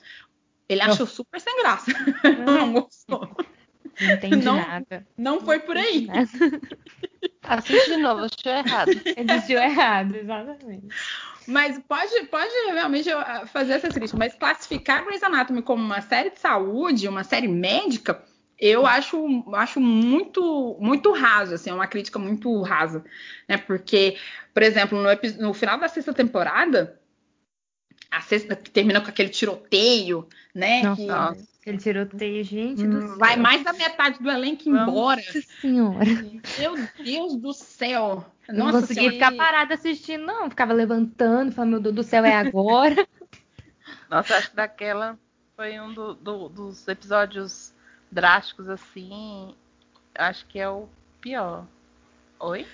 [0.68, 1.90] Ele achou super sem graça.
[2.44, 3.28] Não gostou.
[4.00, 4.56] Não entendi Não.
[4.56, 5.06] nada.
[5.16, 6.08] Não foi por aí.
[7.42, 8.90] Assiste de novo, assistiu errado.
[9.16, 10.88] Ele assistiu errado, exatamente.
[11.46, 16.30] Mas pode, pode realmente ah, fazer essa crítica, mas classificar Grey's Anatomy como uma série
[16.30, 18.24] de saúde, uma série médica,
[18.58, 23.04] eu acho, acho muito, muito raso, assim, é uma crítica muito rasa,
[23.48, 23.58] né?
[23.58, 24.16] Porque,
[24.54, 25.08] por exemplo, no,
[25.46, 26.98] no final da sexta temporada,
[28.16, 30.82] a sexta que termina com aquele tiroteio, né?
[30.82, 31.54] Nossa, que Nossa.
[31.66, 33.18] Ele tiroteio, gente do hum, céu.
[33.18, 35.20] vai mais da metade do elenco embora.
[35.20, 36.04] Nossa senhora.
[36.58, 38.24] Meu Deus do céu!
[38.50, 39.14] não Nossa conseguia senhora.
[39.14, 40.50] ficar parada assistindo, não.
[40.50, 43.08] Ficava levantando, falando, meu Deus do céu, é agora.
[44.10, 45.18] Nossa, acho que daquela
[45.56, 47.72] foi um do- do- dos episódios
[48.12, 49.54] drásticos, assim.
[50.14, 50.86] Acho que é o
[51.20, 51.66] pior.
[52.40, 52.66] Oi?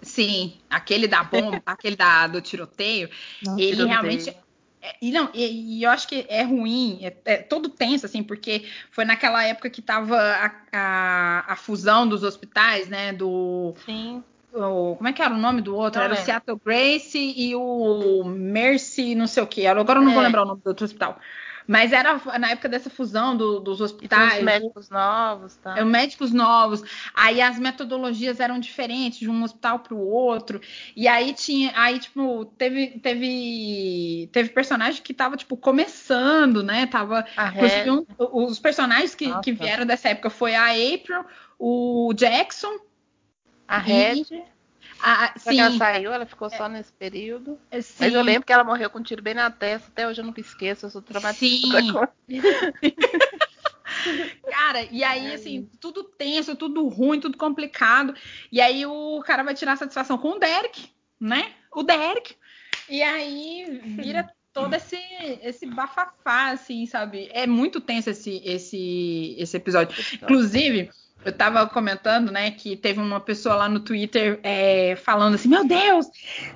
[0.00, 3.10] Sim, aquele da bomba, aquele da, do tiroteio,
[3.44, 3.88] Nossa, ele Tiroteio.
[3.88, 4.36] realmente.
[4.82, 8.22] É- e, não, e, e eu acho que é ruim, é, é todo tenso, assim,
[8.22, 13.12] porque foi naquela época que tava a, a, a fusão dos hospitais, né?
[13.12, 13.74] Do.
[13.84, 14.22] Sim.
[14.52, 15.98] o- como é que era o nome do outro?
[16.00, 16.16] Não era o.
[16.16, 19.66] Seattle Grace e o Mercy, não sei o que.
[19.66, 20.26] Agora eu não vou É.
[20.26, 21.18] lembrar o nome do outro hospital.
[21.66, 24.42] Mas era na época dessa fusão do- dos E tem os hospitais.
[24.42, 25.78] médicos novos, tá?
[25.78, 26.82] É, médicos novos,
[27.14, 30.60] aí as metodologias eram diferentes de um hospital para o outro,
[30.96, 36.86] e aí tinha, aí tipo, teve teve teve personagem que tava tipo começando, né?
[36.86, 37.24] Tava
[37.90, 38.04] um-
[38.48, 39.40] os personagens que, Nossa.
[39.42, 41.24] que vieram dessa época foi a April,
[41.58, 42.78] o Jackson,
[43.68, 44.22] a e- Red.
[44.32, 44.59] a,
[45.42, 47.58] Que ela sim, saiu, ela ficou só nesse período.
[47.80, 49.88] sim, Mas eu lembro que ela morreu com um tiro bem na testa.
[49.88, 51.82] Até hoje eu nunca esqueço, eu sou traumatizada.
[51.82, 51.92] Sim.
[51.92, 52.08] com-
[54.50, 58.14] Cara, e aí, assim, tudo tenso, tudo ruim, tudo complicado.
[58.50, 61.52] E aí o cara vai tirar satisfação com o Derek, né?
[61.72, 62.34] O Derek.
[62.88, 64.98] E aí vira todo esse,
[65.42, 67.28] esse bafafá, assim, sabe?
[67.32, 69.96] É muito tenso esse, esse, esse episódio.
[70.14, 70.90] Inclusive,
[71.24, 75.66] eu tava comentando, né, que teve uma pessoa lá no Twitter é, falando assim: Meu
[75.66, 76.06] Deus,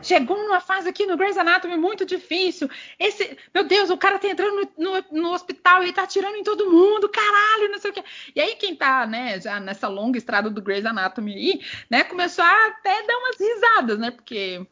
[0.03, 2.69] chegou numa fase aqui no Grey's Anatomy muito difícil.
[2.99, 6.43] Esse, meu Deus, o cara tá entrando no, no, no hospital e tá atirando em
[6.45, 8.05] todo mundo, caralho, não sei o quê.
[8.35, 11.61] E aí, quem tá, né, já nessa longa estrada do Grey's Anatomy aí,
[11.91, 14.67] né, começou a até dar umas risadas, né, porque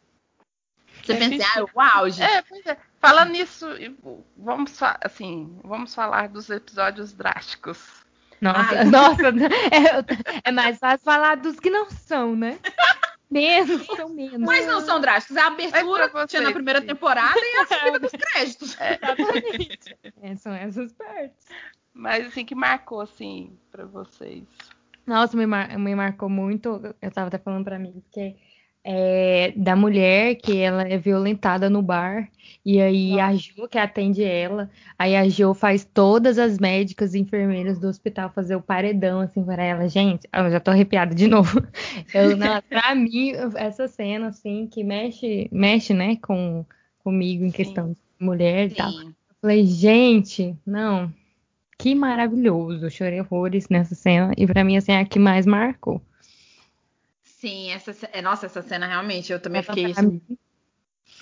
[1.02, 1.52] você É pensa, difícil.
[1.55, 2.23] ah, o auge.
[2.23, 2.78] É, pois é.
[3.01, 3.66] Falando nisso,
[4.36, 8.01] vamos, assim, vamos falar dos episódios drásticos.
[8.43, 8.85] Nossa, Ai.
[8.86, 12.59] nossa, é, é mais fácil falar dos que não são, né?
[13.31, 14.40] Menos, são menos.
[14.40, 15.36] Mas não são drásticos.
[15.39, 16.86] A abertura Mas pra tinha na primeira sim.
[16.89, 18.77] temporada e a subida dos créditos.
[18.78, 19.97] Exatamente.
[20.20, 21.47] É, são essas partes.
[21.94, 24.44] Mas assim, que marcou, assim, pra vocês.
[25.06, 26.94] Nossa, me, mar- me marcou muito.
[27.01, 28.36] Eu tava até falando pra mim, porque
[28.84, 32.28] é da mulher que ela é violentada no bar.
[32.64, 34.70] E aí a Jo que atende ela.
[34.98, 39.42] Aí a Jo faz todas as médicas e enfermeiras do hospital fazer o paredão, assim,
[39.44, 39.88] para ela.
[39.88, 41.60] Gente, eu já tô arrepiada de novo.
[42.14, 46.64] Eu, não, pra mim, essa cena, assim, que mexe, mexe, né, com,
[47.02, 48.90] comigo em questão de mulher e tal.
[48.90, 49.09] Sim.
[49.09, 51.12] Eu falei, gente, não.
[51.78, 52.86] Que maravilhoso.
[52.86, 54.32] Eu chorei horrores nessa cena.
[54.36, 56.00] E pra mim, assim, é a que mais marcou.
[57.43, 60.39] Sim, essa, é, nossa, essa cena realmente, eu também Ela fiquei pra assim, mim-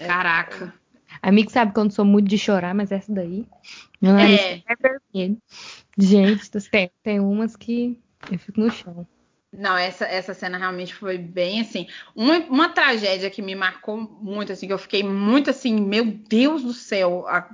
[0.07, 0.75] caraca.
[1.23, 3.47] Amigo sabe quando sou muito de chorar, mas essa daí.
[4.03, 4.63] Meu nariz É.
[4.67, 5.41] é vermelho.
[5.97, 7.99] Gente, tem, tem umas que
[8.31, 9.07] eu fico no chão.
[9.51, 11.89] Não, essa, essa cena realmente foi bem assim.
[12.15, 16.63] Uma, uma tragédia que me marcou muito, assim, que eu fiquei muito assim, meu Deus
[16.63, 17.49] do céu, a-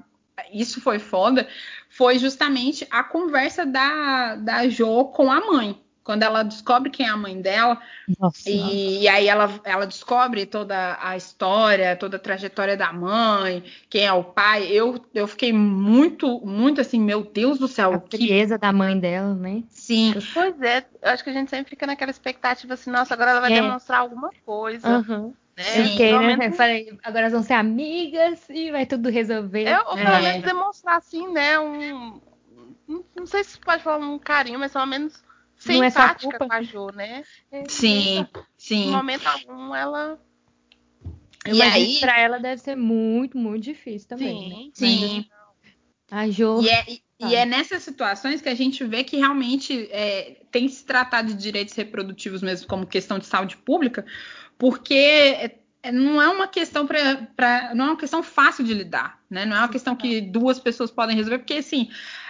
[0.53, 1.47] isso foi foda,
[1.89, 5.81] foi justamente a conversa da, da Jo com a mãe.
[6.07, 7.83] Quando ela descobre quem é a mãe dela,
[8.21, 8.49] Nossa.
[8.49, 14.05] E, e aí ela, ela descobre toda a história, toda a trajetória da mãe, quem
[14.07, 14.69] é o pai.
[14.71, 18.97] Eu, eu fiquei muito, muito assim, meu Deus do céu, A que frieza da mãe
[19.01, 19.65] dela, né?
[19.69, 20.15] sim.
[20.33, 23.41] Pois é, eu acho que a gente sempre fica naquela expectativa assim, nossa, agora ela
[23.41, 23.61] vai É.
[23.61, 24.87] demonstrar alguma coisa.
[24.89, 25.35] Aham.
[25.57, 25.65] Né?
[25.65, 25.79] Sim.
[25.81, 26.37] Eu fiquei, Pelo né?
[26.37, 29.65] menos- falei, agora elas vão ser amigas e vai tudo resolver.
[29.65, 30.23] É, ou pelo É.
[30.23, 31.59] menos demonstrar assim, né?
[31.59, 32.21] Um.
[32.87, 35.25] Não, não sei se pode falar um carinho, mas pelo menos
[35.59, 36.47] ser Não é empática culpa.
[36.47, 37.25] com a Jo, né?
[37.69, 38.27] Sim, Em
[38.57, 38.91] sim.
[38.91, 40.21] momento algum ela.
[41.45, 44.71] Eu E aí- pra ela deve ser muito, muito difícil também, né?
[44.75, 44.99] Sim.
[44.99, 45.27] Sim.
[46.11, 46.61] A Jo.
[46.63, 46.85] E é,
[47.21, 51.23] e- é nessas situações que a gente vê que realmente é, tem que se tratar
[51.23, 54.05] de direitos reprodutivos mesmo como questão de saúde pública,
[54.59, 59.21] porque é- é- não é uma questão para não é uma questão fácil de lidar,
[59.31, 59.45] né?
[59.47, 61.89] Não é uma questão que duas pessoas podem resolver, porque assim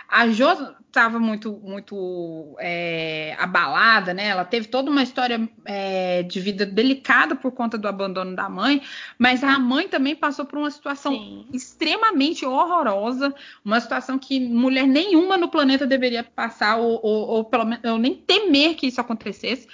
[0.08, 4.28] a Jo estava muito muito é, abalada, né?
[4.28, 8.80] Ela teve toda uma história é, de vida delicada por conta do abandono da mãe,
[9.18, 11.46] mas a mãe também passou por uma situação Sim.
[11.52, 17.66] extremamente horrorosa, uma situação que mulher nenhuma no planeta deveria passar, ou, ou, ou pelo
[17.66, 19.68] menos ou nem temer que isso acontecesse,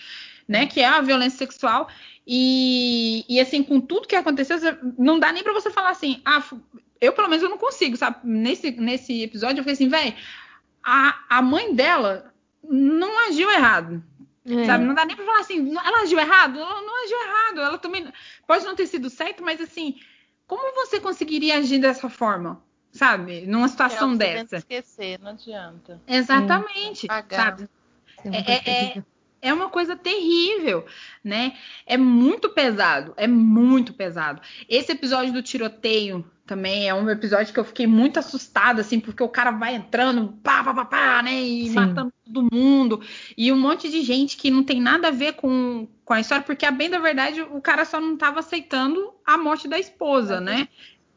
[0.49, 0.67] né?
[0.67, 1.89] Que é a violência sexual.
[2.27, 4.57] E, e assim, com tudo que aconteceu,
[4.99, 6.43] não dá nem pra você falar assim, ah,
[7.03, 8.17] eu pelo menos eu não consigo, sabe?
[8.25, 10.15] Nesse, nesse episódio eu falei assim, velho,
[10.83, 14.03] a, a mãe dela não agiu errado.
[14.45, 14.65] É.
[14.65, 14.85] Sabe?
[14.85, 16.59] Não dá nem pra falar assim, ela agiu errado?
[16.59, 17.61] Ela não agiu errado.
[17.61, 18.11] Ela também
[18.47, 19.97] pode não ter sido certo, mas assim,
[20.47, 22.63] como você conseguiria agir dessa forma?
[22.91, 23.47] Sabe?
[23.47, 24.57] Numa situação É dessa.
[24.57, 26.01] esquecer, não adianta.
[26.07, 27.07] Exatamente.
[27.07, 27.37] Pagar.
[27.37, 27.69] Sabe?
[28.25, 29.05] É uma É- coisa é- é- terrível.
[29.45, 30.87] É uma coisa terrível,
[31.25, 31.57] né?
[31.85, 34.41] É muito pesado, é muito pesado.
[34.69, 39.23] Esse episódio do tiroteio também é um episódio que eu fiquei muito assustada, assim, porque
[39.23, 41.33] o cara vai entrando, pá, pá, pá, pá, né?
[41.33, 41.75] E Sim.
[41.75, 43.01] matando todo mundo.
[43.39, 46.45] E um monte de gente que não tem nada a ver com, com a história,
[46.45, 50.43] porque, a bem da verdade, o cara só não estava aceitando a morte da esposa,
[50.43, 50.69] né?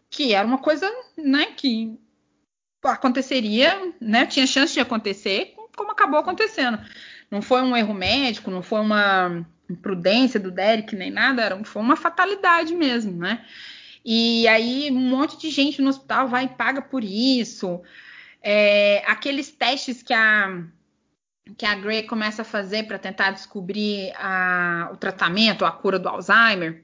[0.09, 1.99] Que era uma coisa, né, que
[2.81, 4.25] aconteceria, né?
[4.25, 6.79] Tinha chance de acontecer, como acabou acontecendo.
[7.29, 11.81] Não foi um erro médico, não foi uma imprudência do Derek nem nada, era, foi
[11.81, 13.43] uma fatalidade mesmo, né?
[14.05, 17.81] E aí um monte de gente no hospital vai e paga por isso.
[18.41, 20.63] É, aqueles testes que a
[21.57, 26.09] que a Grey começa a fazer para tentar descobrir a, o tratamento, a cura do
[26.09, 26.83] Alzheimer.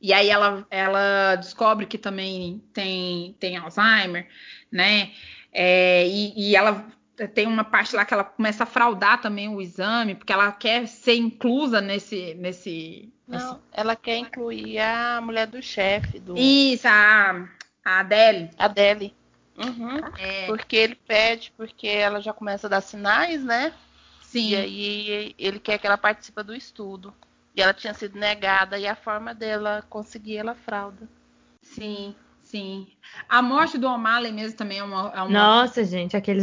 [0.00, 4.28] E aí ela, ela descobre que também tem, tem Alzheimer,
[4.70, 5.12] né?
[5.52, 6.86] É, e, e ela
[7.34, 10.86] tem uma parte lá que ela começa a fraudar também o exame, porque ela quer
[10.86, 12.34] ser inclusa nesse.
[12.34, 17.48] nesse, Não, ela quer incluir a mulher do chefe, do Isso, a,
[17.84, 18.50] a Adele.
[18.58, 19.14] Adele.
[19.56, 19.98] Uhum.
[20.18, 23.72] É, Porque ele pede, porque ela já começa a dar sinais, né?
[24.22, 24.50] sim.
[24.50, 27.12] E aí ele quer que ela participe do estudo.
[27.54, 31.08] E ela tinha sido negada, e a forma dela conseguir ela frauda.
[31.62, 32.86] Sim, sim.
[33.28, 35.12] A morte do O'Malley mesmo também é uma.
[35.14, 36.40] é uma- Nossa, gente, aquele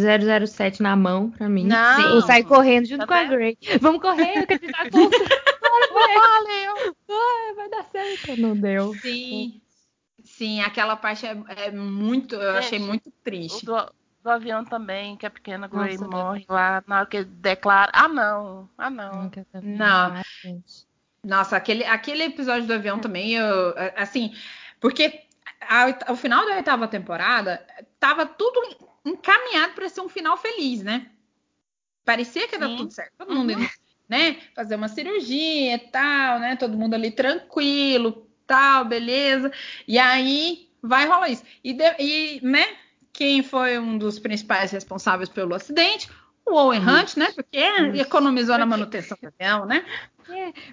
[0.47, 1.63] 007 na mão, pra mim.
[1.65, 2.15] Não.
[2.15, 3.29] Eu saio correndo junto Tá com a vendo?
[3.31, 3.57] Grey.
[3.79, 5.19] Vamos correr, que a gente tá contra.
[5.93, 6.95] Valeu!
[7.09, 8.35] Ai, vai dar certo.
[8.37, 8.93] Não deu.
[8.95, 9.61] Sim.
[10.23, 12.35] Sim, aquela parte é, é muito.
[12.35, 13.65] Eu Gente, achei muito O triste.
[13.65, 13.91] do,
[14.23, 17.91] do avião também, que a pequena Grey Nossa, morre lá na hora que ele declara.
[17.93, 18.69] Ah, não!
[18.77, 19.31] Ah, não!
[19.61, 20.13] Não.
[21.23, 24.33] Nossa, aquele, aquele episódio do avião também, eu, assim,
[24.79, 25.23] porque
[25.61, 27.65] a- o final da oitava temporada
[27.99, 28.59] tava tudo
[29.05, 31.11] encaminhado para ser um final feliz, né?
[32.05, 33.11] parecia que ia dar tudo certo.
[33.17, 33.69] Todo mundo indo,
[34.07, 36.55] né, fazer uma cirurgia e tal, né?
[36.55, 39.51] Todo mundo ali tranquilo, tal, beleza.
[39.87, 41.43] E aí vai rolar isso.
[41.63, 42.65] E, de- e, né,
[43.11, 46.09] quem foi um dos principais responsáveis pelo acidente?
[46.45, 47.27] O Owen Hunt, né?
[47.35, 47.57] Porque
[47.99, 49.83] economizou na manutenção do avião, né?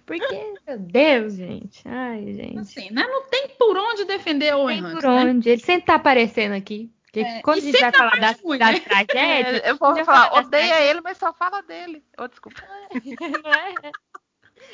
[0.07, 1.83] Porque, meu Deus, gente.
[1.85, 2.59] Ai, gente.
[2.59, 3.05] Assim, né?
[3.09, 5.25] Não tem por onde defender o Owen Tem Hunt, por né?
[5.25, 5.49] onde.
[5.51, 6.91] Ele sempre tá aparecendo aqui.
[7.21, 8.81] É, quando a gente vai falar das, ruim, das né?
[8.81, 12.05] tragédias, eu vou falar, fala das odeia ele, mas só fala dele.
[12.19, 12.63] Oh, desculpa.
[13.45, 13.75] não é?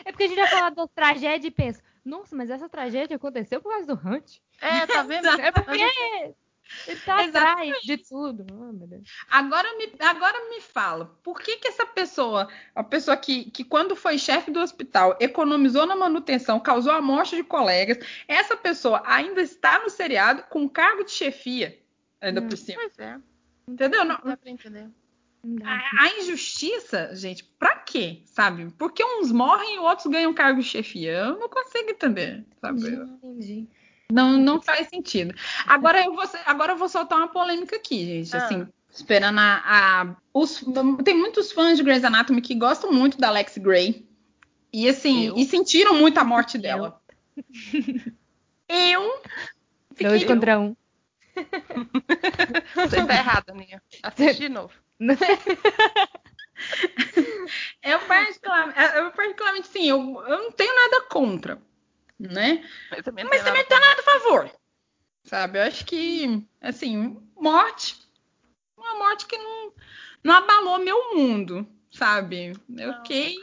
[0.05, 3.61] É porque a gente vai falar das tragédias e pensa, nossa, mas essa tragédia aconteceu
[3.61, 4.39] por causa do Hunt.
[4.61, 5.29] É, tá vendo?
[5.29, 5.73] É porque
[6.87, 7.37] ele tá Exatamente.
[7.37, 8.47] atrás de tudo.
[8.53, 9.03] Oh.
[9.29, 13.97] Agora me, agora me fala, por que que essa pessoa, a pessoa que, que quando
[13.97, 17.99] foi chefe do hospital, economizou na manutenção, causou a morte de colegas,
[18.29, 21.79] essa pessoa ainda está no seriado com cargo de chefia,
[22.21, 22.49] ainda Hum.
[22.49, 23.17] por cima, Pois é,
[23.69, 24.05] entendeu?
[24.05, 24.89] Não- dá pra entender.
[25.43, 28.71] Não a, a injustiça, gente, pra quê, sabe?
[28.77, 31.13] Porque uns morrem e outros ganham cargo de chefia.
[31.13, 32.81] Eu não consigo entender, sabe?
[32.89, 33.67] Entendi.
[34.13, 35.35] Não, não faz sentido.
[35.67, 38.37] Agora eu vou, agora eu vou soltar uma polêmica aqui, gente.
[38.37, 38.45] Ah.
[38.45, 40.63] Assim, esperando a, a- os,
[41.05, 44.07] tem muitos fãs de Grey's Anatomy que gostam muito da Alex Grey
[44.73, 45.37] e assim Eu?
[45.39, 47.01] e sentiram muito a morte dela.
[48.69, 49.23] Eu
[49.93, 50.77] fiquei Dois contra um.
[52.77, 53.83] Você tá errada, Aninha.
[54.03, 54.73] Assiste de novo.
[57.83, 61.61] eu particularmente, eu particularmente sim, eu, eu não tenho nada contra,
[62.19, 62.69] né?
[62.91, 64.51] Mas também não Mas também não tenho nada a favor.
[65.25, 65.59] Sabe?
[65.59, 67.97] Eu acho que, assim, morte.
[68.77, 69.73] Uma morte que não,
[70.25, 72.53] não abalou meu mundo, sabe?
[72.77, 72.97] Eu Não.
[73.03, 73.37] fiquei.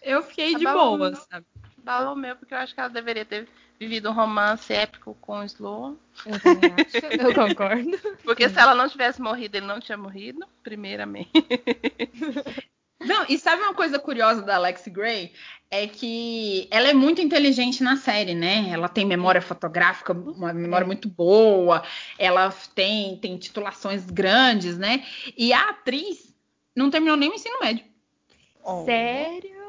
[0.00, 1.20] Eu fiquei de Abalou boa, não.
[1.20, 1.46] sabe?
[1.78, 3.48] Balou meu, porque eu acho que ela deveria ter
[3.82, 5.96] vivido um romance épico com o Sloan.
[6.24, 6.96] Eu acho.
[7.20, 7.98] Eu concordo.
[8.22, 11.30] Porque se ela não tivesse morrido, ele não tinha morrido, primeiramente.
[13.04, 15.32] Não, e sabe uma coisa curiosa da Alex Gray?
[15.68, 18.68] É que ela é muito inteligente na série, né?
[18.70, 20.86] Ela tem memória fotográfica, uma memória É.
[20.86, 21.82] muito boa,
[22.16, 25.04] ela tem, tem titulações grandes, né?
[25.36, 26.32] E a atriz
[26.76, 27.84] não terminou nem o ensino médio.
[28.84, 29.61] Sério?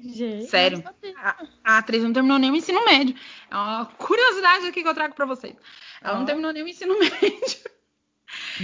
[0.00, 0.46] Gente.
[0.46, 0.82] Sério.
[1.16, 3.14] A, a atriz não terminou nem o ensino médio.
[3.50, 5.54] É uma curiosidade aqui que eu trago pra vocês.
[6.02, 7.70] Ela não terminou nem o ensino médio.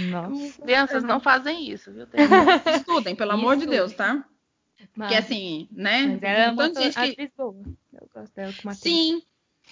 [0.09, 0.61] Nossa.
[0.61, 2.07] Crianças não fazem isso, viu?
[2.07, 2.25] Tem-
[2.75, 3.65] Estudem, pelo amor de.
[3.65, 4.23] Deus, tá?
[4.95, 6.07] Mas, Porque assim, né?
[6.07, 7.55] mas ela é uma que- boa.
[7.93, 8.77] Eu gosto dela como atriz.
[8.79, 9.21] Sim.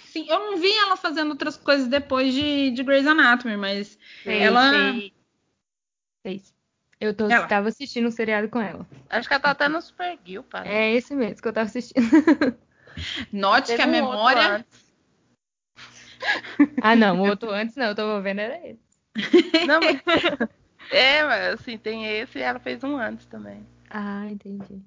[0.07, 4.41] Sim, eu não vi ela fazendo outras coisas depois de, de Grey's Anatomy, mas Fez,
[4.43, 4.71] ela.
[4.93, 5.11] fez.
[6.21, 6.54] Fez.
[6.99, 7.47] Eu tô, Ela.
[7.47, 8.87] tava assistindo um seriado com ela.
[9.09, 10.73] Acho que ela tá até no Super Gil, parece.
[10.73, 12.01] É esse mesmo que eu tava assistindo.
[13.31, 14.65] Note Teve que a um memória.
[16.81, 17.21] ah, não.
[17.21, 17.87] O outro antes não.
[17.87, 18.79] Eu tava vendo era ele.
[19.67, 20.01] Não, mas...
[20.91, 23.65] É, mas assim, tem esse e ela fez um antes também.
[23.89, 24.83] Ah, entendi.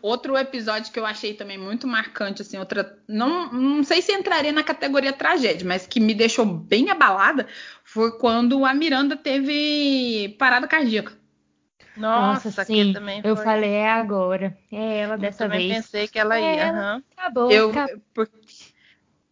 [0.00, 2.96] Outro episódio que eu achei também muito marcante, assim, outra.
[3.08, 7.48] Não, não sei se entraria na categoria tragédia, mas que me deixou bem abalada
[7.96, 11.14] foi quando a Miranda teve parada cardíaca.
[11.96, 12.92] Nossa, Nossa, sim.
[12.92, 13.44] também Eu foi.
[13.44, 14.54] falei, é agora.
[14.70, 15.76] É ela Eu dessa também vez.
[15.86, 16.60] pensei que ela É ia.
[16.60, 16.78] ela.
[16.78, 17.02] aham.
[17.16, 17.50] Acabou.
[17.50, 18.02] Eu, acabou.
[18.12, 18.28] por-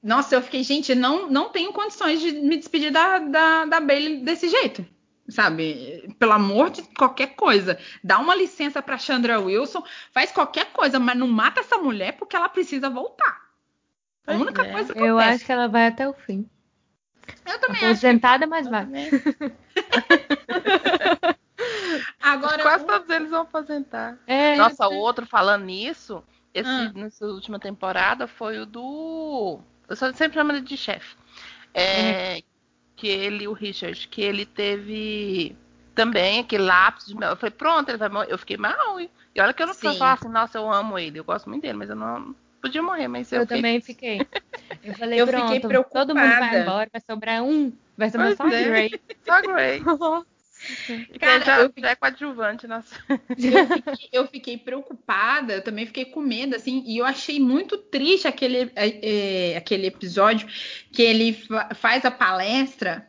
[0.03, 4.23] Nossa, eu fiquei, gente, não, não tenho condições de me despedir da, da, da Bailey
[4.25, 4.85] desse jeito.
[5.29, 6.15] Sabe?
[6.19, 7.79] Pelo amor de qualquer coisa.
[8.03, 12.35] Dá uma licença pra Chandra Wilson, faz qualquer coisa, mas não mata essa mulher porque
[12.37, 13.43] ela precisa voltar.
[14.27, 14.73] A única é.
[14.73, 15.37] coisa que Eu acontece.
[15.37, 16.49] acho que ela vai até o fim.
[17.47, 17.85] Eu também acho.
[17.87, 18.87] Aposentada, mas vai.
[22.21, 24.17] Agora, Quase todos eles vão aposentar.
[24.27, 26.23] É, Nossa, o outro falando nisso,
[26.53, 26.91] esse, Ah.
[26.95, 29.61] nessa última temporada foi o do.
[29.89, 31.17] Eu só sempre chamo ele de chefe.
[31.73, 32.43] É,
[32.97, 35.57] Que ele, o Richard, que ele teve
[35.95, 37.15] também aquele lápis de.
[37.15, 38.33] Eu falei, pronto, ele vai morrer.
[38.33, 39.01] Eu fiquei mal.
[39.01, 41.63] E olha que eu não fui falar assim, nossa, eu amo ele, eu gosto muito
[41.63, 42.35] dele, mas eu não
[42.65, 44.21] podia morrer, mas eu, eu fiquei- também fiquei.
[44.83, 46.59] Eu falei, Eu fiquei pronto, todo mundo vai preocupada.
[46.63, 47.73] embora, vai sobrar um.
[47.97, 48.65] Vai sobrar Pois só a é.
[48.65, 49.01] Grey.
[49.25, 49.81] Só Grey.
[50.87, 52.97] Que Cara, já, eu já é coadjuvante, nossa.
[53.11, 57.77] eu fiquei, eu fiquei preocupada, eu também fiquei com medo, assim, e eu achei muito
[57.77, 60.49] triste aquele, é, é, aquele episódio
[60.91, 63.07] que ele fa- faz a palestra,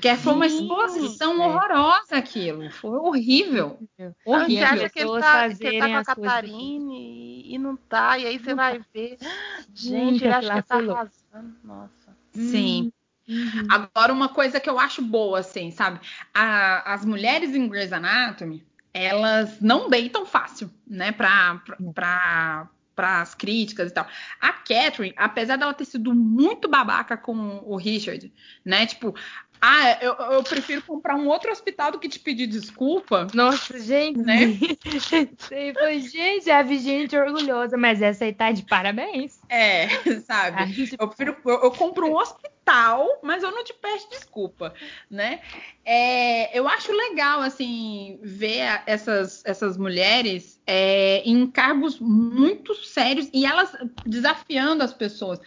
[0.00, 1.46] que foi uma exposição é.
[1.46, 2.70] horrorosa aquilo.
[2.70, 3.78] Foi horrível.
[3.98, 4.66] Você Horrível.
[4.66, 7.76] acha que ele tá, que ele fazerem tá com a as Catarine e, e não
[7.76, 9.18] tá, e aí você vai ver.
[9.74, 11.56] Gente, Gente, ele acha que tá arrasando.
[11.62, 12.16] Nossa.
[12.32, 12.92] Sim.
[13.28, 13.66] Uhum.
[13.70, 16.00] Agora, uma coisa que eu acho boa, assim, sabe?
[16.32, 18.62] A- as mulheres em Grey's Anatomy,
[18.92, 21.10] elas não deitam fácil, né?
[21.10, 24.06] Pra, pra, pra, pras críticas e tal.
[24.40, 28.32] A Catherine, apesar dela ter sido muito babaca com o Richard,
[28.64, 28.86] né?
[28.86, 29.14] Tipo,
[29.60, 33.26] Ah, eu, eu prefiro comprar um outro hospital do que te pedir desculpa.
[33.32, 34.18] Nossa, gente.
[34.18, 34.36] Né?
[35.48, 39.40] Sei, foi, gente, vi gente orgulhosa, mas essa aí tá de parabéns.
[39.48, 39.88] É,
[40.26, 40.62] sabe?
[40.62, 44.74] A gente- Eu, prefiro, eu, eu compro um hospital, mas eu não te peço desculpa,
[45.10, 45.40] né?
[45.84, 53.30] É, eu acho legal, assim, ver a- essas, essas mulheres é, em cargos muito sérios
[53.32, 53.74] e elas
[54.04, 55.38] desafiando as pessoas.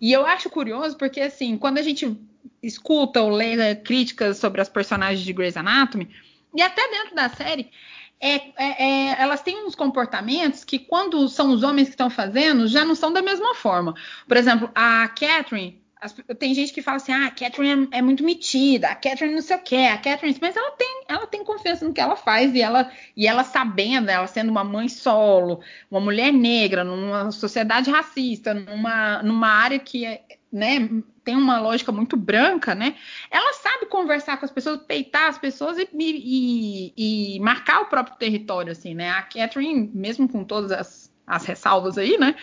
[0.00, 2.18] E eu acho curioso porque, assim, quando a gente
[2.62, 6.08] escuta ou lê né, críticas sobre as personagens de Grey's Anatomy,
[6.54, 7.70] e até dentro da série,
[8.18, 12.66] é, é- é, elas têm uns comportamentos que, quando são os homens que estão fazendo,
[12.66, 13.94] já não são da mesma forma.
[14.26, 15.82] Por exemplo, a Catherine.
[16.00, 19.34] as- tem gente que fala assim, ah, a Catherine é, é muito metida, a Catherine
[19.34, 22.14] não sei o quê, a Catherine, mas ela tem, ela tem confiança no que ela
[22.16, 25.60] faz e ela, e ela sabendo, ela sendo uma mãe solo,
[25.90, 30.22] uma mulher negra, numa sociedade racista, numa, numa área que é,
[30.52, 30.88] né,
[31.26, 32.94] tem uma lógica muito branca, né?
[33.28, 38.16] Ela sabe conversar com as pessoas, peitar as pessoas e, e- e- marcar o próprio
[38.16, 39.10] território, assim, né?
[39.10, 42.36] A Catherine, mesmo com todas as, as ressalvas aí, né?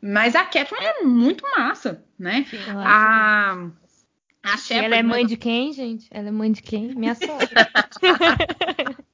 [0.00, 2.46] Mas a Catherine é muito massa, né?
[2.50, 2.70] Acho.
[2.78, 3.68] A,
[4.42, 6.08] a Shepard, ela é mãe de quem, gente?
[6.10, 6.94] Ela é mãe de quem?
[6.94, 7.68] Minha sogra.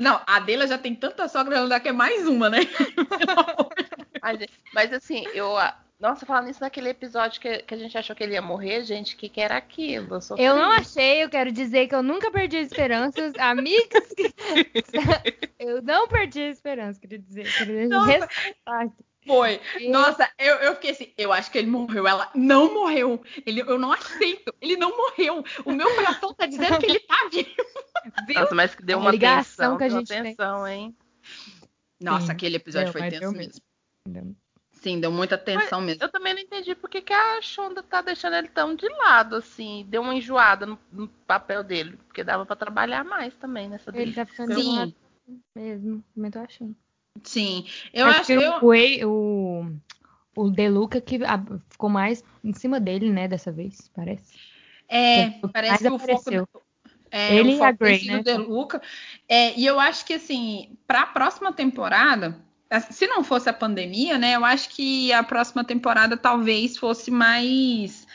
[0.00, 2.58] Não, a dela já tem tanta sogra, ela quer mais uma, né?
[4.20, 4.40] Mas,
[4.74, 5.54] mas, assim, eu.
[5.98, 9.14] Nossa, falando isso naquele episódio que, que a gente achou que ele ia morrer, gente,
[9.14, 10.20] o que, que era aquilo?
[10.20, 10.44] sofri.
[10.44, 13.32] Eu não achei, eu quero dizer que eu nunca perdi as esperanças.
[13.40, 14.34] Amigas, que-
[15.58, 17.50] eu não perdi a esperança, queria dizer.
[17.56, 18.28] Queria Nossa.
[19.26, 19.58] Foi.
[19.80, 22.06] Eu- Nossa, eu, eu fiquei assim, eu acho que ele morreu.
[22.06, 23.22] Ela não morreu.
[23.44, 24.54] Ele, eu não aceito.
[24.60, 25.42] Ele não morreu.
[25.64, 27.48] O meu coração tá dizendo que ele tá vivo.
[28.26, 28.40] Viu?
[28.40, 30.22] Nossa, mas que deu uma ligação tensão, que a deu uma gente tem.
[30.22, 30.96] tensão, hein?
[32.00, 32.32] Nossa, Sim.
[32.32, 33.62] aquele episódio Deu, foi tenso mesmo.
[34.06, 34.36] mesmo.
[34.86, 36.04] Sim, deu muita tensão mesmo.
[36.04, 39.34] Eu também não entendi por que, que a Shonda tá deixando ele tão de lado,
[39.34, 39.84] assim.
[39.88, 41.96] Deu uma enjoada no, no papel dele.
[42.06, 44.14] Porque dava pra trabalhar mais também nessa Ele dele.
[44.14, 44.94] tá ficando Sim.
[45.56, 46.76] mesmo, também tô achando.
[47.24, 47.66] Sim.
[47.92, 48.52] Eu Acho acho que eu,
[49.04, 49.76] o, o,
[50.36, 54.38] o Deluca que a- ficou mais em cima dele, né, dessa vez, parece.
[54.88, 56.48] é, que parece que o foco
[57.10, 58.20] é, Ele o e a foco Grey, né?
[58.20, 58.82] o De Luca.
[59.28, 62.36] É, e eu acho que assim, para a próxima temporada,
[62.90, 68.06] se não fosse a pandemia, né, eu acho que a próxima temporada talvez fosse mais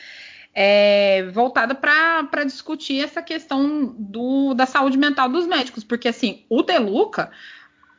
[0.54, 6.62] é, voltada para discutir essa questão do, da saúde mental dos médicos, porque assim, o
[6.62, 7.30] De Luca,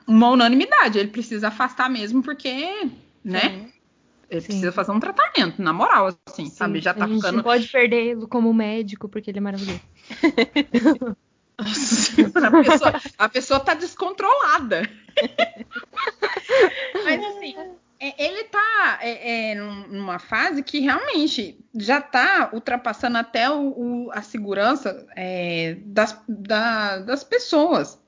[0.08, 2.88] uma unanimidade, ele precisa afastar mesmo, porque,
[3.24, 3.70] né?
[4.30, 4.48] Ele Sim.
[4.48, 6.82] precisa fazer um tratamento, na moral, assim, sabe?
[6.82, 7.36] Já tá a gente ficando.
[7.38, 9.82] não pode perdê-lo como médico, porque ele é maravilhoso.
[11.58, 14.90] a, pessoa, a pessoa tá descontrolada.
[17.04, 17.56] Mas assim,
[18.00, 24.08] é, ele tá é, é, num- numa fase que realmente já tá ultrapassando até o,
[24.08, 28.00] o- a segurança é, das, da- das pessoas.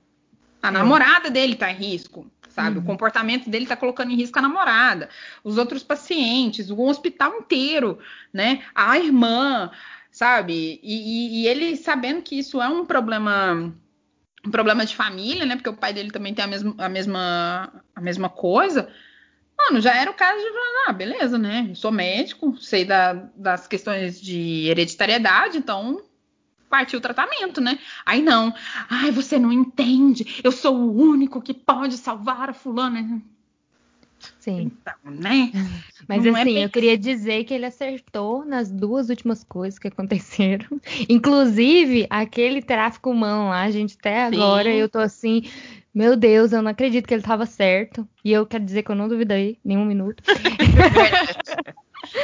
[0.62, 0.72] A É.
[0.72, 2.78] namorada dele tá em risco, sabe?
[2.78, 2.84] Uhum.
[2.84, 5.10] O comportamento dele tá colocando em risco a namorada,
[5.44, 8.00] os outros pacientes, o hospital inteiro,
[8.34, 8.64] né?
[8.74, 9.70] A irmã,
[10.16, 10.80] sabe?
[10.84, 13.74] E, e- e ele sabendo que isso é um problema
[14.46, 15.56] um problema de família, né?
[15.56, 18.90] Porque o pai dele também tem a mesma, a mesma, a mesma coisa.
[19.58, 21.68] Mano, já era o caso de falar, ah, beleza, né?
[21.70, 26.02] Eu sou médico, sei da- das questões de hereditariedade, então
[26.70, 27.80] partiu o tratamento, né?
[28.06, 28.54] Aí não,
[28.90, 33.22] ai, você não entende, eu sou o único que pode salvar a fulana.
[34.39, 34.72] Sim.
[34.81, 35.52] Então, né?
[36.07, 39.80] Mas Não é assim, bem eu queria dizer que ele acertou nas duas últimas coisas
[39.80, 40.68] que aconteceram.
[41.10, 44.35] Inclusive, aquele tráfico humano lá, gente, até Sim.
[44.35, 45.43] agora eu tô assim,
[45.93, 48.07] meu Deus, eu não acredito que ele tava certo.
[48.23, 50.22] E eu quero dizer que eu não duvidei nenhum minuto.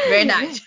[0.07, 0.61] Verdade.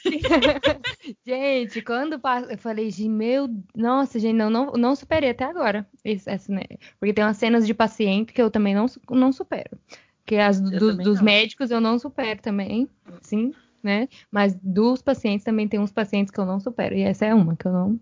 [1.25, 5.87] Gente, quando pa- eu falei, meu, nossa, gente, não, não, não superei até agora.
[6.05, 6.63] Esse- essa, né?
[6.99, 9.79] Porque tem umas cenas de paciente que eu também não, não supero.
[10.27, 11.25] Que as do- dos- não.
[11.25, 12.89] médicos eu não supero também,
[13.21, 13.53] sim,
[13.83, 14.09] né?
[14.31, 16.95] Mas dos pacientes também tem uns pacientes que eu não supero.
[16.95, 18.01] E essa é uma que eu não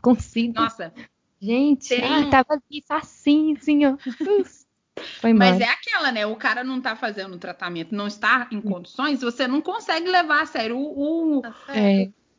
[0.00, 0.54] consigo.
[0.54, 0.92] Nossa,
[1.40, 3.92] Gente, tem ah, tava ali facinho, assim, ó.
[4.40, 4.66] Uf.
[5.20, 5.32] Foi.
[5.32, 6.26] Mas é aquela, né?
[6.26, 10.42] O cara não tá fazendo o tratamento, não está em condições, você não consegue levar
[10.42, 11.54] a sério o, o- Tá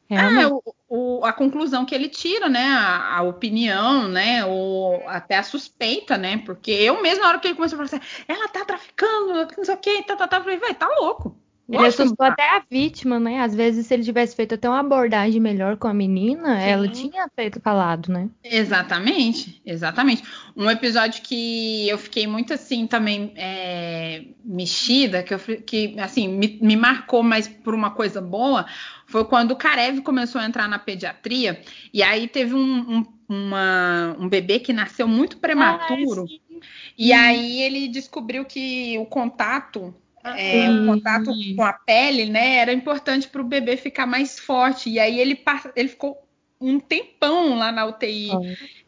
[0.09, 0.11] certo.
[0.11, 0.53] É, é, realmente.
[0.89, 2.63] o- o- a conclusão que ele tira, né?
[2.65, 4.43] A, a opinião, né?
[4.45, 6.37] Ou até a suspeita, né?
[6.45, 9.65] Porque eu mesmo, na hora que ele começou a falar assim, ela tá traficando, não
[9.65, 11.35] sei o que, tá, tá, tá, eu falei, vai, tá louco.
[11.71, 13.41] Ele assustou até a vítima, né?
[13.41, 16.67] Às vezes, se ele tivesse feito até uma abordagem melhor com a menina, Sim.
[16.67, 18.27] ela tinha feito calado, né?
[18.43, 20.23] Exatamente, exatamente.
[20.57, 26.57] Um episódio que eu fiquei muito assim também é, mexida, que, eu, que assim me,
[26.59, 28.65] me marcou, mas por uma coisa boa,
[29.09, 31.61] foi quando o Karev começou a entrar na pediatria
[31.93, 36.59] e aí teve um, um, uma- um bebê que nasceu muito prematuro Ah,
[36.97, 40.83] e aí ele descobriu que o contato é, Sim.
[40.83, 44.89] o contato com a pele, né, era importante para o bebê ficar mais forte.
[44.89, 45.41] E aí ele,
[45.75, 46.17] ele ficou
[46.61, 48.39] um tempão lá na UTI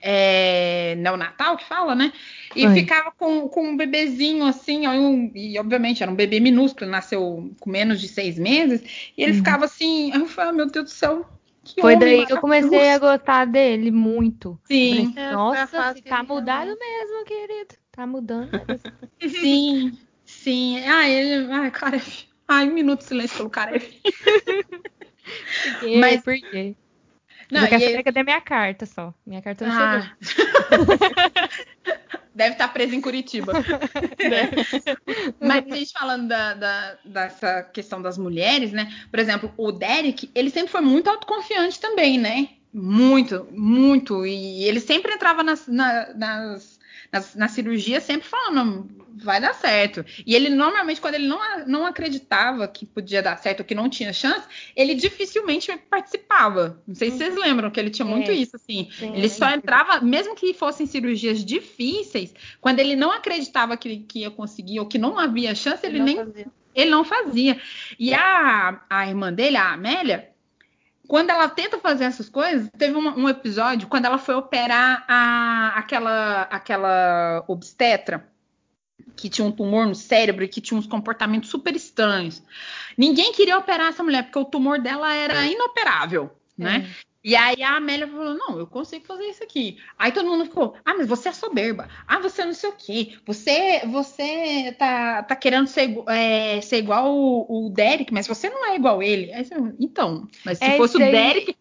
[0.02, 2.12] é, neonatal, que fala, né?
[2.56, 2.74] E Foi.
[2.74, 6.90] ficava com, com um bebezinho assim, ó, e um- e obviamente era um bebê minúsculo,
[6.90, 8.82] nasceu com menos de seis meses,
[9.18, 9.38] e ele Uhum.
[9.38, 11.26] ficava assim, eu falei, ah, meu Deus do céu,
[11.64, 14.60] que Foi homem daí que eu comecei a gostar dele muito.
[14.66, 17.76] Sim, Falei, É, Nossa, que tá mudado mesmo, querido.
[17.92, 18.52] Tá mudando.
[19.28, 20.80] sim, sim.
[20.86, 21.98] Ah, ele, ai, cara,
[22.48, 23.80] ai, um minuto de silêncio pelo cara.
[25.62, 26.00] Por quê?
[26.00, 26.76] Mas- Por quê?
[27.52, 29.14] Não, eu quero saber cadê minha carta só.
[29.26, 30.12] Minha carta não Ah.
[30.22, 30.98] chegou.
[32.34, 33.52] Deve estar preso em Curitiba.
[35.40, 38.90] Mas a gente falando da, da- dessa questão das mulheres, né?
[39.10, 42.48] Por exemplo, o Derek, ele sempre foi muito autoconfiante também, né?
[42.74, 44.26] Muito, muito.
[44.26, 46.80] E ele sempre entrava nas, na, nas,
[47.12, 50.06] nas, na cirurgia sempre falando, vai dar certo.
[50.26, 54.14] E ele normalmente, quando ele não, não acreditava que podia dar certo que não tinha
[54.14, 56.82] chance, ele dificilmente participava.
[56.88, 58.34] Não sei se vocês lembram que ele tinha muito É.
[58.34, 58.90] isso, assim.
[58.92, 64.20] Sim, Ele só entrava, mesmo que fossem cirurgias difíceis, quando ele não acreditava que, que
[64.20, 66.48] ia conseguir ou que não havia chance, ele, não nem fazia.
[66.74, 67.62] ele não fazia.
[68.00, 70.30] E a, a irmã dele, a Amélia,
[71.08, 75.74] quando ela tenta fazer essas coisas, teve um, um episódio quando ela foi operar a,
[75.76, 78.31] aquela, aquela obstetra
[79.16, 82.42] que tinha um tumor no cérebro e que tinha uns comportamentos super estranhos.
[82.98, 86.90] Ninguém queria operar essa mulher porque o tumor dela era inoperável, né?
[87.24, 89.78] E aí a Amélia falou: Não, eu consigo fazer isso aqui.
[89.98, 91.88] Aí todo mundo ficou: Ah, mas você é soberba.
[92.08, 93.14] Ah, você não sei o quê.
[93.26, 98.66] Você, você tá, tá querendo ser, é, ser igual o, o Derek, mas você não
[98.66, 99.32] é igual ele.
[99.34, 101.56] Aí você, então, mas se É, fosse o Derek.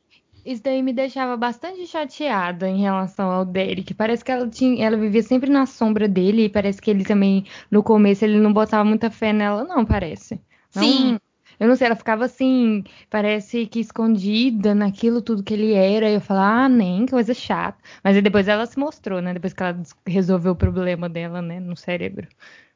[0.52, 3.94] Isso daí me deixava bastante chateada em relação ao Derek.
[3.94, 7.44] Parece que ela tinha, ela vivia sempre na sombra dele e parece que ele também,
[7.70, 10.40] no começo, ele não botava muita fé nela, não, parece.
[10.74, 11.18] Não- Sim.
[11.58, 16.08] eu não sei, ela ficava assim, parece que escondida naquilo tudo que ele era.
[16.10, 17.78] E eu falava, ah, nem, que coisa chata.
[18.02, 19.34] Mas aí depois ela se mostrou, né?
[19.34, 22.26] Depois que ela resolveu o problema dela, né, no cérebro.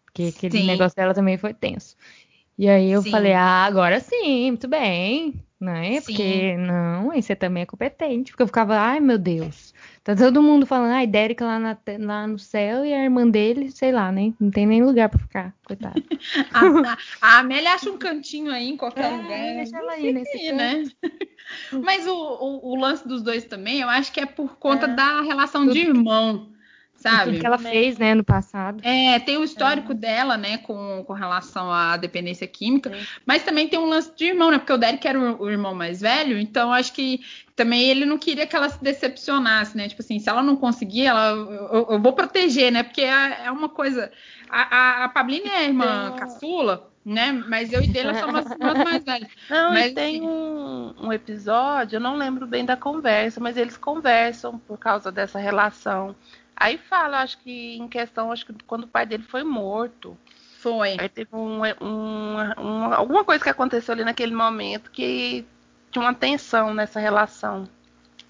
[0.05, 0.65] Porque aquele Sim.
[0.65, 1.97] negócio dela também foi tenso.
[2.59, 3.11] E aí eu Sim.
[3.11, 5.35] falei, ah, agora sim, muito bem,
[5.65, 6.01] né?
[6.01, 6.07] Sim.
[6.07, 8.31] Porque não, aí você também é competente.
[8.33, 9.73] Porque eu ficava, ai meu Deus,
[10.05, 13.71] tá todo mundo falando, ai, Derek lá, na lá no céu e a irmã dele,
[13.71, 14.33] sei lá, né?
[14.39, 15.95] Não tem nem lugar pra ficar, coitada.
[16.53, 16.61] A,
[16.93, 19.55] a- a Amélia acha um cantinho aí em qualquer É, lugar.
[19.57, 20.85] deixa ela aí nesse né?
[21.83, 24.95] Mas o, o- o lance dos dois também, eu acho que é por conta É.
[24.95, 26.49] da relação de irmão,
[27.05, 27.39] Tudo sabe?
[27.39, 28.81] que ela fez, né, no passado.
[28.83, 33.07] É, tem o histórico dela, né, com, com relação à dependência química, Sim.
[33.27, 35.75] mas também tem um lance de irmão, né, porque o Derek era o, o irmão
[35.75, 37.21] mais velho, então acho que
[37.55, 41.05] também ele não queria que ela se decepcionasse, né, tipo assim, se ela não conseguir,
[41.07, 44.11] ela, eu, eu vou proteger, né, porque é, é uma coisa,
[44.49, 48.47] a, a, a Pablina é a irmã um- caçula, né, mas eu e dele somos
[48.83, 49.29] mais velhas.
[49.51, 53.77] Não, Mas, e tem um, um episódio, eu não lembro bem da conversa, mas eles
[53.77, 56.17] conversam por causa dessa relação.
[56.57, 60.17] Aí fala, acho que em questão, acho que quando o pai dele foi morto.
[60.61, 60.97] Foi.
[60.99, 65.45] Aí teve um, um- um- alguma coisa que aconteceu ali naquele momento que
[65.91, 67.69] tinha uma tensão nessa relação.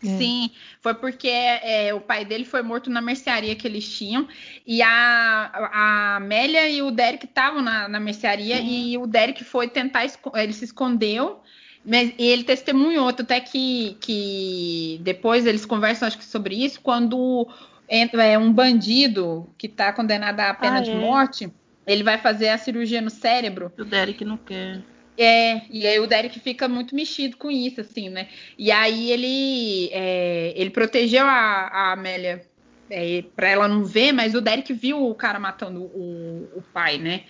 [0.03, 0.19] É.
[0.19, 0.51] Sim,
[0.83, 4.29] foi porque é, o pai dele foi morto na mercearia que eles tinham
[4.67, 9.67] e a, a Amélia e o Derek estavam na, na mercearia e o Derek foi
[9.69, 11.41] tentar, ele se escondeu,
[11.85, 17.49] mas e ele testemunhou, até que, que depois eles conversam, acho que sobre isso, quando
[17.89, 20.95] entra é, um bandido que está condenado à pena Ah, de é.
[20.95, 21.53] morte,
[21.87, 24.83] ele vai fazer a cirurgia no cérebro O Derek não quer.
[25.17, 28.29] é, e aí o Derek fica muito mexido com isso, assim, né?
[28.59, 31.31] E aí ele, é, ele protegeu a,
[31.69, 32.51] a Amélia
[32.91, 36.99] é, pra ela não ver, mas o Derek viu o cara matando o, o pai,
[36.99, 37.27] né?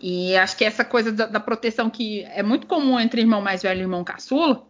[0.00, 3.62] E acho que essa coisa da, da proteção que é muito comum entre irmão mais
[3.62, 4.68] velho e irmão caçula,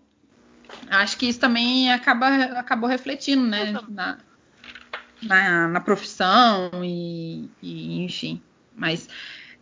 [0.89, 2.28] acho que isso também acaba,
[2.59, 3.73] acabou refletindo, né?
[3.89, 4.24] Na,
[5.27, 8.41] na, na profissão e, e, enfim.
[8.77, 9.09] Mas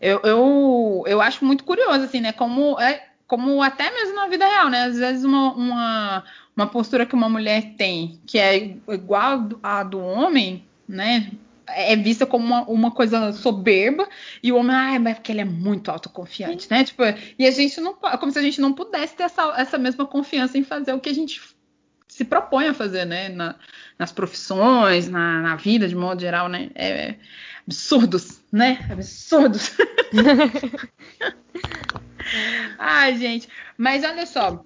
[0.01, 2.33] eu, eu, eu acho muito curioso, assim, né?
[2.33, 4.85] Como, é, como até mesmo na vida real, né?
[4.85, 6.25] Às vezes uma, uma,
[6.57, 11.31] uma postura que uma mulher tem, que é igual à do homem, né?
[11.75, 14.09] é vista como uma, uma coisa soberba
[14.43, 16.85] e o homem, ah, mas é porque ele é muito autoconfiante, né?
[16.85, 17.03] Tipo,
[17.39, 20.07] e a gente não pode, como se a gente não pudesse ter essa, essa mesma
[20.07, 21.41] confiança em fazer o que a gente
[22.23, 23.29] se propõe a fazer, né?
[23.29, 23.57] Na,
[23.99, 26.71] nas profissões, na, na, vida de modo geral, né?
[26.75, 27.19] É, é
[27.67, 28.79] absurdos, né?
[28.91, 29.77] Absurdos.
[32.79, 33.49] Ai, gente.
[33.77, 34.65] Mas olha só.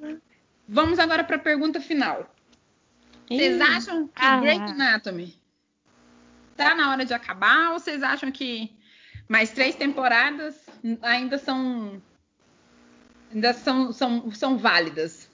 [0.68, 2.32] Vamos agora para a pergunta final.
[3.28, 4.40] Vocês acham que ah.
[4.40, 5.34] Great Anatomy
[6.56, 8.70] tá na hora de acabar ou vocês acham que
[9.28, 10.54] mais três temporadas
[11.02, 12.00] ainda são
[13.32, 15.25] ainda são, são, são válidas?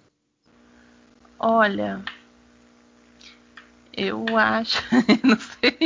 [1.44, 2.00] Olha,
[3.94, 4.80] eu acho,
[5.22, 5.76] não sei.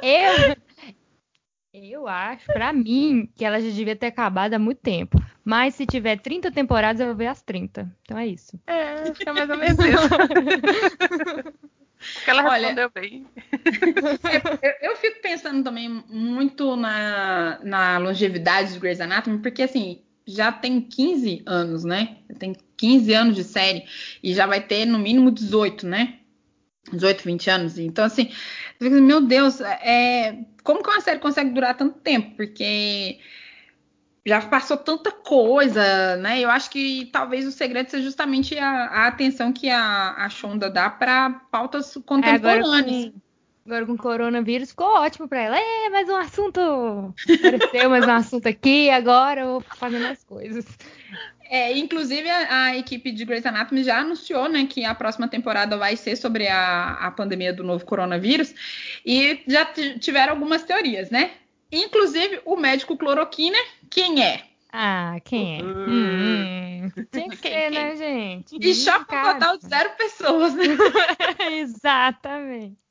[0.00, 0.56] eu,
[1.74, 5.18] eu acho, pra mim, que ela já devia ter acabado há muito tempo.
[5.44, 7.92] Mas se tiver 30 temporadas, eu vou ver as 30.
[8.02, 8.58] Então é isso.
[8.66, 10.08] É, fica mais ou menos isso.
[12.26, 13.26] ela respondeu Olha, bem.
[14.62, 20.50] eu, eu, fico pensando também muito na, na longevidade de Grey's Anatomy, porque assim, já
[20.50, 22.16] tem 15 anos, né?
[22.38, 23.84] Tem 15 anos de série
[24.22, 26.18] e já vai ter no mínimo 18, né?
[26.92, 27.78] 18, 20 anos.
[27.78, 28.30] Então, assim,
[28.80, 32.36] meu Deus, é, como que uma série consegue durar tanto tempo?
[32.36, 33.18] Porque
[34.26, 36.40] já passou tanta coisa, né?
[36.40, 40.68] Eu acho que talvez o segredo seja justamente a, a atenção que a, a Shonda
[40.68, 43.06] dá para pautas contemporâneas.
[43.06, 43.12] É,
[43.64, 45.56] agora, com, o coronavírus ficou ótimo para ela.
[45.58, 46.60] É, mais um assunto.
[46.60, 50.66] Apareceu mais um assunto aqui, agora eu vou fazendo as coisas.
[51.50, 55.76] É, inclusive, a, a, equipe de Grey's Anatomy já anunciou né, que a próxima temporada
[55.76, 58.54] vai ser sobre a, a pandemia do novo coronavírus
[59.04, 59.64] e já
[60.00, 61.32] tiveram algumas teorias, né?
[61.70, 63.58] Inclusive, o médico cloroquina,
[63.90, 64.44] quem é?
[64.72, 65.62] Ah, quem é?
[65.62, 68.56] Hum, Tinha que ser, né, gente?
[68.56, 70.64] E com um total de zero pessoas, né?
[71.50, 72.85] Exatamente.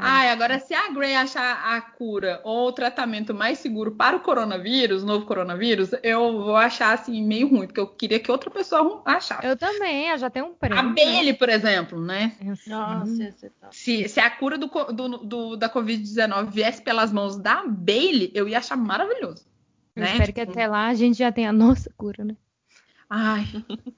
[0.00, 4.20] Ai, agora se a Grey achar a cura ou o tratamento mais seguro para o
[4.20, 9.02] coronavírus, novo coronavírus, eu vou achar assim meio ruim, porque eu queria que outra pessoa
[9.04, 9.46] achasse.
[9.46, 10.78] Eu também, eu já tenho um prêmio.
[10.78, 12.36] A Bailey, por exemplo, né?
[12.66, 13.34] Nossa,
[13.70, 18.48] se, se a cura do, do, do da Covid-19 viesse pelas mãos da Bailey, eu
[18.48, 19.46] ia achar maravilhoso.
[19.96, 20.12] Eu né?
[20.12, 22.36] espero que até lá a gente já tenha a nossa cura, né?
[23.10, 23.46] Ai,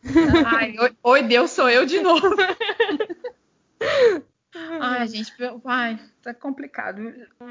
[0.47, 2.21] ai oi, oi Deus, sou eu de novo.
[4.55, 5.33] Ai, gente,
[5.65, 7.01] ai, tá complicado.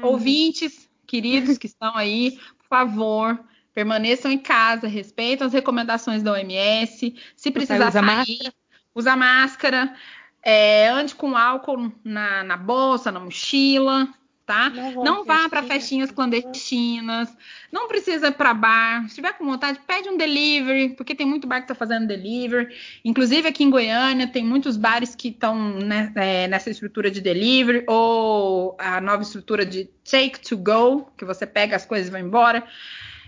[0.02, 3.40] Ouvintes, queridos que estão aí, por favor,
[3.72, 7.14] permaneçam em casa, respeitem as recomendações da OMS.
[7.36, 8.54] Se precisar usa sair, máscara.
[8.94, 9.96] usa máscara.
[10.42, 14.08] É, ande com álcool na, na bolsa, na mochila,
[14.50, 14.68] tá?
[14.68, 17.32] Não, não vá para festinhas clandestinas,
[17.70, 19.08] não precisa ir para bar.
[19.08, 22.74] Se tiver com vontade, pede um delivery, porque tem muito bar que está fazendo delivery.
[23.04, 25.78] Inclusive aqui em Goiânia tem muitos bares que estão
[26.16, 31.46] é, nessa estrutura de delivery ou a nova estrutura de take to go, que você
[31.46, 32.64] pega as coisas e vai embora.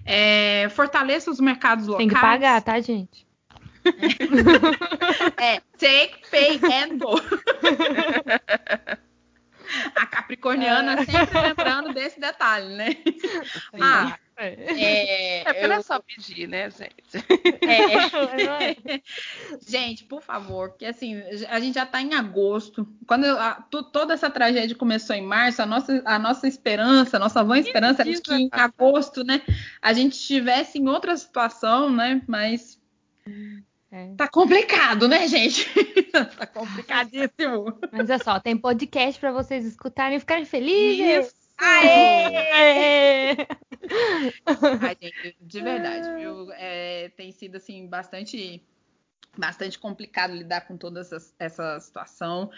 [0.05, 2.09] É, fortaleça os mercados locais.
[2.09, 3.25] Tem que pagar, tá, gente?
[5.41, 7.21] é, take, pay and go.
[9.95, 11.05] A capricorniana é.
[11.05, 12.91] sempre lembrando desse detalhe, né?
[12.93, 13.79] Sim.
[14.35, 15.73] Ah, é, é porque eu...
[15.73, 16.93] é só pedir, né, gente?
[17.63, 19.01] É.
[19.67, 22.89] gente, por favor, porque assim, a gente já está em agosto.
[23.07, 23.55] Quando a,
[23.93, 28.03] toda essa tragédia começou em março, a nossa, a nossa esperança, a nossa vã esperança
[28.03, 29.43] era de que em agosto, né,
[29.81, 32.23] a gente estivesse em outra situação, né?
[32.27, 32.81] Mas
[33.93, 34.15] é.
[34.17, 35.69] Tá complicado, né, gente?
[36.39, 37.79] tá complicadíssimo.
[37.93, 41.27] Mas é só, tem podcast para vocês escutarem e ficarem felizes.
[41.27, 41.35] Isso.
[41.59, 43.37] Aê!
[44.81, 46.51] Ai, gente, de verdade, viu?
[46.53, 48.67] É, tem sido assim bastante
[49.37, 52.51] bastante complicado lidar com toda essa, essa situação.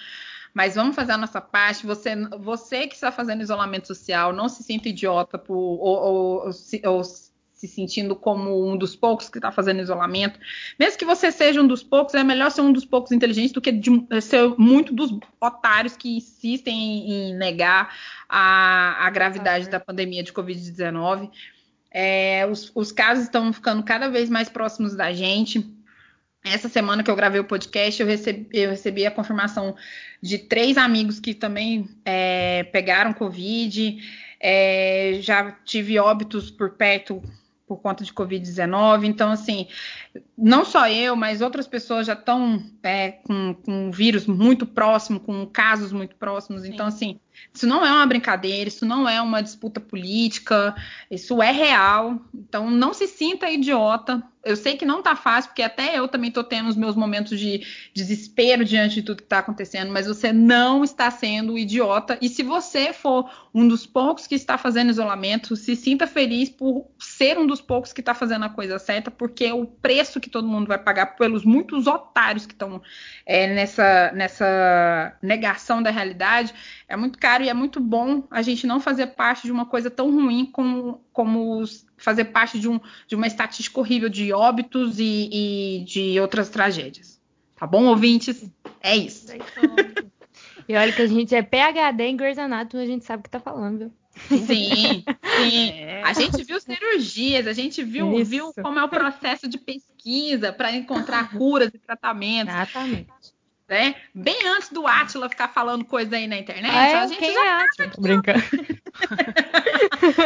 [0.52, 1.86] Mas vamos fazer a nossa parte.
[1.86, 6.50] Você, você que está fazendo isolamento social, não se sinta idiota por, ou, ou, ou,
[6.92, 7.02] ou
[7.66, 10.38] se sentindo como um dos poucos que está fazendo isolamento.
[10.78, 13.60] Mesmo que você seja um dos poucos, é melhor ser um dos poucos inteligentes do
[13.60, 15.10] que de, eh, ser muito dos
[15.40, 17.94] otários que insistem em, em negar
[18.28, 21.30] a, a gravidade da pandemia de Covid-19.
[21.90, 25.64] É, os, os casos estão ficando cada vez mais próximos da gente.
[26.44, 29.74] Essa semana que eu gravei o podcast, eu recebi, eu recebi a confirmação
[30.20, 33.98] de três amigos que também é, pegaram Covid.
[34.38, 37.22] É, já tive óbitos por perto
[37.66, 39.04] por conta de Covid-19.
[39.04, 39.66] Então, assim,
[40.36, 45.20] não só eu, mas outras pessoas já estão é, com, com um vírus muito próximo,
[45.20, 46.62] com casos muito próximos.
[46.62, 46.72] Sim.
[46.72, 47.20] Então, assim,
[47.52, 50.74] Isso não é uma brincadeira, isso não é uma disputa política,
[51.10, 52.20] isso é real.
[52.34, 54.22] Então não se sinta idiota.
[54.44, 57.40] Eu sei que não tá fácil, porque até eu também tô tendo os meus momentos
[57.40, 62.18] de desespero diante de tudo que tá acontecendo, mas você não está sendo idiota.
[62.20, 66.86] E se você for um dos poucos que está fazendo isolamento, se sinta feliz por
[66.98, 70.46] ser um dos poucos que está fazendo a coisa certa, porque o preço que todo
[70.46, 72.82] mundo vai pagar pelos muitos otários que estão
[73.24, 76.52] é, nessa, nessa negação da realidade
[76.86, 79.90] é muito caro e é muito bom a gente não fazer parte de uma coisa
[79.90, 81.64] tão ruim como, como
[81.96, 82.78] fazer parte de, um,
[83.08, 87.18] de uma estatística horrível de óbitos e, e de outras tragédias.
[87.56, 88.44] Tá bom, ouvintes?
[88.78, 89.28] É isso.
[90.68, 93.30] E olha que a gente é PHD em Grey's Anatomy, a gente sabe o que
[93.30, 93.92] tá falando, viu?
[94.28, 95.70] Sim, sim.
[95.70, 96.02] É.
[96.02, 100.72] A gente viu cirurgias, a gente viu, viu como é o processo de pesquisa para
[100.72, 102.54] encontrar curas e tratamentos.
[102.54, 103.33] Exatamente.
[103.74, 103.96] Né?
[104.14, 106.94] Bem antes do Atila ficar falando coisa aí na internet, é?
[106.94, 107.88] a gente Quem já é Atila?
[107.90, 108.40] Tô brincando.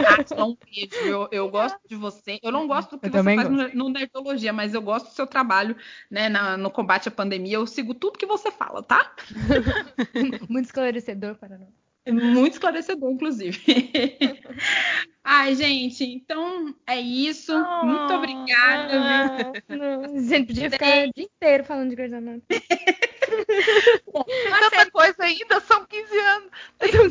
[0.07, 0.95] Atila, um beijo.
[1.03, 2.39] Eu, eu gosto de você.
[2.43, 5.15] Eu não gosto do que Eu você faz no, no Nerdologia, mas eu gosto do
[5.15, 5.75] seu trabalho
[6.11, 7.55] né, na- no combate à pandemia.
[7.55, 9.15] Eu sigo tudo que você fala, tá?
[10.47, 11.88] Muito esclarecedor para nós.
[12.09, 13.61] É Muito esclarecedor, inclusive.
[15.23, 17.53] Ai, gente, então é isso.
[17.85, 20.19] Muito obrigada, não.
[20.27, 22.43] Gente podia ficar o dia inteiro falando de Anatomy.
[24.07, 26.51] Uma Tanta série coisa ainda, são 15 anos.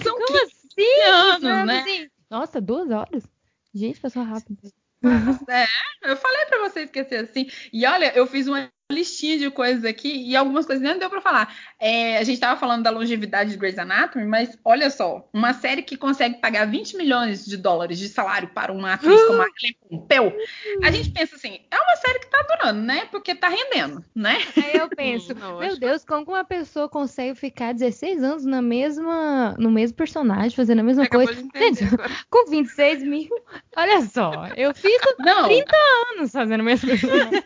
[0.04, 1.02] são Como 15 assim?
[1.04, 1.80] anos, né?
[1.80, 3.24] assim, Nossa, duas horas?
[3.76, 4.58] Gente, passou rápido.
[6.02, 7.48] Eu falei pra você esquecer assim.
[7.72, 11.20] E olha, eu fiz uma listinha de coisas aqui e algumas coisas nem deu pra
[11.20, 11.54] falar.
[11.78, 15.82] É, a gente tava falando da longevidade de Grey's Anatomy, mas olha só, uma série
[15.82, 19.76] que consegue pagar 20 milhões de dólares de salário para uma atriz como a Ellen
[19.90, 20.38] Pompeu,
[20.84, 23.06] a gente pensa assim, é uma série que tá durando, né?
[23.12, 24.38] Porque tá rendendo, né?
[24.56, 29.70] Aí eu penso, meu Deus, como uma pessoa consegue ficar 16 anos na mesma, no
[29.70, 31.42] mesmo personagem, fazendo a mesma Acabou coisa?
[31.56, 31.84] Gente,
[32.30, 33.30] com 26 mil,
[33.76, 35.76] olha só, eu fico Não, 30
[36.14, 37.44] anos fazendo a mesma personagem.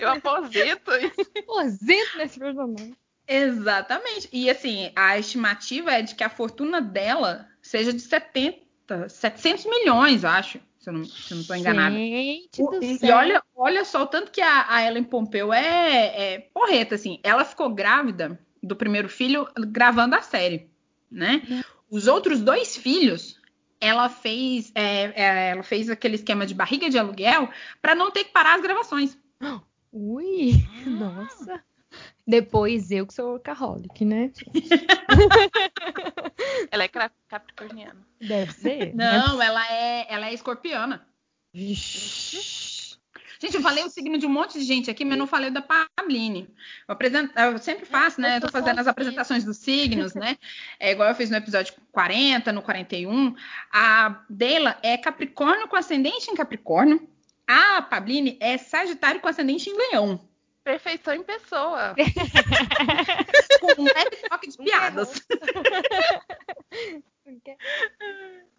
[0.00, 0.10] Eu
[0.48, 0.90] aposento.
[1.38, 2.96] Aposento nesse personagem.
[3.26, 4.28] exatamente.
[4.32, 10.24] E assim, a estimativa é de que a fortuna dela seja de 70, 700 milhões,
[10.24, 11.94] acho, se eu não, se eu não tô enganada.
[11.96, 13.08] Gente O- do e, céu.
[13.08, 17.20] e olha, olha só o tanto que a, a Ellen Pompeu é, é porreta, assim.
[17.22, 20.70] Ela ficou grávida do primeiro filho gravando a série,
[21.10, 21.42] né?
[21.90, 23.38] Os outros dois filhos,
[23.80, 27.48] ela fez, é, é, ela fez aquele esquema de barriga de aluguel
[27.80, 29.16] para não ter que parar as gravações.
[29.92, 31.62] Ui, nossa.
[32.26, 34.30] Depois eu que sou workaholic, né?
[36.70, 36.88] Ela é
[37.28, 38.06] capricorniana.
[38.20, 38.94] Deve ser.
[38.94, 41.06] Não, ela é, ela é escorpiana.
[41.52, 42.68] Vixe.
[43.40, 45.62] Gente, eu falei o signo de um monte de gente aqui, mas não falei da
[45.62, 46.48] Pabline.
[46.88, 48.36] Eu, apresento, eu sempre faço, né?
[48.36, 50.36] Eu tô fazendo as apresentações dos signos, né?
[50.80, 53.34] É igual eu fiz no episódio 40, no 41.
[53.72, 57.08] A dela é Capricórnio com ascendente em Capricórnio.
[57.48, 60.20] A Pabline é Sagitário com ascendente em Leão.
[60.62, 61.94] Perfeição em pessoa.
[63.58, 65.26] Com um leve toque de piadas.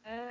[0.05, 0.29] Ah,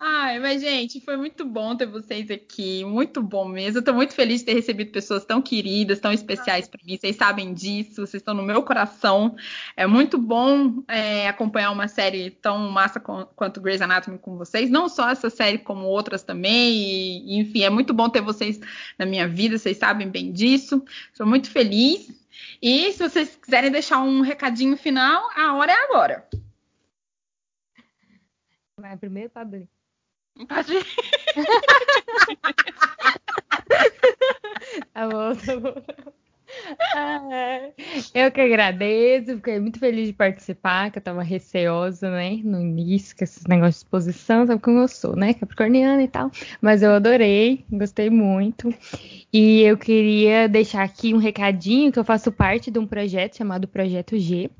[0.00, 2.84] Ai, mas, gente, foi muito bom ter vocês aqui.
[2.84, 3.78] Muito bom mesmo.
[3.78, 6.96] Eu tô muito feliz de ter recebido pessoas tão queridas, tão especiais para mim.
[6.96, 9.34] Vocês sabem disso, vocês estão no meu coração.
[9.76, 14.70] É muito bom é, acompanhar uma série tão massa com- quanto Grey's Anatomy com vocês.
[14.70, 16.74] Não só essa série, como outras também.
[16.74, 18.60] E, enfim, é muito bom ter vocês
[18.96, 19.58] na minha vida.
[19.58, 20.84] Vocês sabem bem disso.
[21.12, 22.08] Sou muito feliz.
[22.62, 26.28] E se vocês quiserem deixar um recadinho final, a hora é agora.
[28.78, 29.68] Vai primeiro, Pablo.
[30.48, 30.86] Pode ir.
[34.92, 36.18] Tá bom, tá bom.
[38.14, 43.16] Eu que agradeço, fiquei muito feliz de participar, que eu tava receosa, né, no início,
[43.16, 46.30] com esses negócios de exposição, sabe como eu sou, né, capricorniana e tal,
[46.60, 48.72] mas eu adorei, gostei muito,
[49.32, 53.68] e eu queria deixar aqui um recadinho, que eu faço parte de um projeto chamado
[53.68, 54.50] Projeto G,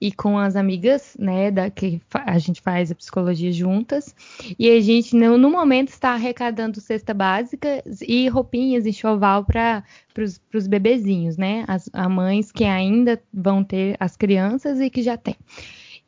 [0.00, 4.14] e com as amigas, né, da, que a gente faz a psicologia juntas,
[4.58, 9.84] e a gente, no, no momento, está arrecadando cesta básica e roupinhas, enxoval para
[10.22, 11.64] os bebezinhos, né?
[11.66, 15.36] As mães que ainda vão ter as crianças e que já têm.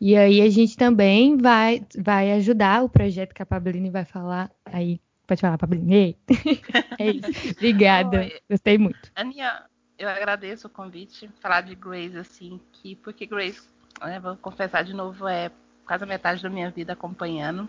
[0.00, 4.50] E aí a gente também vai, vai ajudar o projeto que a Pabline vai falar.
[4.64, 5.94] Aí, pode falar, Pabline.
[5.94, 6.16] Ei.
[6.98, 7.52] É isso.
[7.52, 8.20] Obrigada.
[8.20, 8.40] Oi.
[8.48, 9.12] Gostei muito.
[9.14, 9.64] Aninha,
[9.98, 11.30] eu agradeço o convite.
[11.40, 13.60] Falar de Grace, assim, que porque Grace,
[14.00, 15.50] né, vou confessar de novo, é
[15.86, 17.68] quase a metade da minha vida acompanhando.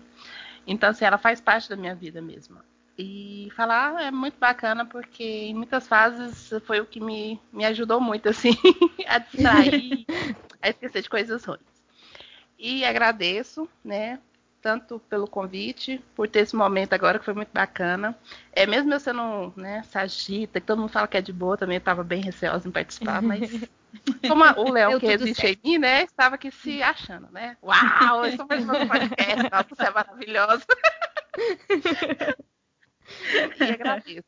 [0.66, 2.58] Então, assim, ela faz parte da minha vida mesmo.
[3.02, 8.00] E falar é muito bacana, porque em muitas fases foi o que me, me ajudou
[8.00, 8.52] muito, assim,
[9.08, 10.06] a distrair,
[10.62, 11.62] a esquecer de coisas ruins.
[12.60, 14.20] e agradeço, né?
[14.62, 18.16] Tanto pelo convite, por ter esse momento agora que foi muito bacana.
[18.54, 21.78] É mesmo eu sendo, né, sagita, que todo mundo fala que é de boa, também
[21.78, 23.50] estava bem receosa em participar, mas
[24.28, 27.58] como a- o Léo que tudo existe em mim, né, estava aqui se achando, né?
[27.64, 30.66] Uau, eu estou participando do podcast, nossa, você é maravilhosa.
[33.60, 34.24] e agradeço.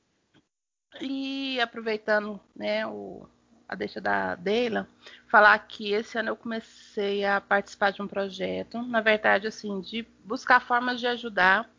[1.01, 3.27] E aproveitando, né, o,
[3.67, 4.87] a deixa da Deila,
[5.27, 10.07] falar que esse ano eu comecei a participar de um projeto, na verdade, assim, de
[10.23, 11.69] buscar formas de ajudar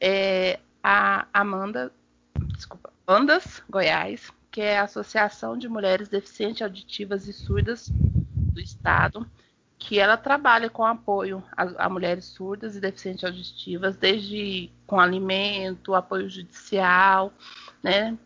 [0.00, 1.92] é, a Amanda,
[2.54, 9.26] desculpa, Andas Goiás, que é a Associação de Mulheres Deficientes Auditivas e Surdas do Estado,
[9.78, 15.94] que ela trabalha com apoio a, a mulheres surdas e deficientes auditivas, desde com alimento,
[15.94, 17.32] apoio judicial,
[17.82, 18.18] né?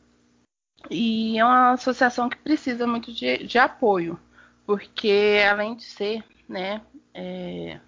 [0.90, 4.18] E é uma associação que precisa muito de, de apoio,
[4.66, 6.80] porque além de ser, né,
[7.14, 7.78] é,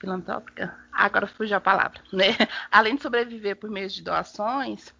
[0.00, 2.36] filantrópica, agora fugiu a palavra, né?
[2.70, 4.94] Além de sobreviver por meio de doações,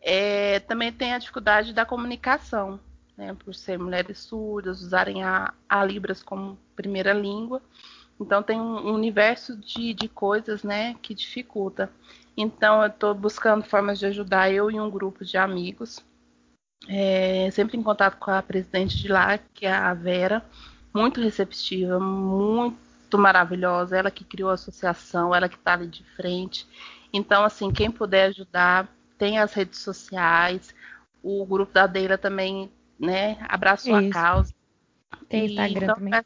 [0.00, 2.80] é, também tem a dificuldade da comunicação,
[3.18, 3.36] né?
[3.44, 7.60] Por ser mulheres surdas, usarem a, a Libras como primeira língua.
[8.18, 11.90] Então tem um universo de, de coisas, né, que dificulta.
[12.36, 16.02] Então eu estou buscando formas de ajudar eu e um grupo de amigos
[16.86, 20.44] é, sempre em contato com a presidente de lá, que é a Vera,
[20.94, 26.66] muito receptiva, muito maravilhosa, ela que criou a associação, ela que está ali de frente.
[27.12, 30.74] Então, assim, quem puder ajudar, tem as redes sociais,
[31.22, 34.54] o grupo da Deira também, né, abraçou a causa.
[35.28, 36.22] Tem Instagram então, também.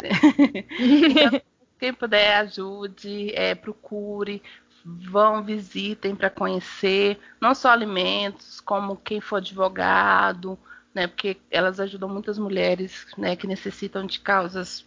[1.10, 1.42] então,
[1.78, 4.42] quem puder, ajude, é, procure,
[4.84, 10.58] vão, visitem para conhecer, não só alimentos, como quem for advogado,
[10.94, 14.86] né, porque elas ajudam muitas mulheres né, que necessitam de causas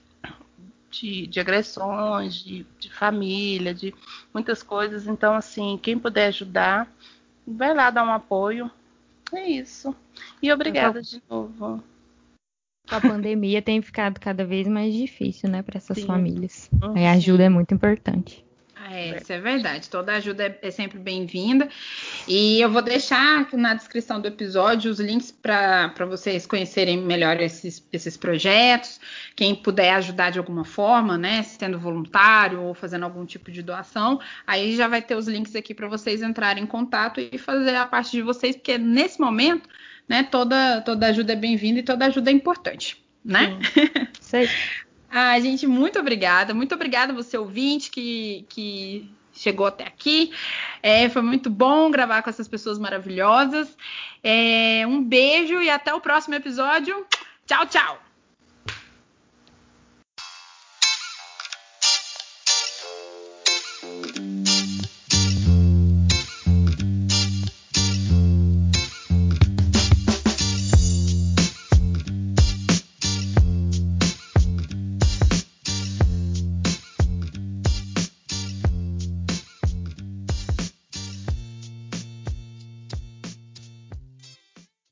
[0.90, 3.94] de, de agressões, de, de família, de
[4.34, 5.08] muitas coisas.
[5.08, 6.88] Então, assim, quem puder ajudar,
[7.46, 8.72] vai lá dar um apoio.
[9.34, 9.95] É isso.
[10.41, 11.84] E obrigada de novo.
[12.90, 16.06] A pandemia tem ficado cada vez mais difícil, né, para essas Sim.
[16.06, 16.70] famílias.
[16.82, 16.94] Uhum.
[17.06, 18.47] A ajuda é muito importante.
[18.98, 19.88] É, isso é verdade.
[19.90, 21.69] Toda ajuda é, é sempre bem-vinda.
[22.28, 27.40] E eu vou deixar aqui na descrição do episódio os links para vocês conhecerem melhor
[27.40, 28.99] esses, esses projetos.
[29.36, 31.44] Quem puder ajudar de alguma forma, né?
[31.44, 35.76] Sendo voluntário ou fazendo algum tipo de doação, aí já vai ter os links aqui
[35.76, 39.69] para vocês entrarem em contato e fazer a parte de vocês, porque nesse momento,
[40.10, 43.60] né, toda, toda ajuda é bem-vinda e toda ajuda é importante, né?
[44.34, 44.49] Aí.
[45.10, 46.54] Ah, gente, muito obrigada.
[46.54, 50.32] Muito obrigada você ouvinte que, que chegou até aqui.
[50.82, 53.78] É, foi muito bom gravar com essas pessoas maravilhosas.
[54.24, 57.06] É, um beijo e até o próximo episódio.
[57.46, 58.07] Tchau, tchau.